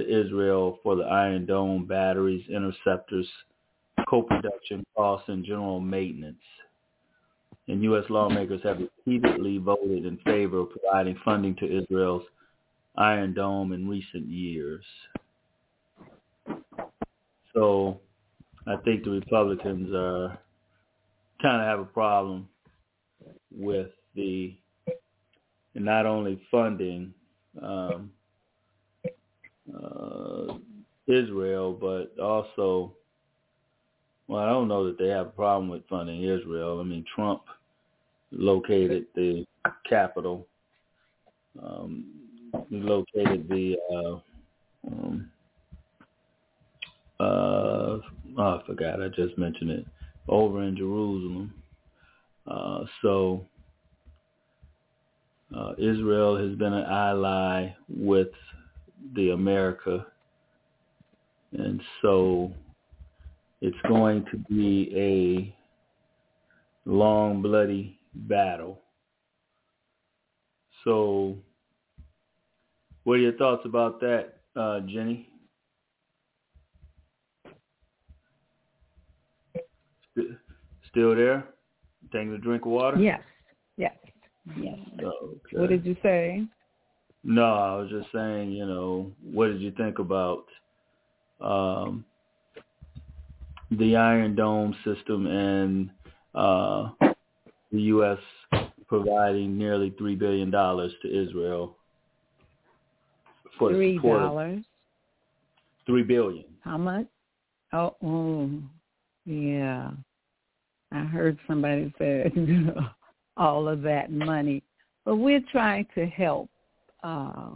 Israel 0.00 0.78
for 0.82 0.96
the 0.96 1.02
Iron 1.02 1.46
Dome 1.46 1.86
batteries, 1.86 2.44
interceptors, 2.48 3.26
co-production 4.08 4.84
costs, 4.96 5.28
and 5.28 5.44
general 5.44 5.80
maintenance. 5.80 6.36
And 7.68 7.82
U.S. 7.84 8.04
lawmakers 8.08 8.60
have 8.64 8.78
repeatedly 8.78 9.58
voted 9.58 10.04
in 10.04 10.18
favor 10.24 10.58
of 10.58 10.70
providing 10.70 11.16
funding 11.24 11.54
to 11.56 11.82
Israel's 11.82 12.24
Iron 12.96 13.34
Dome 13.34 13.72
in 13.72 13.88
recent 13.88 14.26
years. 14.26 14.84
So 17.54 18.00
I 18.66 18.76
think 18.84 19.04
the 19.04 19.10
Republicans 19.10 19.92
are 19.94 20.38
kind 21.40 21.60
of 21.60 21.66
have 21.66 21.80
a 21.80 21.84
problem 21.84 22.48
with 23.56 23.90
the 24.14 24.56
not 25.74 26.06
only 26.06 26.40
funding 26.50 27.14
um, 27.62 28.10
uh, 29.74 30.54
Israel, 31.06 31.72
but 31.72 32.18
also, 32.22 32.94
well, 34.28 34.42
I 34.42 34.48
don't 34.48 34.68
know 34.68 34.86
that 34.86 34.98
they 34.98 35.08
have 35.08 35.26
a 35.26 35.30
problem 35.30 35.68
with 35.68 35.86
funding 35.88 36.22
Israel. 36.22 36.80
I 36.80 36.84
mean, 36.84 37.04
Trump 37.14 37.42
located 38.30 39.06
the 39.14 39.44
capital, 39.88 40.46
um, 41.62 42.04
located 42.70 43.48
the 43.48 43.76
uh, 43.92 44.88
um, 44.88 45.30
uh, 47.20 47.24
oh, 47.24 48.02
I 48.38 48.60
forgot. 48.66 49.02
I 49.02 49.08
just 49.08 49.38
mentioned 49.38 49.70
it 49.70 49.86
over 50.28 50.62
in 50.62 50.76
Jerusalem. 50.76 51.54
Uh, 52.46 52.84
so 53.00 53.46
uh, 55.56 55.72
Israel 55.78 56.36
has 56.36 56.56
been 56.56 56.72
an 56.72 56.84
ally 56.84 57.68
with 57.88 58.28
the 59.14 59.30
America, 59.30 60.06
and 61.52 61.80
so 62.00 62.52
it's 63.60 63.76
going 63.86 64.24
to 64.30 64.38
be 64.48 64.92
a 64.96 66.90
long, 66.90 67.42
bloody 67.42 67.98
battle. 68.14 68.80
So, 70.84 71.36
what 73.04 73.14
are 73.14 73.18
your 73.18 73.34
thoughts 73.34 73.62
about 73.64 74.00
that, 74.00 74.40
uh, 74.56 74.80
Jenny? 74.80 75.28
Still 80.90 81.14
there? 81.14 81.46
Taking 82.12 82.34
a 82.34 82.38
drink 82.38 82.64
of 82.66 82.72
water? 82.72 82.98
Yes. 82.98 83.20
Yes. 83.76 83.94
Yes. 84.56 84.78
Okay. 85.02 85.56
What 85.56 85.70
did 85.70 85.84
you 85.86 85.96
say? 86.02 86.44
No, 87.24 87.44
I 87.44 87.76
was 87.76 87.88
just 87.90 88.08
saying, 88.12 88.50
you 88.52 88.66
know, 88.66 89.10
what 89.22 89.46
did 89.46 89.60
you 89.60 89.70
think 89.72 89.98
about 90.00 90.44
um, 91.40 92.04
the 93.70 93.96
Iron 93.96 94.34
Dome 94.34 94.74
system 94.84 95.26
and 95.26 95.90
uh, 96.34 96.90
the 97.70 97.80
U.S. 97.82 98.18
providing 98.88 99.56
nearly 99.56 99.94
three 99.96 100.16
billion 100.16 100.50
dollars 100.50 100.92
to 101.02 101.08
Israel 101.22 101.76
for 103.58 103.70
Three 103.72 103.96
support 103.96 104.22
of- 104.22 104.28
dollars. 104.28 104.64
Three 105.86 106.02
billion. 106.04 106.44
How 106.60 106.78
much? 106.78 107.06
Oh, 107.72 107.96
oh, 108.04 108.50
yeah. 109.24 109.90
I 110.92 111.04
heard 111.04 111.38
somebody 111.46 111.92
say 111.98 112.30
all 113.36 113.68
of 113.68 113.82
that 113.82 114.12
money, 114.12 114.62
but 115.04 115.16
we're 115.16 115.42
trying 115.50 115.86
to 115.94 116.06
help 116.06 116.48
uh, 117.02 117.50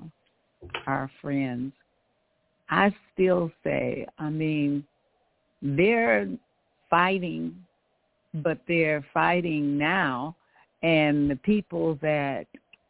our 0.86 1.10
friends. 1.20 1.72
I 2.70 2.94
still 3.12 3.50
say, 3.62 4.06
I 4.18 4.30
mean, 4.30 4.84
they're 5.62 6.28
fighting, 6.90 7.54
but 8.34 8.58
they're 8.66 9.04
fighting 9.12 9.78
now, 9.78 10.34
and 10.82 11.30
the 11.30 11.36
people 11.36 11.98
that 12.02 12.46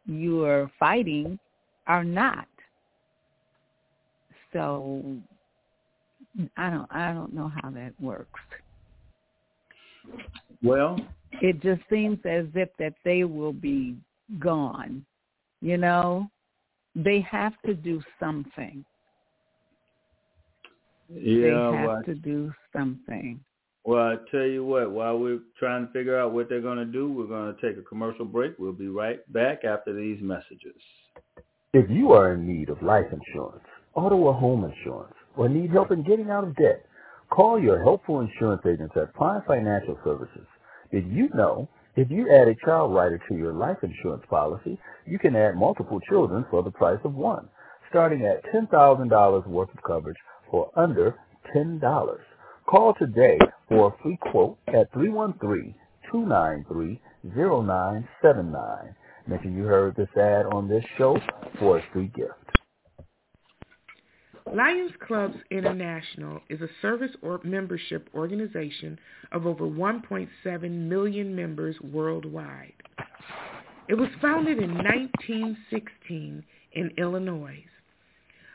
you 0.06 0.44
are 0.44 0.70
fighting 0.78 1.38
are 1.86 2.04
not. 2.04 2.46
So 4.52 5.02
I 6.56 6.70
don't 6.70 6.90
I 6.90 7.12
don't 7.12 7.34
know 7.34 7.50
how 7.60 7.70
that 7.70 7.92
works. 8.00 8.40
Well, 10.62 10.98
It 11.42 11.60
just 11.60 11.82
seems 11.90 12.18
as 12.24 12.46
if 12.54 12.68
that 12.78 12.94
they 13.04 13.24
will 13.24 13.52
be 13.52 13.96
gone. 14.38 15.04
You 15.60 15.76
know, 15.76 16.30
they 16.94 17.20
have 17.20 17.52
to 17.66 17.74
do 17.74 18.02
something. 18.18 18.84
yeah. 21.10 21.42
they 21.42 21.50
have 21.50 21.88
well, 21.88 22.02
to 22.04 22.14
do 22.14 22.52
something. 22.74 23.40
well, 23.84 24.02
I 24.02 24.16
tell 24.30 24.46
you 24.46 24.64
what. 24.64 24.90
While 24.90 25.18
we're 25.18 25.40
trying 25.58 25.86
to 25.86 25.92
figure 25.92 26.18
out 26.18 26.32
what 26.32 26.48
they're 26.48 26.60
going 26.60 26.78
to 26.78 26.84
do, 26.86 27.12
we're 27.12 27.26
going 27.26 27.54
to 27.54 27.60
take 27.60 27.78
a 27.78 27.82
commercial 27.82 28.24
break. 28.24 28.54
We'll 28.58 28.72
be 28.72 28.88
right 28.88 29.20
back 29.32 29.64
after 29.64 29.94
these 29.94 30.20
messages. 30.22 30.80
If 31.72 31.90
you 31.90 32.12
are 32.12 32.32
in 32.32 32.46
need 32.46 32.70
of 32.70 32.82
life 32.82 33.06
insurance, 33.12 33.64
auto 33.94 34.16
or 34.16 34.34
home 34.34 34.64
insurance, 34.64 35.14
or 35.36 35.48
need 35.48 35.70
help 35.70 35.90
in 35.90 36.02
getting 36.02 36.30
out 36.30 36.44
of 36.44 36.56
debt, 36.56 36.86
call 37.30 37.58
your 37.60 37.82
helpful 37.82 38.20
insurance 38.20 38.62
agents 38.66 38.94
at 38.96 39.12
Prime 39.14 39.42
Financial 39.46 39.98
Services. 40.04 40.46
Did 40.92 41.06
you 41.10 41.28
know 41.34 41.68
if 41.96 42.10
you 42.10 42.30
add 42.30 42.48
a 42.48 42.54
child 42.64 42.94
rider 42.94 43.18
to 43.28 43.34
your 43.34 43.52
life 43.54 43.78
insurance 43.82 44.24
policy, 44.28 44.78
you 45.06 45.18
can 45.18 45.34
add 45.34 45.56
multiple 45.56 45.98
children 46.08 46.44
for 46.50 46.62
the 46.62 46.70
price 46.70 47.00
of 47.04 47.14
one, 47.14 47.48
starting 47.88 48.24
at 48.26 48.44
$10,000 48.54 49.46
worth 49.46 49.70
of 49.74 49.82
coverage 49.82 50.18
for 50.50 50.70
under 50.76 51.16
$10. 51.54 51.80
Call 52.66 52.94
today 52.98 53.38
for 53.68 53.88
a 53.88 54.02
free 54.02 54.18
quote 54.30 54.58
at 54.68 54.92
313-293-0979. 56.12 58.94
Mention 59.28 59.56
you 59.56 59.64
heard 59.64 59.96
this 59.96 60.08
ad 60.16 60.46
on 60.46 60.68
this 60.68 60.84
show 60.98 61.18
for 61.58 61.78
a 61.78 61.82
free 61.92 62.08
gift. 62.14 62.45
Lions 64.56 64.92
Clubs 65.06 65.36
International 65.50 66.40
is 66.48 66.62
a 66.62 66.68
service 66.80 67.10
or 67.20 67.38
membership 67.44 68.08
organization 68.14 68.98
of 69.30 69.44
over 69.46 69.64
1.7 69.64 70.70
million 70.70 71.36
members 71.36 71.76
worldwide. 71.92 72.72
It 73.90 73.96
was 73.96 74.08
founded 74.22 74.58
in 74.58 74.72
1916 74.72 76.42
in 76.72 76.90
Illinois. 76.96 77.62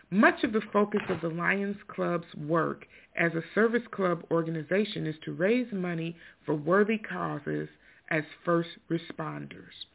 Much 0.09 0.43
of 0.43 0.53
the 0.53 0.63
focus 0.73 1.01
of 1.07 1.21
the 1.21 1.29
Lions 1.29 1.77
Club's 1.87 2.33
work 2.47 2.87
as 3.15 3.33
a 3.35 3.43
service 3.53 3.85
club 3.91 4.23
organization 4.31 5.05
is 5.05 5.15
to 5.23 5.33
raise 5.33 5.71
money 5.71 6.15
for 6.47 6.55
worthy 6.55 6.97
causes 6.97 7.69
as 8.09 8.23
first 8.43 8.69
responders. 8.89 9.85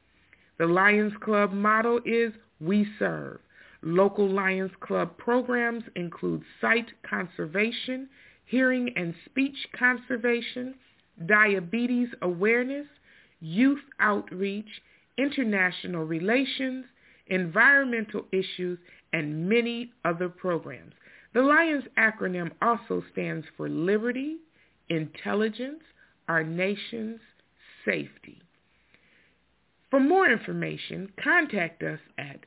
The 0.58 0.66
Lions 0.66 1.14
Club 1.20 1.52
motto 1.52 1.98
is 2.04 2.32
We 2.60 2.86
Serve. 2.96 3.40
Local 3.86 4.28
Lions 4.28 4.72
Club 4.80 5.16
programs 5.16 5.84
include 5.94 6.42
sight 6.60 6.86
conservation, 7.08 8.08
hearing 8.44 8.92
and 8.96 9.14
speech 9.26 9.54
conservation, 9.78 10.74
diabetes 11.26 12.08
awareness, 12.20 12.88
youth 13.38 13.78
outreach, 14.00 14.82
international 15.18 16.04
relations, 16.04 16.84
environmental 17.28 18.24
issues, 18.32 18.76
and 19.12 19.48
many 19.48 19.92
other 20.04 20.28
programs. 20.28 20.92
The 21.32 21.42
Lions 21.42 21.84
acronym 21.96 22.50
also 22.60 23.04
stands 23.12 23.46
for 23.56 23.68
Liberty, 23.68 24.38
Intelligence, 24.88 25.82
Our 26.26 26.42
Nation's 26.42 27.20
Safety. 27.84 28.42
For 29.90 30.00
more 30.00 30.28
information, 30.28 31.12
contact 31.22 31.84
us 31.84 32.00
at 32.18 32.40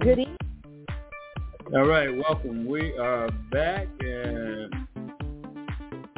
Good 0.00 0.18
evening. 0.18 0.51
All 1.74 1.86
right, 1.86 2.14
welcome. 2.14 2.66
We 2.66 2.96
are 2.98 3.30
back 3.50 3.86
and 4.00 4.74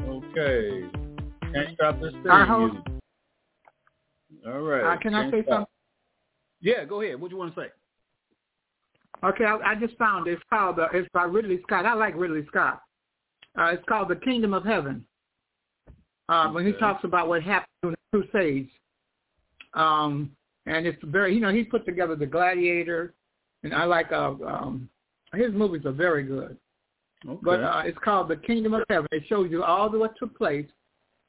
okay. 0.02 0.82
Can't 1.52 1.74
stop 1.74 2.00
this 2.00 2.12
thing. 2.12 2.22
Host- 2.26 2.76
All 4.46 4.60
right. 4.60 4.94
Uh, 4.94 4.98
can 5.00 5.14
I 5.14 5.22
Can't 5.22 5.32
say 5.32 5.42
stop. 5.42 5.52
something? 5.54 5.66
Yeah, 6.60 6.84
go 6.84 7.02
ahead. 7.02 7.20
What 7.20 7.28
do 7.30 7.34
you 7.36 7.38
want 7.38 7.54
to 7.54 7.60
say? 7.60 7.66
Okay, 9.22 9.44
I, 9.44 9.56
I 9.72 9.74
just 9.76 9.96
found 9.96 10.26
it. 10.26 10.32
It's 10.32 10.42
called 10.50 10.80
uh, 10.80 10.88
it's 10.92 11.08
by 11.14 11.22
Ridley 11.22 11.60
Scott. 11.62 11.86
I 11.86 11.94
like 11.94 12.16
Ridley 12.16 12.44
Scott. 12.48 12.82
Uh, 13.56 13.66
it's 13.66 13.84
called 13.88 14.08
The 14.08 14.16
Kingdom 14.16 14.54
of 14.54 14.64
Heaven. 14.64 15.04
Uh, 16.28 16.48
When 16.50 16.66
he 16.66 16.72
talks 16.72 17.04
about 17.04 17.28
what 17.28 17.42
happened 17.44 17.68
during 17.82 17.96
the 18.12 18.18
Crusades, 18.22 18.70
um, 19.74 20.32
and 20.66 20.84
it's 20.84 20.98
very 21.04 21.32
you 21.32 21.40
know 21.40 21.52
he 21.52 21.62
put 21.62 21.84
together 21.86 22.16
the 22.16 22.26
Gladiator, 22.26 23.14
and 23.62 23.72
I 23.72 23.84
like 23.84 24.10
uh, 24.10 24.32
um, 24.44 24.88
his 25.34 25.52
movies 25.52 25.84
are 25.84 25.92
very 25.92 26.22
good. 26.24 26.56
Okay. 27.26 27.38
But 27.42 27.62
uh, 27.62 27.82
it's 27.86 27.98
called 28.04 28.28
The 28.28 28.36
Kingdom 28.36 28.74
of 28.74 28.82
Heaven. 28.88 29.08
It 29.12 29.24
shows 29.28 29.50
you 29.50 29.62
all 29.62 29.88
the 29.88 29.98
what 29.98 30.16
took 30.18 30.36
place 30.36 30.66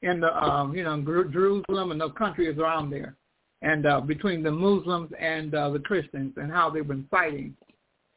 in 0.02 0.20
the 0.20 0.36
um, 0.44 0.74
you 0.74 0.84
know 0.84 1.00
Jerusalem 1.32 1.90
and 1.90 2.00
the 2.00 2.10
countries 2.10 2.58
around 2.58 2.90
there, 2.90 3.16
and 3.62 3.86
uh, 3.86 4.00
between 4.00 4.42
the 4.42 4.50
Muslims 4.50 5.10
and 5.18 5.54
uh, 5.54 5.70
the 5.70 5.78
Christians 5.78 6.34
and 6.36 6.52
how 6.52 6.68
they've 6.68 6.86
been 6.86 7.06
fighting 7.10 7.56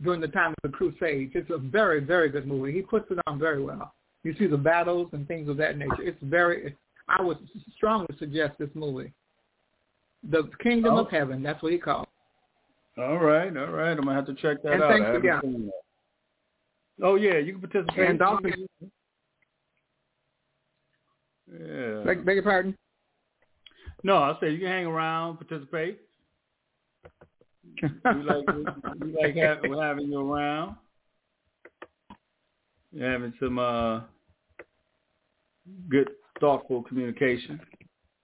during 0.02 0.20
the 0.20 0.28
time 0.28 0.52
of 0.52 0.72
the 0.72 0.76
Crusades. 0.78 1.32
It's 1.36 1.50
a 1.50 1.58
very 1.58 2.02
very 2.02 2.30
good 2.30 2.46
movie. 2.48 2.74
He 2.74 2.82
puts 2.82 3.10
it 3.12 3.20
on 3.28 3.40
very 3.40 3.64
well. 3.64 3.94
You 4.24 4.36
see 4.38 4.48
the 4.48 4.58
battles 4.58 5.08
and 5.14 5.26
things 5.28 5.48
of 5.48 5.56
that 5.58 5.78
nature. 5.78 6.02
It's 6.02 6.22
very. 6.22 6.76
I 7.08 7.22
would 7.22 7.38
strongly 7.78 8.14
suggest 8.20 8.54
this 8.60 8.70
movie. 8.74 9.14
The 10.30 10.50
Kingdom 10.62 10.96
Oh. 10.96 11.00
of 11.06 11.10
Heaven. 11.10 11.42
That's 11.42 11.64
what 11.64 11.72
he 11.72 11.78
called. 11.78 12.09
All 12.98 13.18
right, 13.18 13.56
all 13.56 13.68
right. 13.68 13.92
I'm 13.92 13.98
gonna 14.04 14.14
have 14.14 14.26
to 14.28 14.34
check 14.34 14.62
that 14.64 14.74
And 14.74 14.84
out. 14.84 14.92
thanks 14.92 15.18
again. 15.18 15.72
Oh 17.02 17.16
yeah, 17.16 17.38
you 17.38 17.54
can 17.58 17.62
participate. 17.62 18.10
And 18.10 18.22
also- 18.22 18.50
yeah. 21.52 22.04
Beg, 22.06 22.26
beg 22.26 22.36
your 22.36 22.44
pardon. 22.44 22.76
no, 24.04 24.18
I 24.18 24.36
said 24.40 24.54
you 24.54 24.60
can 24.60 24.68
hang 24.68 24.86
around, 24.86 25.38
participate. 25.38 26.00
We 27.82 27.90
like 28.24 28.48
we 29.00 29.14
like 29.14 29.36
we're 29.64 29.82
having 29.84 30.08
you 30.12 30.20
around. 30.20 30.76
You're 32.92 33.12
having 33.12 33.34
some 33.40 33.60
uh, 33.60 34.02
good, 35.90 36.10
thoughtful 36.40 36.84
communication. 36.84 37.60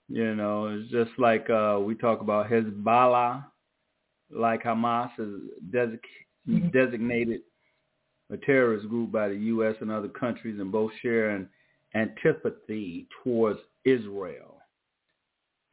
You 0.09 0.35
know, 0.35 0.67
it's 0.67 0.91
just 0.91 1.11
like 1.17 1.49
uh, 1.49 1.79
we 1.81 1.95
talk 1.95 2.21
about 2.21 2.49
Hezbollah, 2.49 3.45
like 4.31 4.63
Hamas 4.63 5.11
is 5.19 5.41
desic- 5.71 6.71
designated 6.71 7.41
a 8.31 8.37
terrorist 8.37 8.89
group 8.89 9.11
by 9.11 9.29
the 9.29 9.35
U.S. 9.35 9.75
and 9.81 9.91
other 9.91 10.07
countries, 10.07 10.59
and 10.59 10.71
both 10.71 10.91
share 11.01 11.29
an 11.29 11.47
antipathy 11.93 13.07
towards 13.23 13.59
Israel. 13.83 14.57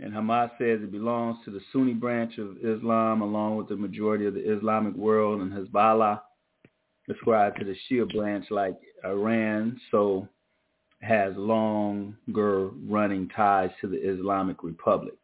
And 0.00 0.12
Hamas 0.12 0.50
says 0.58 0.80
it 0.82 0.92
belongs 0.92 1.38
to 1.44 1.50
the 1.50 1.60
Sunni 1.72 1.94
branch 1.94 2.38
of 2.38 2.56
Islam 2.58 3.22
along 3.22 3.56
with 3.56 3.68
the 3.68 3.76
majority 3.76 4.26
of 4.26 4.34
the 4.34 4.56
Islamic 4.56 4.94
world, 4.94 5.40
and 5.40 5.52
Hezbollah 5.52 6.20
ascribed 7.08 7.58
to 7.58 7.64
the 7.64 7.76
Shia 7.88 8.12
branch 8.12 8.46
like 8.50 8.78
Iran, 9.04 9.80
so 9.90 10.28
has 11.00 11.34
longer 11.36 12.68
running 12.88 13.28
ties 13.28 13.70
to 13.80 13.88
the 13.88 13.96
Islamic 13.96 14.62
Republic. 14.62 15.18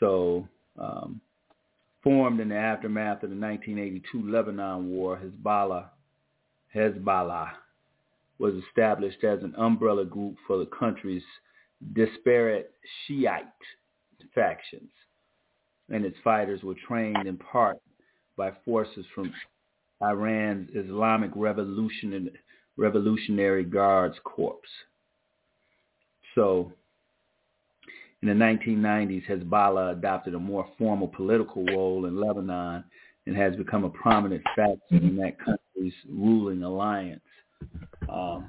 So 0.00 0.48
um, 0.78 1.20
formed 2.08 2.40
in 2.40 2.48
the 2.48 2.56
aftermath 2.56 3.22
of 3.22 3.28
the 3.28 3.36
1982 3.36 4.30
Lebanon 4.30 4.88
War, 4.88 5.20
Hezbollah, 5.22 5.90
Hezbollah 6.74 7.50
was 8.38 8.54
established 8.66 9.22
as 9.24 9.42
an 9.42 9.54
umbrella 9.58 10.06
group 10.06 10.36
for 10.46 10.56
the 10.56 10.70
country's 10.78 11.22
disparate 11.92 12.72
Shiite 13.06 13.44
factions, 14.34 14.88
and 15.90 16.06
its 16.06 16.16
fighters 16.24 16.62
were 16.62 16.76
trained 16.86 17.26
in 17.26 17.36
part 17.36 17.76
by 18.38 18.52
forces 18.64 19.04
from 19.14 19.30
Iran's 20.00 20.70
Islamic 20.74 21.32
Revolution 21.36 22.30
Revolutionary 22.78 23.64
Guards 23.64 24.16
Corps. 24.24 24.56
So 26.34 26.72
in 28.22 28.28
the 28.28 28.34
1990s, 28.34 29.26
Hezbollah 29.26 29.92
adopted 29.92 30.34
a 30.34 30.38
more 30.38 30.68
formal 30.76 31.08
political 31.08 31.64
role 31.66 32.06
in 32.06 32.20
Lebanon 32.20 32.84
and 33.26 33.36
has 33.36 33.54
become 33.56 33.84
a 33.84 33.90
prominent 33.90 34.42
factor 34.56 34.80
in 34.90 35.16
that 35.16 35.38
country's 35.38 35.92
ruling 36.08 36.62
alliance. 36.62 37.20
Um, 38.10 38.48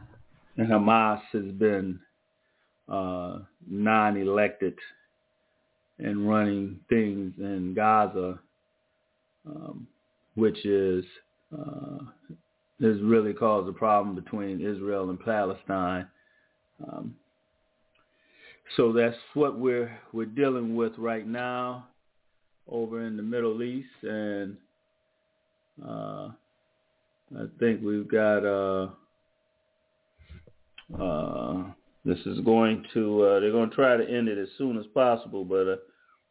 and 0.58 0.68
Hamas 0.68 1.22
has 1.34 1.46
been 1.58 2.00
uh, 2.88 3.40
non-elected 3.70 4.76
and 6.00 6.28
running 6.28 6.80
things 6.90 7.34
in 7.38 7.74
Gaza, 7.76 8.40
um, 9.46 9.86
which 10.36 10.66
is 10.66 11.04
uh, 11.54 11.98
has 12.82 13.02
really 13.02 13.34
caused 13.34 13.68
a 13.70 13.74
problem 13.74 14.16
between 14.16 14.62
Israel 14.62 15.10
and 15.10 15.20
Palestine. 15.20 16.08
Um, 16.88 17.16
so 18.78 18.94
that's 18.94 19.18
what 19.34 19.58
we're 19.58 19.92
we're 20.14 20.26
dealing 20.26 20.76
with 20.76 20.94
right 20.98 21.28
now 21.28 21.88
over 22.68 23.06
in 23.06 23.18
the 23.18 23.24
Middle 23.24 23.64
East, 23.64 23.88
and 24.04 24.56
uh, 25.84 26.30
I 27.36 27.46
think 27.60 27.82
we've 27.84 28.08
got 28.08 28.46
uh, 28.46 28.90
uh, 31.00 31.64
this 32.06 32.20
is 32.26 32.40
going 32.42 32.86
to 32.94 33.24
uh, 33.24 33.40
they're 33.40 33.52
going 33.52 33.70
to 33.70 33.76
try 33.76 33.98
to 33.98 34.08
end 34.08 34.28
it 34.28 34.38
as 34.38 34.50
soon 34.58 34.78
as 34.78 34.86
possible, 34.94 35.44
but 35.44 35.68
I 35.68 35.76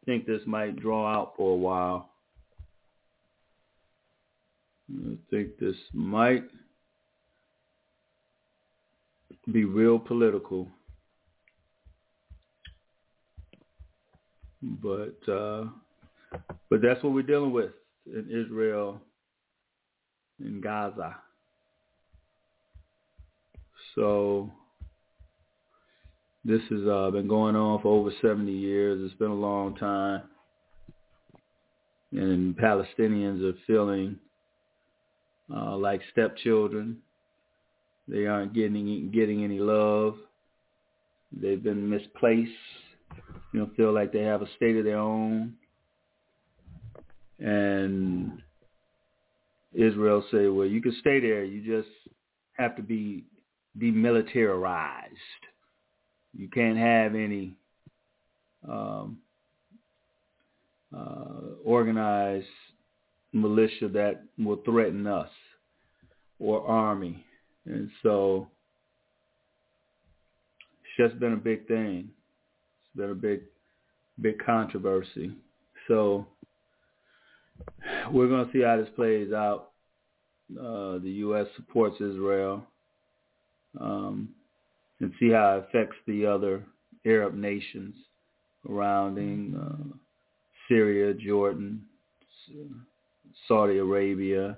think 0.05 0.25
this 0.25 0.41
might 0.45 0.79
draw 0.79 1.11
out 1.11 1.33
for 1.35 1.53
a 1.53 1.57
while. 1.57 2.09
I 4.91 5.15
think 5.29 5.59
this 5.59 5.75
might 5.93 6.45
be 9.51 9.65
real 9.65 9.99
political. 9.99 10.67
But 14.61 15.31
uh, 15.31 15.65
but 16.69 16.81
that's 16.81 17.01
what 17.03 17.13
we're 17.13 17.23
dealing 17.23 17.51
with 17.51 17.71
in 18.05 18.27
Israel 18.29 19.01
in 20.39 20.61
Gaza. 20.61 21.15
So 23.95 24.51
this 26.45 26.61
has 26.69 26.81
uh, 26.87 27.11
been 27.11 27.27
going 27.27 27.55
on 27.55 27.81
for 27.81 27.93
over 27.99 28.11
70 28.21 28.51
years. 28.51 29.01
It's 29.03 29.19
been 29.19 29.31
a 29.31 29.33
long 29.33 29.75
time. 29.75 30.23
And 32.11 32.55
Palestinians 32.57 33.43
are 33.43 33.57
feeling 33.67 34.17
uh, 35.53 35.77
like 35.77 36.01
stepchildren. 36.11 36.97
They 38.07 38.25
aren't 38.25 38.53
getting 38.53 39.11
getting 39.11 39.43
any 39.43 39.59
love. 39.59 40.15
They've 41.31 41.61
been 41.61 41.87
misplaced. 41.87 42.51
You 43.51 43.61
know, 43.61 43.69
feel 43.75 43.93
like 43.93 44.11
they 44.11 44.21
have 44.21 44.41
a 44.41 44.49
state 44.55 44.77
of 44.77 44.85
their 44.85 44.97
own. 44.97 45.53
And 47.39 48.41
Israel 49.73 50.23
say, 50.31 50.47
well, 50.47 50.67
you 50.67 50.81
can 50.81 50.95
stay 50.99 51.19
there. 51.19 51.43
You 51.43 51.61
just 51.61 51.93
have 52.53 52.75
to 52.75 52.83
be 52.83 53.23
demilitarized. 53.77 55.05
You 56.37 56.47
can't 56.49 56.77
have 56.77 57.15
any 57.15 57.55
um, 58.67 59.19
uh, 60.95 61.55
organized 61.63 62.47
militia 63.31 63.87
that 63.89 64.23
will 64.37 64.61
threaten 64.65 65.07
us 65.07 65.29
or 66.39 66.65
army. 66.65 67.23
And 67.65 67.89
so 68.03 68.47
it's 70.81 71.09
just 71.09 71.19
been 71.19 71.33
a 71.33 71.37
big 71.37 71.67
thing. 71.67 72.09
Been 72.99 73.11
a 73.11 73.15
big, 73.15 73.43
big 74.19 74.43
controversy. 74.45 75.31
So 75.87 76.27
we're 78.11 78.27
going 78.27 78.45
to 78.45 78.51
see 78.51 78.61
how 78.61 78.75
this 78.75 78.89
plays 78.93 79.31
out. 79.31 79.69
Uh, 80.51 80.97
the 80.97 81.11
U.S. 81.19 81.47
supports 81.55 81.95
Israel 82.01 82.61
um, 83.79 84.27
and 84.99 85.13
see 85.17 85.29
how 85.29 85.55
it 85.55 85.69
affects 85.69 85.95
the 86.07 86.25
other 86.25 86.61
Arab 87.05 87.35
nations 87.35 87.95
surrounding 88.67 89.55
uh, 89.55 89.95
Syria, 90.67 91.13
Jordan, 91.13 91.81
Saudi 93.47 93.77
Arabia. 93.77 94.57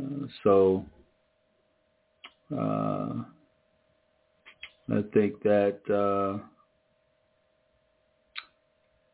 Uh, 0.00 0.26
so 0.42 0.86
uh, 2.58 3.24
I 4.90 5.02
think 5.12 5.42
that 5.42 5.80
uh, 5.90 6.42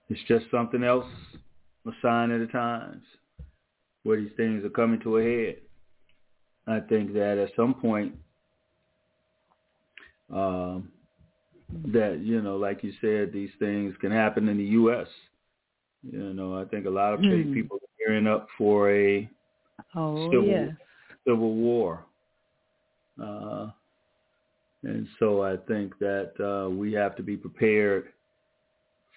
it's 0.09 0.21
just 0.29 0.47
something 0.51 0.85
else, 0.85 1.07
a 1.87 1.91
sign 2.01 2.31
of 2.31 2.41
the 2.41 2.47
times, 2.47 3.03
where 4.05 4.21
these 4.21 4.31
things 4.37 4.65
are 4.65 4.71
coming 4.71 5.01
to 5.01 5.19
a 5.19 5.23
head. 5.23 5.57
I 6.67 6.81
think 6.81 7.13
that 7.15 7.39
at 7.39 7.51
some 7.57 7.75
point, 7.75 8.15
um, 10.33 10.91
that 11.87 12.21
you 12.23 12.41
know, 12.41 12.57
like 12.57 12.85
you 12.85 12.93
said, 13.01 13.33
these 13.33 13.51
things 13.59 13.95
can 14.01 14.13
happen 14.13 14.49
in 14.49 14.57
the 14.57 14.65
U.S. 14.65 15.09
You 16.03 16.35
know, 16.35 16.61
I 16.61 16.65
think 16.67 16.87
a 16.87 16.91
lot 16.91 17.15
of 17.15 17.21
mm. 17.21 17.53
people 17.53 17.79
are 17.79 17.89
gearing 17.99 18.27
up 18.27 18.47
for 18.57 18.91
a 18.93 19.29
oh, 19.97 20.31
civil, 20.31 20.47
yes. 20.47 20.71
civil 21.27 21.55
war. 21.55 22.05
Uh, 23.21 23.71
and 24.85 25.07
so 25.19 25.43
I 25.43 25.57
think 25.57 25.99
that 25.99 26.33
uh, 26.41 26.69
we 26.69 26.93
have 26.93 27.17
to 27.17 27.23
be 27.23 27.37
prepared 27.37 28.09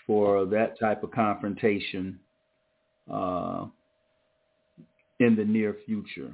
for 0.06 0.46
that 0.46 0.80
type 0.80 1.04
of 1.04 1.12
confrontation 1.12 2.20
uh, 3.12 3.66
in 5.20 5.36
the 5.36 5.44
near 5.44 5.76
future. 5.86 6.34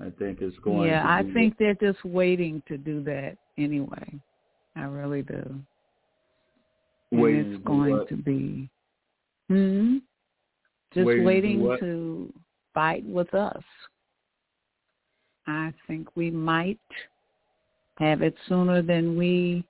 I 0.00 0.10
think 0.18 0.38
it's 0.40 0.56
going. 0.60 0.88
Yeah, 0.88 1.04
I 1.04 1.24
think 1.34 1.56
they're 1.58 1.74
just 1.74 2.04
waiting 2.04 2.62
to 2.68 2.78
do 2.78 3.02
that 3.04 3.36
anyway. 3.58 4.20
I 4.76 4.82
really 4.82 5.22
do. 5.22 5.60
Waiting 7.10 7.40
and 7.40 7.54
it's 7.54 7.64
going 7.64 7.92
what? 7.92 8.08
to 8.08 8.16
be. 8.16 8.70
Hmm. 9.48 9.98
Just 10.94 11.06
waiting, 11.06 11.24
waiting 11.24 11.76
to 11.80 12.32
fight 12.72 13.04
with 13.04 13.32
us. 13.34 13.62
I 15.46 15.72
think 15.86 16.08
we 16.14 16.30
might 16.30 16.78
have 18.00 18.22
it 18.22 18.34
sooner 18.48 18.82
than 18.82 19.16
we 19.16 19.62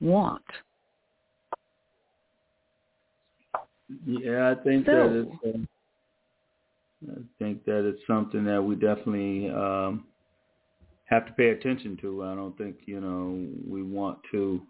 want. 0.00 0.42
Yeah, 4.04 4.50
I 4.50 4.62
think 4.62 4.84
so, 4.84 4.92
that 4.92 5.28
it's. 5.44 5.56
Uh, 5.56 5.60
I 7.12 7.22
think 7.38 7.64
that 7.66 7.86
it's 7.88 8.00
something 8.06 8.44
that 8.44 8.60
we 8.60 8.74
definitely 8.74 9.48
um, 9.50 10.04
have 11.04 11.26
to 11.26 11.32
pay 11.32 11.50
attention 11.50 11.96
to. 12.02 12.24
I 12.24 12.34
don't 12.34 12.56
think 12.58 12.76
you 12.86 13.00
know 13.00 13.46
we 13.68 13.82
want 13.82 14.18
to 14.32 14.60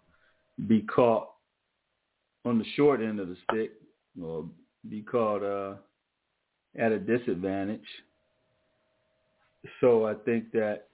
be 0.67 0.81
caught 0.81 1.29
on 2.45 2.59
the 2.59 2.65
short 2.75 3.01
end 3.01 3.19
of 3.19 3.27
the 3.29 3.37
stick 3.49 3.71
or 4.21 4.45
be 4.87 5.01
caught 5.01 5.43
uh, 5.43 5.75
at 6.79 6.91
a 6.91 6.99
disadvantage. 6.99 7.81
So 9.81 10.05
I 10.05 10.13
think 10.13 10.51
that 10.51 10.86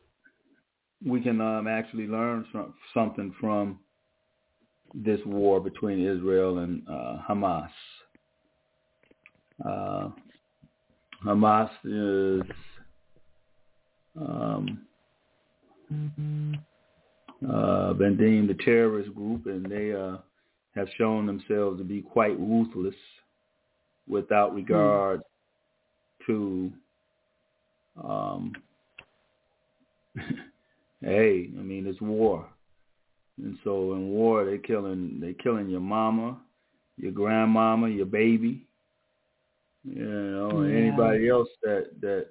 we 1.05 1.21
can 1.21 1.41
um, 1.41 1.67
actually 1.67 2.07
learn 2.07 2.45
some, 2.51 2.73
something 2.93 3.33
from 3.39 3.79
this 4.93 5.19
war 5.25 5.59
between 5.59 6.05
Israel 6.05 6.59
and 6.59 6.83
uh, 6.87 7.17
Hamas. 7.27 7.69
Uh, 9.65 10.09
Hamas 11.25 11.69
is 11.83 12.41
um, 14.19 14.81
uh, 17.49 17.93
been 17.93 18.17
deemed 18.17 18.49
a 18.49 18.63
terrorist 18.63 19.13
group, 19.15 19.45
and 19.47 19.65
they 19.65 19.93
uh, 19.93 20.17
have 20.75 20.87
shown 20.97 21.25
themselves 21.25 21.79
to 21.79 21.83
be 21.83 22.01
quite 22.01 22.39
ruthless 22.39 22.95
without 24.07 24.53
regard 24.53 25.19
mm. 25.19 26.25
to 26.27 26.71
um, 28.03 28.53
hey, 31.03 31.49
I 31.57 31.61
mean 31.61 31.85
it's 31.87 32.01
war. 32.01 32.47
And 33.37 33.57
so 33.63 33.93
in 33.93 34.09
war 34.09 34.45
they 34.45 34.57
killing 34.57 35.19
they 35.19 35.33
killing 35.33 35.69
your 35.69 35.81
mama, 35.81 36.37
your 36.97 37.11
grandmama, 37.11 37.89
your 37.89 38.05
baby. 38.05 38.65
You 39.83 40.05
know, 40.05 40.63
yeah. 40.63 40.77
anybody 40.77 41.29
else 41.29 41.49
that 41.63 41.89
that 42.01 42.27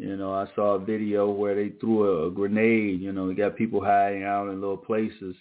you 0.00 0.16
know, 0.16 0.32
I 0.32 0.46
saw 0.54 0.76
a 0.76 0.78
video 0.78 1.28
where 1.28 1.54
they 1.54 1.76
threw 1.78 2.08
a, 2.08 2.28
a 2.28 2.30
grenade, 2.30 3.02
you 3.02 3.12
know, 3.12 3.28
they 3.28 3.34
got 3.34 3.54
people 3.54 3.84
hiding 3.84 4.24
out 4.24 4.48
in 4.48 4.58
little 4.58 4.78
places. 4.78 5.36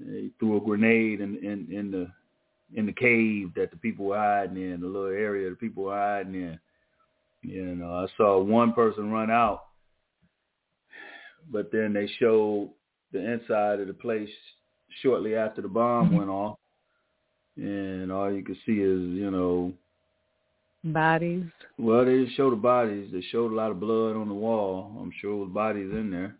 They 0.00 0.30
threw 0.40 0.56
a 0.56 0.60
grenade 0.60 1.20
in, 1.20 1.36
in, 1.36 1.68
in 1.70 1.90
the 1.92 2.08
in 2.74 2.84
the 2.84 2.92
cave 2.92 3.52
that 3.54 3.70
the 3.70 3.76
people 3.76 4.06
were 4.06 4.18
hiding 4.18 4.60
in, 4.60 4.80
the 4.80 4.88
little 4.88 5.06
area 5.06 5.48
the 5.48 5.54
people 5.54 5.84
were 5.84 5.96
hiding 5.96 6.34
in. 6.34 6.58
You 7.42 7.76
know, 7.76 7.94
I 7.94 8.06
saw 8.16 8.42
one 8.42 8.72
person 8.72 9.12
run 9.12 9.30
out 9.30 9.65
but 11.50 11.70
then 11.72 11.92
they 11.92 12.08
showed 12.18 12.70
the 13.12 13.18
inside 13.32 13.80
of 13.80 13.86
the 13.86 13.94
place 13.94 14.28
shortly 15.02 15.34
after 15.36 15.62
the 15.62 15.68
bomb 15.68 16.08
Mm-hmm. 16.08 16.16
went 16.16 16.30
off, 16.30 16.58
and 17.56 18.10
all 18.12 18.32
you 18.32 18.42
could 18.42 18.56
see 18.66 18.72
is 18.72 19.00
you 19.00 19.30
know 19.30 19.72
bodies. 20.84 21.44
Well, 21.78 22.04
they 22.04 22.12
didn't 22.12 22.34
show 22.36 22.50
the 22.50 22.56
bodies. 22.56 23.10
They 23.12 23.22
showed 23.32 23.52
a 23.52 23.54
lot 23.54 23.70
of 23.70 23.80
blood 23.80 24.16
on 24.16 24.28
the 24.28 24.34
wall. 24.34 24.96
I'm 25.00 25.12
sure 25.20 25.32
there 25.32 25.44
was 25.44 25.52
bodies 25.52 25.90
in 25.92 26.10
there. 26.10 26.36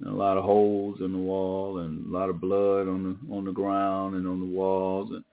And 0.00 0.10
a 0.10 0.16
lot 0.16 0.36
of 0.36 0.44
holes 0.44 0.98
in 1.00 1.12
the 1.12 1.18
wall 1.18 1.78
and 1.78 2.12
a 2.12 2.18
lot 2.18 2.28
of 2.28 2.40
blood 2.40 2.88
on 2.88 3.02
the 3.28 3.34
on 3.34 3.44
the 3.44 3.52
ground 3.52 4.16
and 4.16 4.26
on 4.26 4.40
the 4.40 4.46
walls. 4.46 5.10
And 5.10 5.24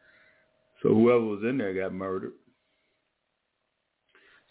so 0.81 0.89
whoever 0.89 1.21
was 1.21 1.41
in 1.43 1.57
there 1.57 1.73
got 1.73 1.93
murdered. 1.93 2.33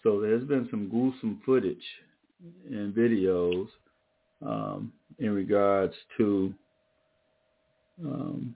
So 0.02 0.20
there's 0.20 0.44
been 0.44 0.68
some 0.70 0.88
gruesome 0.88 1.40
footage 1.44 1.84
and 2.70 2.94
videos 2.94 3.68
um, 4.44 4.92
in 5.18 5.30
regards 5.30 5.94
to 6.16 6.54
um, 8.04 8.54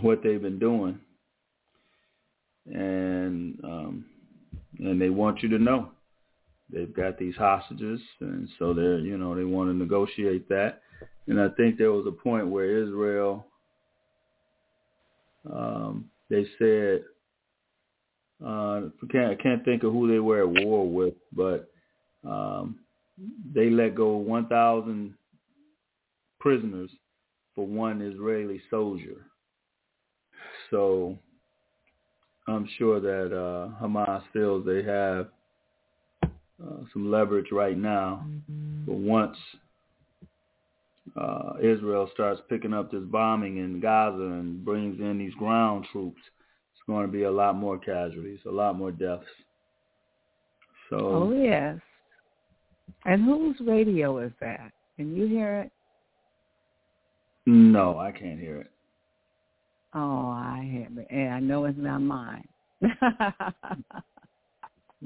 what 0.00 0.22
they've 0.22 0.42
been 0.42 0.58
doing, 0.58 0.98
and 2.66 3.58
um, 3.64 4.04
and 4.78 5.00
they 5.00 5.10
want 5.10 5.42
you 5.42 5.48
to 5.50 5.58
know. 5.58 5.90
They've 6.70 6.94
got 6.94 7.18
these 7.18 7.34
hostages, 7.36 8.00
and 8.20 8.48
so 8.58 8.74
they're 8.74 8.98
you 8.98 9.16
know 9.16 9.34
they 9.34 9.44
want 9.44 9.70
to 9.70 9.74
negotiate 9.74 10.48
that, 10.50 10.82
and 11.26 11.40
I 11.40 11.48
think 11.56 11.78
there 11.78 11.92
was 11.92 12.06
a 12.06 12.12
point 12.12 12.48
where 12.48 12.82
Israel 12.82 13.46
um, 15.50 16.10
they 16.28 16.46
said 16.58 17.04
uh, 18.44 18.48
I 18.48 19.06
can't 19.10 19.30
I 19.30 19.42
can't 19.42 19.64
think 19.64 19.82
of 19.82 19.92
who 19.92 20.10
they 20.10 20.18
were 20.18 20.42
at 20.42 20.64
war 20.64 20.88
with, 20.88 21.14
but 21.32 21.70
um, 22.24 22.78
they 23.54 23.70
let 23.70 23.94
go 23.94 24.16
1,000 24.16 25.14
prisoners 26.40 26.90
for 27.54 27.66
one 27.66 28.02
Israeli 28.02 28.60
soldier. 28.70 29.26
So 30.70 31.18
I'm 32.46 32.68
sure 32.78 33.00
that 33.00 33.34
uh, 33.36 33.82
Hamas 33.82 34.22
feels 34.32 34.64
they 34.64 34.82
have 34.82 35.28
uh, 36.22 36.84
some 36.92 37.10
leverage 37.10 37.52
right 37.52 37.76
now. 37.76 38.26
But 38.86 38.96
once 38.96 39.36
uh, 41.16 41.54
Israel 41.60 42.08
starts 42.14 42.40
picking 42.48 42.72
up 42.72 42.90
this 42.90 43.02
bombing 43.04 43.58
in 43.58 43.80
Gaza 43.80 44.22
and 44.22 44.64
brings 44.64 45.00
in 45.00 45.18
these 45.18 45.34
ground 45.34 45.86
troops, 45.92 46.20
it's 46.72 46.82
going 46.86 47.06
to 47.06 47.12
be 47.12 47.24
a 47.24 47.30
lot 47.30 47.56
more 47.56 47.78
casualties, 47.78 48.40
a 48.46 48.50
lot 48.50 48.76
more 48.76 48.92
deaths. 48.92 49.24
So, 50.90 50.96
oh 50.98 51.32
yes. 51.32 51.78
And 53.04 53.24
whose 53.24 53.56
radio 53.60 54.18
is 54.18 54.32
that? 54.40 54.72
Can 54.96 55.14
you 55.14 55.26
hear 55.26 55.60
it? 55.60 55.72
No, 57.46 57.98
I 57.98 58.12
can't 58.12 58.38
hear 58.38 58.60
it. 58.60 58.70
Oh, 59.94 60.28
I 60.28 60.68
hear 60.70 60.88
it. 61.00 61.06
And 61.10 61.32
I 61.34 61.40
know 61.40 61.64
it's 61.64 61.78
not 61.78 62.00
mine. 62.00 62.46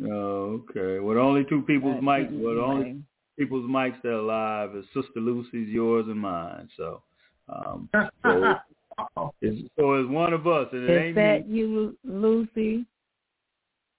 okay. 0.04 0.98
Well, 0.98 1.18
only 1.18 1.44
two 1.44 1.62
people's 1.62 1.96
But 1.96 2.04
mics. 2.04 2.40
Well, 2.42 2.54
the 2.56 2.62
only 2.62 3.02
people's 3.38 3.70
mics 3.70 4.00
that 4.02 4.08
are 4.08 4.12
alive 4.12 4.74
is 4.74 4.84
Sister 4.86 5.20
Lucy's, 5.20 5.68
yours, 5.68 6.06
and 6.08 6.18
mine. 6.18 6.68
So, 6.76 7.02
um, 7.48 7.88
so, 7.92 8.02
it's, 9.40 9.68
so 9.78 9.94
it's 9.94 10.10
one 10.10 10.32
of 10.32 10.46
us, 10.46 10.68
and 10.72 10.84
it 10.88 10.90
Is 10.90 10.98
ain't 11.00 11.14
that 11.14 11.48
me. 11.48 11.58
you, 11.58 11.96
Lucy? 12.04 12.86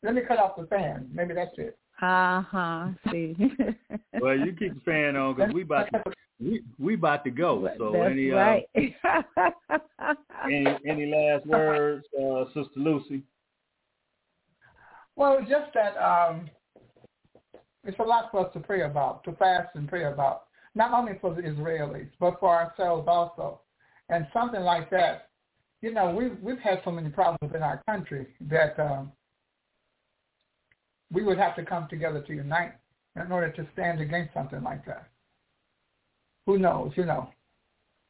Let 0.03 0.15
me 0.15 0.21
cut 0.27 0.38
off 0.38 0.57
the 0.57 0.65
fan. 0.67 1.09
Maybe 1.13 1.34
that's 1.34 1.57
it. 1.57 1.77
Uh 2.04 2.41
huh. 2.41 2.88
See. 3.12 3.36
Well, 4.22 4.38
you 4.38 4.54
keep 4.54 4.74
the 4.74 4.82
fan 4.86 5.16
on 5.16 5.36
because 5.36 5.54
we 5.54 5.64
about 5.64 5.88
to 5.91 6.04
we 6.39 6.62
we 6.78 6.93
about 6.95 7.24
to 7.24 7.32
go. 7.32 7.68
So 7.78 7.91
That's 7.93 8.12
any 8.12 8.30
right. 8.30 8.66
uh, 8.76 9.22
any 10.45 10.66
any 10.88 11.06
last 11.06 11.45
words, 11.45 12.06
uh, 12.22 12.45
Sister 12.47 12.78
Lucy? 12.78 13.24
Well, 15.16 15.39
just 15.41 15.74
that 15.76 15.95
um, 15.97 16.49
it's 17.84 17.99
a 17.99 18.04
lot 18.04 18.32
for 18.32 18.47
us 18.47 18.54
to 18.54 18.60
pray 18.60 18.84
about, 18.84 19.24
to 19.26 19.34
fast 19.34 19.70
and 19.76 19.88
pray 19.88 20.06
about, 20.06 20.43
not 20.76 20.91
only 20.93 21.14
for 21.20 21.34
the 21.34 21.41
Israelis, 21.41 22.10
but 22.20 22.39
for 22.39 22.49
ourselves 22.56 23.08
also. 23.08 23.62
And 24.10 24.28
something 24.34 24.62
like 24.62 24.89
that, 24.89 25.30
you 25.82 25.93
know, 25.93 26.14
we've, 26.14 26.38
we've 26.41 26.60
had 26.60 26.82
so 26.84 26.91
many 26.91 27.10
problems 27.10 27.54
in 27.56 27.62
our 27.62 27.84
country 27.88 28.28
that 28.41 28.80
um, 28.80 29.12
we 31.14 31.24
would 31.24 31.38
have 31.38 31.55
to 31.55 31.64
come 31.64 31.88
together 31.89 32.22
to 32.22 32.34
unite 32.34 32.74
in 33.16 33.32
order 33.32 33.51
to 33.51 33.68
stand 33.74 34.01
against 34.01 34.34
something 34.34 34.64
like 34.64 34.86
that. 34.86 35.07
Who 36.45 36.57
knows, 36.57 36.91
you 36.95 37.05
know, 37.05 37.30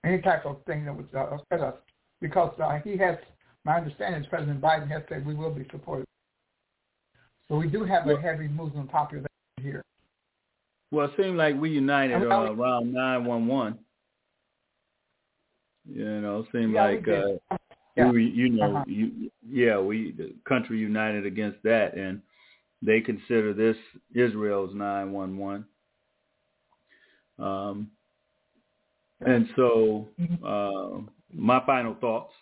any 0.04 0.22
type 0.22 0.45
of 0.45 0.64
thing 0.66 0.86
that 0.86 0.95
would 0.95 1.10
uh, 1.14 1.36
upset 1.36 1.62
us. 1.62 1.76
Because 2.22 2.58
uh, 2.64 2.80
he 2.84 2.97
has, 2.97 3.18
my 3.66 3.78
understanding 3.78 4.22
is 4.22 4.28
President 4.28 4.62
Biden 4.62 4.89
has 4.89 5.04
said 5.10 5.26
we 5.26 5.36
will 5.36 5.51
be 5.51 5.68
supported. 5.70 6.06
So 7.49 7.58
we 7.58 7.68
do 7.68 7.84
have 7.84 8.08
a 8.08 8.20
heavy 8.20 8.47
Muslim 8.47 8.88
population 8.88 9.28
here. 9.62 9.84
Well, 10.91 11.08
it 11.08 11.12
seemed 11.18 11.38
like 11.38 11.60
we 11.60 11.70
united 11.72 12.24
uh, 12.24 12.54
around 12.54 12.93
nine 12.93 13.26
one 13.26 13.47
one. 13.47 13.80
You 15.86 16.22
know, 16.22 16.39
it 16.39 16.45
seemed 16.54 16.74
Yeah, 16.74 16.86
like 16.86 17.04
did. 17.04 17.39
uh, 17.51 17.58
Yeah. 17.97 18.10
we, 18.12 18.26
you 18.26 18.49
know, 18.49 18.78
Uh-huh. 18.78 18.86
you, 18.88 19.30
yeah, 19.47 19.78
we 19.80 20.14
the 20.14 20.34
country 20.47 20.80
united 20.80 21.26
against 21.26 21.62
that, 21.64 21.95
and 21.95 22.22
they 22.86 23.01
consider 23.01 23.53
this 23.53 23.77
Israel's 24.13 24.75
nine 24.75 25.11
one 25.11 25.38
one. 25.38 25.65
Um, 27.39 27.91
and 29.21 29.47
so, 29.55 30.07
uh, 30.45 31.01
my 31.34 31.65
final 31.65 31.95
thoughts 31.99 32.34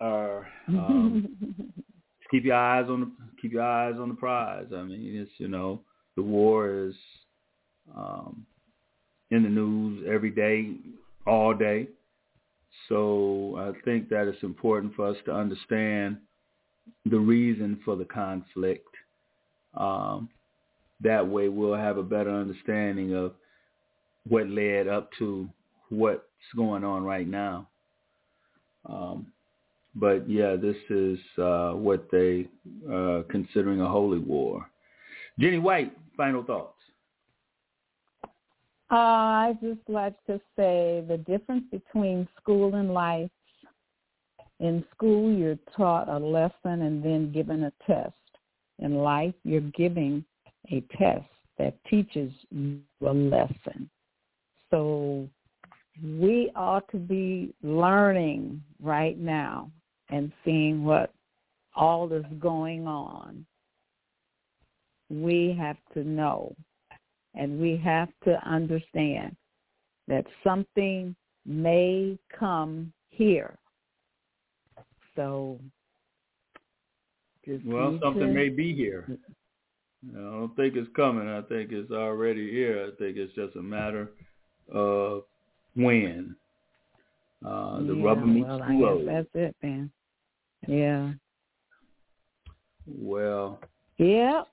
are 0.00 0.46
um, 0.68 1.28
keep 2.30 2.44
your 2.44 2.56
eyes 2.56 2.86
on 2.88 3.00
the 3.00 3.10
keep 3.40 3.52
your 3.52 3.62
eyes 3.62 3.94
on 3.98 4.08
the 4.08 4.14
prize. 4.14 4.66
I 4.74 4.82
mean, 4.82 5.16
it's 5.16 5.30
you 5.38 5.48
know 5.48 5.80
the 6.16 6.22
war 6.22 6.70
is 6.70 6.94
um, 7.96 8.46
in 9.30 9.42
the 9.42 9.48
news 9.48 10.06
every 10.08 10.30
day, 10.30 10.74
all 11.26 11.54
day. 11.54 11.88
So 12.88 13.56
I 13.58 13.84
think 13.84 14.08
that 14.10 14.28
it's 14.28 14.42
important 14.42 14.94
for 14.94 15.06
us 15.06 15.16
to 15.26 15.32
understand 15.32 16.18
the 17.04 17.18
reason 17.18 17.80
for 17.84 17.96
the 17.96 18.04
conflict. 18.04 18.87
Um, 19.74 20.28
that 21.00 21.26
way, 21.26 21.48
we'll 21.48 21.74
have 21.74 21.98
a 21.98 22.02
better 22.02 22.30
understanding 22.30 23.14
of 23.14 23.32
what 24.26 24.48
led 24.48 24.88
up 24.88 25.10
to 25.18 25.48
what's 25.90 26.22
going 26.56 26.84
on 26.84 27.04
right 27.04 27.26
now. 27.26 27.68
Um, 28.88 29.26
but 29.94 30.28
yeah, 30.28 30.56
this 30.56 30.76
is 30.90 31.18
uh, 31.38 31.72
what 31.72 32.08
they 32.10 32.48
uh, 32.92 33.22
considering 33.30 33.80
a 33.80 33.88
holy 33.88 34.18
war. 34.18 34.68
Jenny 35.38 35.58
White, 35.58 35.96
final 36.16 36.42
thoughts. 36.42 36.74
Uh, 38.90 38.94
I 38.94 39.58
just 39.60 39.80
like 39.86 40.14
to 40.26 40.40
say 40.56 41.04
the 41.06 41.18
difference 41.26 41.64
between 41.70 42.26
school 42.40 42.74
and 42.74 42.92
life. 42.92 43.30
In 44.60 44.84
school, 44.94 45.32
you're 45.32 45.58
taught 45.76 46.08
a 46.08 46.18
lesson 46.18 46.82
and 46.82 47.04
then 47.04 47.30
given 47.30 47.64
a 47.64 47.72
test. 47.86 48.14
In 48.78 48.96
life, 48.96 49.34
you're 49.44 49.60
giving 49.60 50.24
a 50.70 50.82
test 50.96 51.26
that 51.58 51.74
teaches 51.90 52.32
you 52.50 52.80
a 53.04 53.12
lesson. 53.12 53.90
So 54.70 55.28
we 56.02 56.50
ought 56.54 56.88
to 56.92 56.98
be 56.98 57.54
learning 57.62 58.62
right 58.80 59.18
now 59.18 59.70
and 60.10 60.32
seeing 60.44 60.84
what 60.84 61.12
all 61.74 62.12
is 62.12 62.24
going 62.38 62.86
on. 62.86 63.44
We 65.10 65.56
have 65.58 65.78
to 65.94 66.04
know 66.04 66.54
and 67.34 67.60
we 67.60 67.80
have 67.84 68.08
to 68.24 68.38
understand 68.48 69.36
that 70.06 70.24
something 70.44 71.14
may 71.46 72.18
come 72.38 72.92
here. 73.10 73.56
So 75.16 75.58
just 77.48 77.64
Well, 77.64 77.98
something 78.02 78.26
to- 78.28 78.32
may 78.32 78.48
be 78.50 78.74
here. 78.74 79.18
I 80.14 80.16
don't 80.18 80.54
think 80.54 80.76
it's 80.76 80.88
coming. 80.94 81.26
I 81.28 81.42
think 81.42 81.72
it's 81.72 81.90
already 81.90 82.50
here. 82.52 82.86
I 82.92 82.96
think 82.96 83.16
it's 83.16 83.34
just 83.34 83.56
a 83.56 83.62
matter 83.62 84.10
of 84.72 85.24
when. 85.74 86.36
Uh, 87.44 87.80
the 87.80 87.94
yeah, 87.94 88.04
rubber 88.04 88.26
meets 88.26 88.46
well, 88.46 88.58
the 88.58 88.64
I 88.64 88.80
road. 88.80 89.08
that's 89.08 89.28
it, 89.34 89.56
man. 89.62 89.90
Yeah. 90.66 91.12
Well, 92.86 93.60
Yep. 93.98 94.46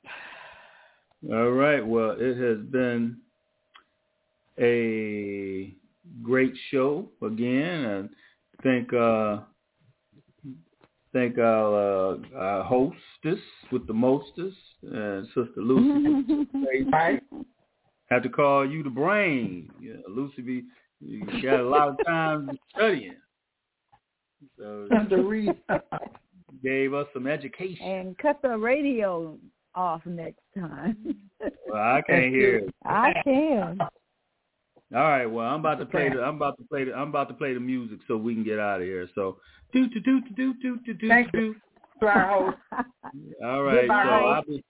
all 1.31 1.51
right. 1.51 1.85
Well, 1.85 2.11
it 2.19 2.37
has 2.37 2.65
been 2.67 3.17
a 4.59 5.73
great 6.23 6.53
show 6.71 7.09
again. 7.21 7.85
and 7.85 8.09
thank 8.63 8.93
uh, 8.93 9.41
thank 11.15 11.37
our, 11.37 12.13
uh, 12.13 12.17
our 12.37 12.63
hostess 12.63 13.39
with 13.71 13.87
the 13.87 13.93
mostest, 13.93 14.57
and 14.83 15.25
Sister 15.27 15.61
Lucy. 15.61 16.47
Right? 16.91 17.23
Have 18.09 18.23
to 18.23 18.29
call 18.29 18.69
you 18.69 18.83
the 18.83 18.89
brain. 18.89 19.71
Yeah, 19.81 19.93
Lucy 20.07 20.41
be 20.41 20.63
you 20.99 21.25
got 21.41 21.59
a 21.59 21.63
lot 21.67 21.89
of 21.89 21.97
time 22.05 22.57
studying. 22.75 23.15
So 24.57 24.87
to 25.09 25.23
read. 25.23 25.55
gave 26.63 26.93
us 26.93 27.07
some 27.13 27.27
education. 27.27 27.85
and 27.85 28.17
cut 28.17 28.41
the 28.41 28.57
radio 28.57 29.37
off 29.73 30.05
next 30.05 30.43
time. 30.57 31.15
Well, 31.67 31.81
I 31.81 32.01
can't 32.07 32.33
hear 32.33 32.57
it. 32.57 32.75
I 32.85 33.13
can. 33.23 33.79
All 34.93 35.01
right, 35.01 35.25
well, 35.25 35.47
I'm 35.47 35.61
about 35.61 35.79
to 35.79 35.85
play 35.85 36.09
the 36.09 36.21
I'm 36.21 36.35
about 36.35 36.57
to 36.57 36.63
play 36.63 36.83
the 36.83 36.93
I'm 36.93 37.09
about 37.09 37.27
to 37.29 37.33
play 37.33 37.53
the 37.53 37.59
music 37.59 37.99
so 38.07 38.17
we 38.17 38.35
can 38.35 38.43
get 38.43 38.59
out 38.59 38.81
of 38.81 38.87
here. 38.87 39.09
So 39.15 39.37
do 39.73 39.87
do 39.89 39.99
do 39.99 40.21
do 40.35 40.53
do 40.61 40.79
do 40.85 40.93
do 40.93 41.07
Thank 41.07 41.31
do. 41.31 41.55
Host. 42.01 42.57
All 43.43 43.63
right, 43.63 43.75
so 43.75 43.81
Goodbye. 43.81 43.93
I'll 43.93 44.43
be 44.43 44.63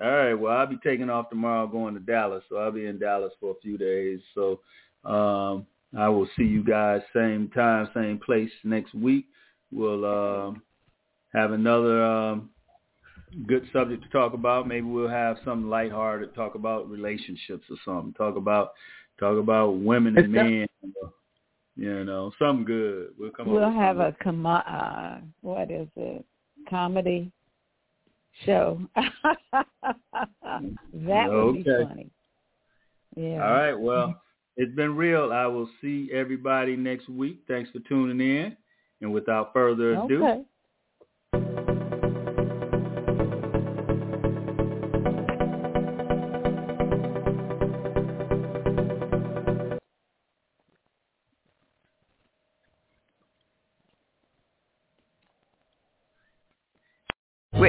all 0.00 0.10
right. 0.10 0.34
Well, 0.34 0.56
I'll 0.56 0.66
be 0.66 0.78
taking 0.84 1.08
off 1.08 1.30
tomorrow, 1.30 1.66
going 1.66 1.94
to 1.94 2.00
Dallas. 2.00 2.44
So 2.48 2.56
I'll 2.56 2.72
be 2.72 2.86
in 2.86 2.98
Dallas 2.98 3.32
for 3.40 3.52
a 3.52 3.60
few 3.62 3.78
days. 3.78 4.20
So 4.34 4.60
um, 5.04 5.66
I 5.96 6.08
will 6.08 6.28
see 6.36 6.44
you 6.44 6.62
guys 6.62 7.00
same 7.14 7.48
time, 7.54 7.88
same 7.94 8.18
place 8.24 8.50
next 8.62 8.94
week. 8.94 9.26
We'll 9.72 10.04
um, 10.04 10.62
have 11.32 11.52
another 11.52 12.04
um, 12.04 12.50
good 13.46 13.66
subject 13.72 14.02
to 14.02 14.08
talk 14.10 14.34
about. 14.34 14.68
Maybe 14.68 14.86
we'll 14.86 15.08
have 15.08 15.38
something 15.44 15.70
lighthearted, 15.70 16.34
talk 16.34 16.56
about 16.56 16.90
relationships 16.90 17.64
or 17.70 17.76
something. 17.84 18.12
Talk 18.14 18.36
about 18.36 18.72
talk 19.18 19.38
about 19.38 19.78
women 19.78 20.16
and 20.16 20.32
men. 20.32 20.68
You 21.76 22.04
know, 22.04 22.32
something 22.38 22.64
good. 22.64 23.10
We'll 23.18 23.30
come. 23.30 23.50
We'll 23.50 23.70
have 23.70 23.98
something. 23.98 24.14
a 24.20 24.24
com- 24.24 24.46
uh, 24.46 25.18
what 25.42 25.70
is 25.70 25.88
it? 25.96 26.24
Comedy 26.70 27.30
show. 28.44 28.80
that 28.96 29.64
would 31.30 31.64
be 31.64 31.64
funny. 31.64 32.10
Yeah. 33.14 33.44
All 33.44 33.52
right. 33.52 33.74
Well, 33.74 34.20
it's 34.56 34.74
been 34.74 34.96
real. 34.96 35.32
I 35.32 35.46
will 35.46 35.68
see 35.80 36.10
everybody 36.12 36.76
next 36.76 37.08
week. 37.08 37.40
Thanks 37.46 37.70
for 37.70 37.80
tuning 37.80 38.20
in. 38.20 38.56
And 39.02 39.12
without 39.12 39.52
further 39.52 39.92
ado, 39.92 40.24
Okay. 40.24 40.42